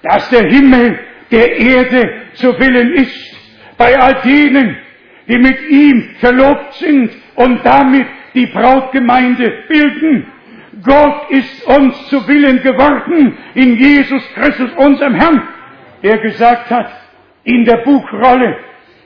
[0.03, 0.99] dass der Himmel
[1.31, 3.35] der Erde zu willen ist,
[3.77, 4.77] bei all denen,
[5.27, 10.27] die mit ihm verlobt sind und damit die Brautgemeinde bilden.
[10.83, 15.41] Gott ist uns zu Willen geworden in Jesus Christus, unserem Herrn,
[16.03, 16.91] der gesagt hat,
[17.47, 18.57] in der Buchrolle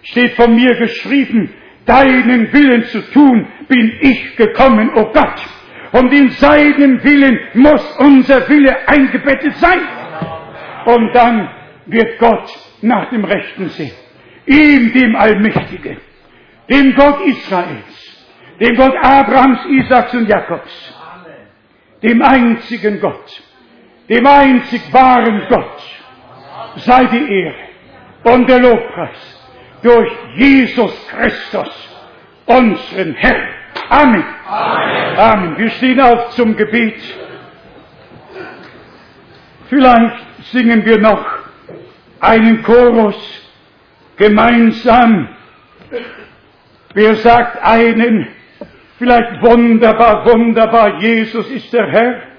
[0.02, 1.54] steht von mir geschrieben,
[1.86, 5.40] deinen Willen zu tun bin ich gekommen, o oh Gott.
[5.92, 9.80] Und in seinem Willen muss unser Wille eingebettet sein.
[10.86, 11.50] Und dann
[11.86, 12.50] wird Gott
[12.82, 13.94] nach dem Rechten sehen.
[14.48, 15.98] Ihm, dem Allmächtigen,
[16.68, 18.26] dem Gott Israels,
[18.60, 20.96] dem Gott Abrahams, Isaaks und Jakobs,
[22.02, 23.44] dem einzigen Gott,
[24.10, 25.82] dem einzig wahren Gott,
[26.78, 27.71] sei die Ehre
[28.24, 29.42] und der Lobpreis
[29.82, 31.70] durch Jesus Christus,
[32.46, 33.50] unseren Herrn.
[33.90, 34.24] Amen.
[34.48, 35.18] Amen.
[35.18, 35.58] Amen.
[35.58, 37.02] Wir stehen auf zum Gebet.
[39.70, 41.26] Vielleicht singen wir noch
[42.20, 43.16] einen Chorus
[44.18, 45.30] gemeinsam.
[46.94, 48.28] Wer sagt einen,
[48.98, 52.31] vielleicht wunderbar, wunderbar, Jesus ist der Herr.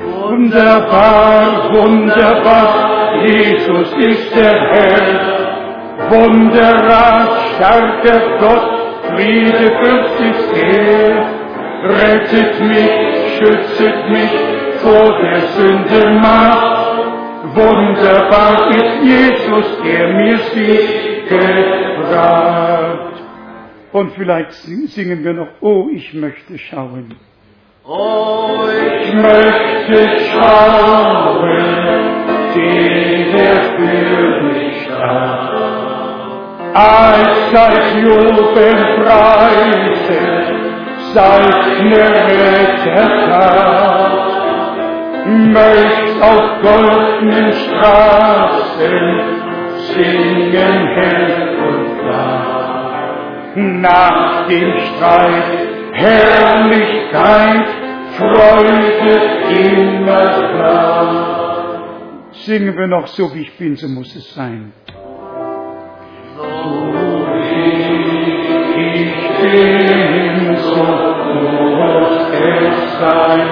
[0.00, 6.08] Wunderbar, wunderbar, Jesus ist der Herr.
[6.10, 11.38] Wunderrat, starker Gott, Friede, Fürst ist er.
[11.82, 12.90] Rettet mich,
[13.38, 14.30] schützet mich
[14.82, 16.78] vor der Sünde Macht.
[17.56, 20.78] Wunderbar ist Jesus, der mir sie
[21.28, 23.14] gebracht.
[23.90, 27.16] Und vielleicht singen wir noch, oh, ich möchte schauen.
[27.90, 31.40] Oh, ich möchte schauen,
[32.54, 35.52] den er für mich starb.
[36.74, 40.20] Als seid Jubel preise,
[41.14, 43.48] seid mir Retter da.
[45.24, 48.96] Möcht auf goldenen Straßen
[49.94, 52.58] singen hell und klar.
[53.54, 55.67] Nach dem Streit
[55.98, 57.66] Herrlichkeit,
[58.16, 59.18] Freude
[59.50, 61.78] immer klar.
[62.30, 64.72] Singen wir noch so wie ich bin, so muss es sein.
[68.90, 72.16] Ich bin, so muss
[72.62, 73.48] es sein,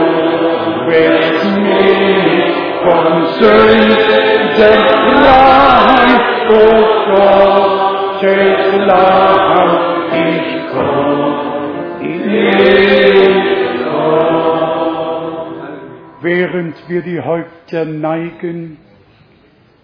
[0.88, 4.82] wirst mich von Sünden
[5.22, 6.08] frei,
[6.50, 6.62] o
[8.20, 9.72] Gottes Lamm,
[10.14, 12.22] ich komm in.
[16.22, 18.78] Während wir die Häupter neigen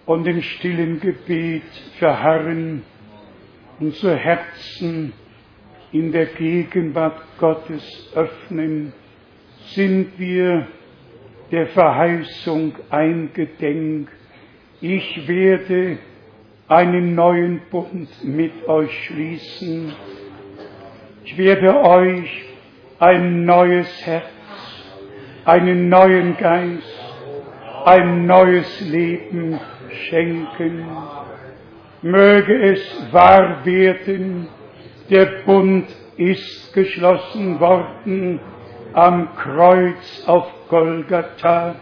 [0.06, 1.64] und im stillen Gebet
[1.98, 2.84] verharren,
[3.80, 5.12] unsere Herzen
[5.92, 8.92] in der Gegenwart Gottes öffnen,
[9.74, 10.68] sind wir
[11.50, 14.10] der Verheißung eingedenk,
[14.80, 15.98] ich werde
[16.68, 19.92] einen neuen Bund mit euch schließen.
[21.24, 22.44] Ich werde euch
[22.98, 24.24] ein neues Herz,
[25.44, 27.14] einen neuen Geist,
[27.84, 29.58] ein neues Leben
[30.08, 30.86] schenken.
[32.02, 34.48] Möge es wahr werden,
[35.10, 38.40] der Bund ist geschlossen worden
[38.92, 41.74] am Kreuz auf Golgatha.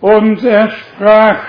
[0.00, 1.42] Und er sprach,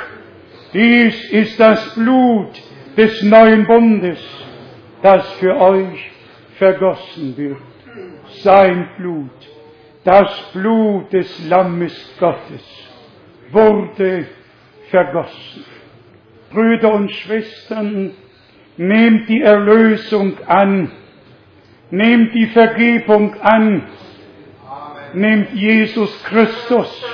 [0.74, 2.50] dies ist das Blut
[2.98, 4.20] des neuen Bundes,
[5.02, 6.12] das für euch
[6.58, 7.58] vergossen wird.
[8.44, 9.30] Sein Blut,
[10.04, 12.64] das Blut des Lammes Gottes,
[13.52, 14.28] wurde
[14.90, 15.66] vergossen.
[16.52, 18.12] Brüder und Schwestern,
[18.78, 20.92] nehmt die Erlösung an,
[21.92, 23.84] nehmt die Vergebung an,
[25.16, 27.06] nehmt Jesus Christus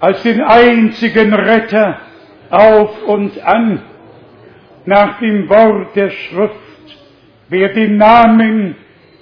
[0.00, 1.98] als den einzigen Retter
[2.50, 3.82] auf und an,
[4.84, 6.54] nach dem Wort der Schrift,
[7.48, 8.76] wer den Namen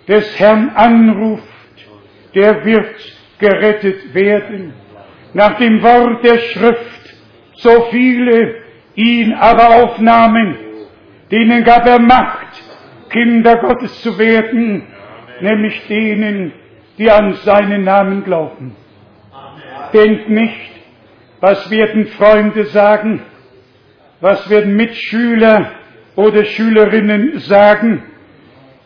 [0.06, 1.42] des Herrn anruft,
[2.34, 2.94] der wird
[3.38, 4.74] gerettet werden.
[5.34, 7.16] Nach dem Wort der Schrift,
[7.54, 8.54] so viele
[8.94, 10.56] ihn aber aufnahmen,
[11.30, 12.62] denen gab er Macht,
[13.10, 14.86] Kinder Gottes zu werden,
[15.40, 16.52] nämlich denen,
[16.98, 18.74] die an seinen Namen glauben.
[19.92, 20.70] Denkt nicht,
[21.40, 23.20] was werden Freunde sagen,
[24.20, 25.72] was werden Mitschüler
[26.14, 28.02] oder Schülerinnen sagen,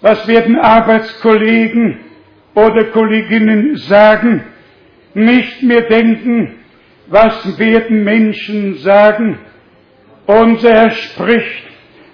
[0.01, 2.01] was werden Arbeitskollegen
[2.55, 4.45] oder Kolleginnen sagen,
[5.15, 6.59] nicht mehr denken,
[7.07, 9.39] was werden Menschen sagen.
[10.27, 11.65] Unser Herr spricht,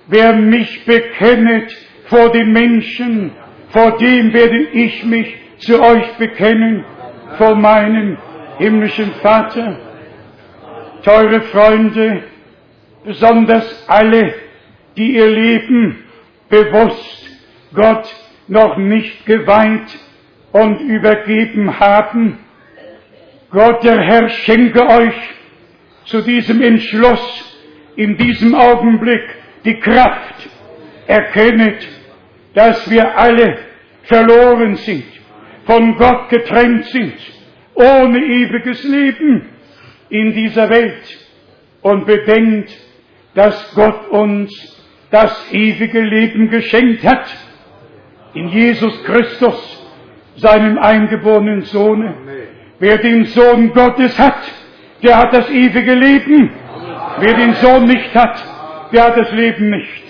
[0.09, 1.74] wer mich bekennet
[2.06, 3.32] vor den Menschen,
[3.70, 6.84] vor dem werde ich mich zu euch bekennen,
[7.38, 8.18] vor meinem
[8.58, 9.78] himmlischen Vater.
[11.02, 12.24] Teure Freunde,
[13.04, 14.34] besonders alle,
[14.96, 16.04] die ihr Leben
[16.48, 17.30] bewusst
[17.74, 18.08] Gott
[18.48, 19.98] noch nicht geweiht
[20.52, 22.38] und übergeben haben.
[23.50, 25.14] Gott der Herr schenke euch
[26.06, 27.56] zu diesem Entschluss
[27.96, 29.22] in diesem Augenblick
[29.64, 30.48] die Kraft.
[31.06, 31.86] Erkennet,
[32.54, 33.58] dass wir alle
[34.02, 35.04] verloren sind,
[35.66, 37.14] von Gott getrennt sind,
[37.74, 39.48] ohne ewiges Leben
[40.09, 41.18] in dieser Welt
[41.82, 42.74] und bedenkt,
[43.34, 44.51] dass Gott uns
[45.10, 47.26] das ewige Leben geschenkt hat
[48.34, 49.82] in Jesus Christus,
[50.36, 52.14] seinem eingeborenen Sohne.
[52.78, 54.38] Wer den Sohn Gottes hat,
[55.02, 56.51] der hat das ewige Leben.
[57.20, 58.44] Wer den Sohn nicht hat,
[58.93, 60.05] der hat das Leben nicht.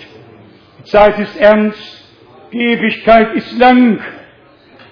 [0.79, 2.05] Die Zeit ist ernst,
[2.51, 3.99] die Ewigkeit ist lang.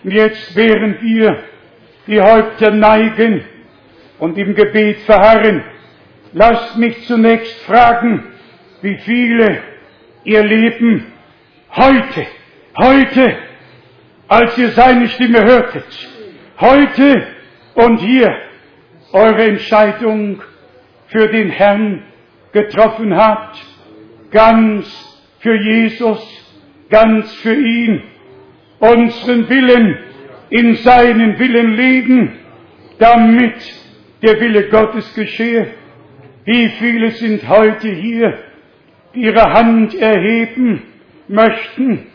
[0.06, 1.45] Und jetzt, während wir
[2.06, 3.44] die Häupter neigen
[4.19, 5.64] und im Gebet verharren,
[6.32, 8.23] lasst mich zunächst fragen,
[8.84, 9.64] wie viele
[10.23, 11.11] ihr Leben
[11.76, 12.27] heute,
[12.77, 13.36] heute,
[14.27, 15.88] als ihr seine Stimme hörtet,
[16.60, 17.26] heute
[17.73, 18.32] und hier
[19.11, 20.40] eure Entscheidung
[21.07, 22.03] für den Herrn
[22.52, 23.60] getroffen habt,
[24.30, 24.86] ganz
[25.40, 26.22] für Jesus,
[26.91, 28.03] ganz für ihn,
[28.91, 29.98] unseren Willen
[30.49, 32.32] in seinen Willen legen,
[32.99, 33.56] damit
[34.22, 35.68] der Wille Gottes geschehe.
[36.45, 38.38] Wie viele sind heute hier,
[39.14, 40.84] die ihre Hand erheben
[41.28, 42.07] möchten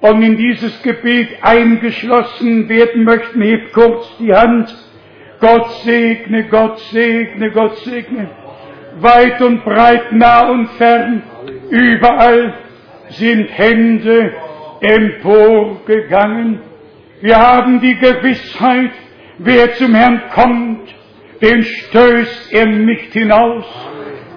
[0.00, 4.74] und in dieses Gebet eingeschlossen werden möchten, hebt kurz die Hand.
[5.40, 8.30] Gott segne, Gott segne, Gott segne.
[8.98, 11.22] Weit und breit, nah und fern,
[11.70, 12.54] überall
[13.10, 14.32] sind Hände
[14.80, 16.60] emporgegangen.
[17.20, 18.92] Wir haben die Gewissheit,
[19.38, 20.94] wer zum Herrn kommt,
[21.42, 23.64] den stößt er nicht hinaus,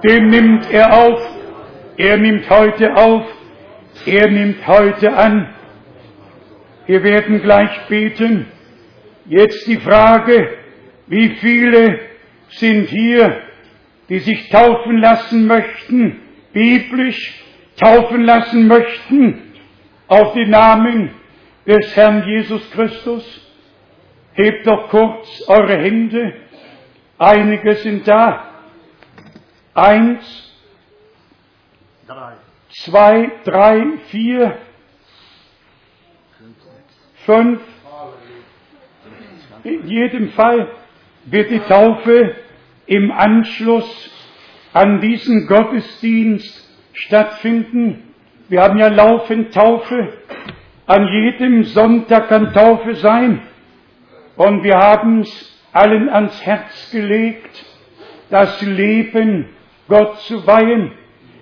[0.04, 1.22] den nimmt er auf.
[1.98, 3.26] Er nimmt heute auf,
[4.06, 5.50] er nimmt heute an.
[6.86, 8.46] Wir werden gleich beten.
[9.26, 10.48] Jetzt die Frage,
[11.08, 12.00] wie viele
[12.50, 13.42] sind hier,
[14.08, 16.22] die sich taufen lassen möchten,
[16.54, 17.44] biblisch
[17.80, 19.49] taufen lassen möchten,
[20.10, 21.12] auf den Namen
[21.66, 23.24] des Herrn Jesus Christus?
[24.34, 26.34] Hebt doch kurz eure Hände.
[27.18, 28.46] Einige sind da.
[29.74, 30.54] Eins,
[32.08, 32.34] Drei.
[32.70, 34.58] zwei, drei, vier,
[37.26, 37.62] fünf.
[39.64, 40.72] In jedem Fall
[41.26, 42.36] wird die Taufe
[42.86, 44.10] im Anschluss
[44.74, 48.09] an diesen Gottesdienst stattfinden.
[48.50, 50.14] Wir haben ja laufend Taufe.
[50.88, 53.42] An jedem Sonntag kann Taufe sein.
[54.36, 57.64] Und wir haben es allen ans Herz gelegt,
[58.32, 59.50] das Leben
[59.88, 60.92] Gott zu weihen,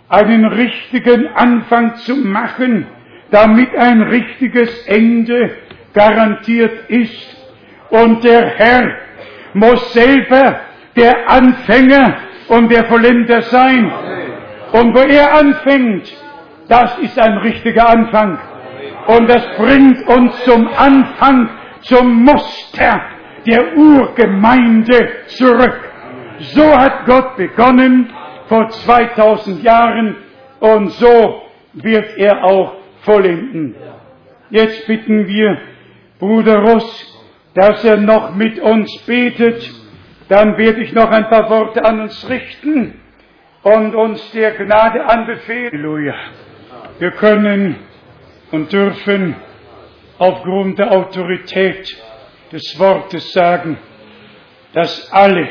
[0.10, 2.88] einen richtigen Anfang zu machen,
[3.32, 5.52] damit ein richtiges Ende
[5.94, 7.38] garantiert ist.
[7.90, 8.98] Und der Herr
[9.54, 10.60] muss selber
[10.98, 12.18] der Anfänger
[12.50, 13.92] und der Vollender sein.
[14.74, 16.14] Und wo er anfängt,
[16.68, 18.40] das ist ein richtiger Anfang.
[19.08, 21.50] Und das bringt uns zum Anfang,
[21.82, 23.02] zum Muster
[23.46, 25.80] der Urgemeinde zurück.
[26.40, 28.12] So hat Gott begonnen
[28.48, 30.18] vor 2000 Jahren
[30.60, 31.42] und so
[31.74, 33.76] wird er auch vollenden.
[34.50, 35.58] Jetzt bitten wir
[36.20, 37.18] Bruder Russ,
[37.54, 39.72] dass er noch mit uns betet.
[40.30, 43.00] Dann werde ich noch ein paar Worte an uns richten
[43.64, 45.72] und uns der Gnade anbefehlen.
[45.72, 46.16] Halleluja.
[47.00, 47.76] Wir können
[48.52, 49.36] und dürfen
[50.18, 51.96] aufgrund der Autorität
[52.52, 53.78] des Wortes sagen,
[54.74, 55.48] dass alle,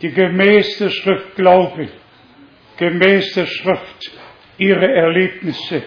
[0.00, 1.90] die gemäß der Schrift glauben,
[2.78, 4.10] gemäß der Schrift
[4.56, 5.82] ihre Erlebnisse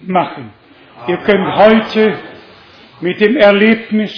[0.00, 0.52] machen.
[1.06, 2.18] Ihr könnt heute
[3.00, 4.14] mit dem Erlebnis,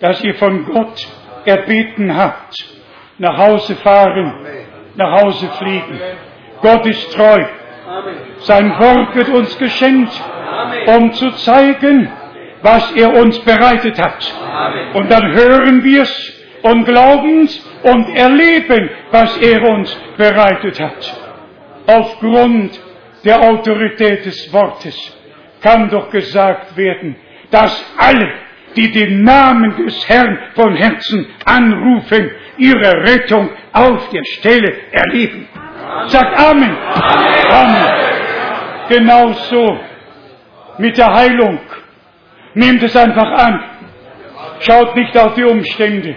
[0.00, 1.06] das ihr von Gott
[1.44, 2.54] erbeten habt,
[3.18, 4.44] nach Hause fahren,
[4.96, 6.00] nach Hause fliegen.
[6.62, 7.44] Gott ist treu.
[8.40, 10.12] Sein Wort wird uns geschenkt,
[10.86, 12.10] um zu zeigen,
[12.62, 14.34] was er uns bereitet hat.
[14.94, 21.20] Und dann hören wir es und glauben es und erleben, was er uns bereitet hat.
[21.86, 22.78] Aufgrund
[23.24, 24.96] der Autorität des Wortes
[25.62, 27.16] kann doch gesagt werden,
[27.50, 28.32] dass alle,
[28.76, 32.30] die den Namen des Herrn von Herzen anrufen,
[32.60, 35.48] ihre Rettung auf der Stelle erleben.
[36.06, 36.76] Sagt Amen.
[37.50, 37.86] Amen.
[38.88, 39.78] Genauso
[40.78, 41.58] mit der Heilung.
[42.54, 43.64] Nehmt es einfach an.
[44.60, 46.16] Schaut nicht auf die Umstände.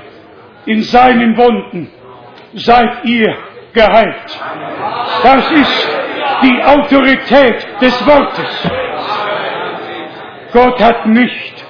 [0.66, 1.90] In seinen Wunden
[2.54, 3.36] seid ihr
[3.74, 4.40] geheilt.
[5.24, 5.90] Das ist
[6.42, 8.70] die Autorität des Wortes.
[10.52, 11.66] Gott hat nicht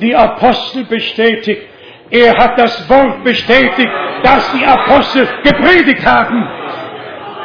[0.00, 1.62] die Apostel bestätigt,
[2.10, 3.90] Er hat das Wort bestätigt,
[4.22, 6.46] das die Apostel gepredigt haben.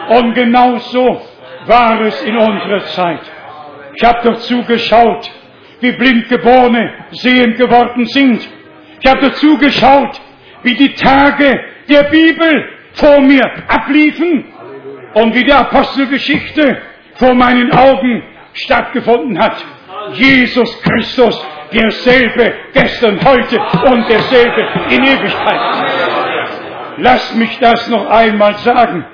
[0.10, 1.22] Und genau so
[1.66, 3.22] war es in unserer Zeit.
[3.96, 5.30] Ich habe doch zugeschaut,
[5.80, 8.48] wie Blindgeborene sehend geworden sind.
[9.00, 10.22] Ich habe doch zugeschaut,
[10.64, 11.60] wie die Tage
[11.90, 14.46] der Bibel vor mir abliefen
[15.14, 16.78] und wie die Apostelgeschichte
[17.16, 18.24] vor meinen Augen
[18.54, 19.64] stattgefunden hat.
[20.14, 25.60] Jesus Christus, derselbe gestern, heute und derselbe in Ewigkeit.
[26.98, 29.06] Lasst mich das noch einmal sagen.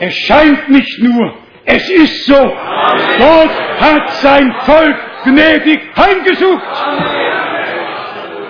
[0.00, 1.34] Es scheint nicht nur,
[1.64, 2.34] es ist so.
[2.34, 3.50] Gott
[3.80, 6.62] hat sein Volk gnädig heimgesucht.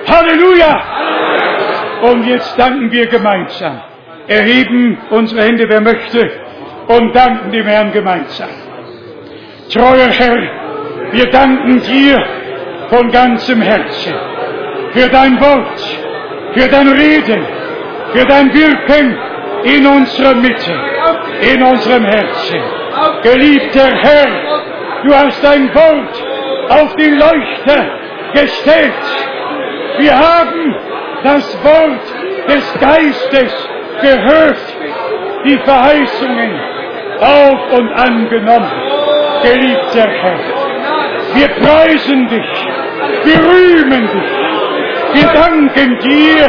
[0.09, 0.83] Halleluja!
[2.03, 3.81] Und jetzt danken wir gemeinsam.
[4.29, 6.31] Erheben unsere Hände, wer möchte,
[6.89, 8.49] und danken dem Herrn gemeinsam.
[9.73, 10.39] Treuer Herr,
[11.13, 12.25] wir danken dir
[12.91, 14.15] von ganzem Herzen
[14.93, 15.81] für dein Wort,
[16.55, 17.47] für dein Reden,
[18.13, 19.17] für dein Wirken
[19.65, 20.75] in unserer Mitte,
[21.53, 22.61] in unserem Herzen.
[23.23, 24.29] Geliebter Herr,
[25.05, 26.25] du hast dein Wort
[26.71, 27.87] auf den Leuchter
[28.33, 28.93] gestellt.
[29.99, 30.77] Wir haben
[31.25, 32.07] das Wort
[32.49, 33.69] des Geistes
[34.01, 34.77] gehört,
[35.45, 36.61] die Verheißungen
[37.21, 38.71] auf und angenommen.
[39.43, 40.56] Geliebter Herr,
[41.37, 42.67] wir preisen dich,
[43.25, 44.33] wir rühmen dich,
[45.15, 46.49] wir danken dir.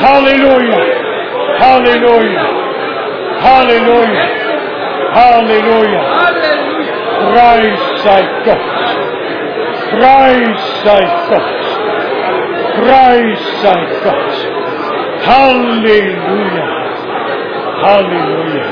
[0.00, 0.78] Halleluja,
[1.60, 2.46] Halleluja,
[3.42, 4.26] Halleluja,
[5.14, 6.02] Halleluja.
[7.32, 8.66] Preis sei Gott,
[9.90, 11.64] Preis sei Gott,
[12.76, 14.34] Preis sei Gott.
[15.26, 16.66] Halleluja,
[17.82, 18.64] Halleluja,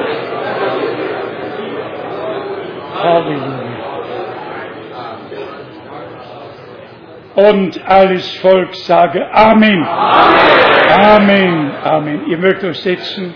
[3.03, 3.66] Halleluja.
[7.37, 9.85] Und alles Volk sage Amen.
[9.87, 11.71] Amen.
[11.85, 12.27] Amen.
[12.29, 13.35] Ihr mögt euch setzen.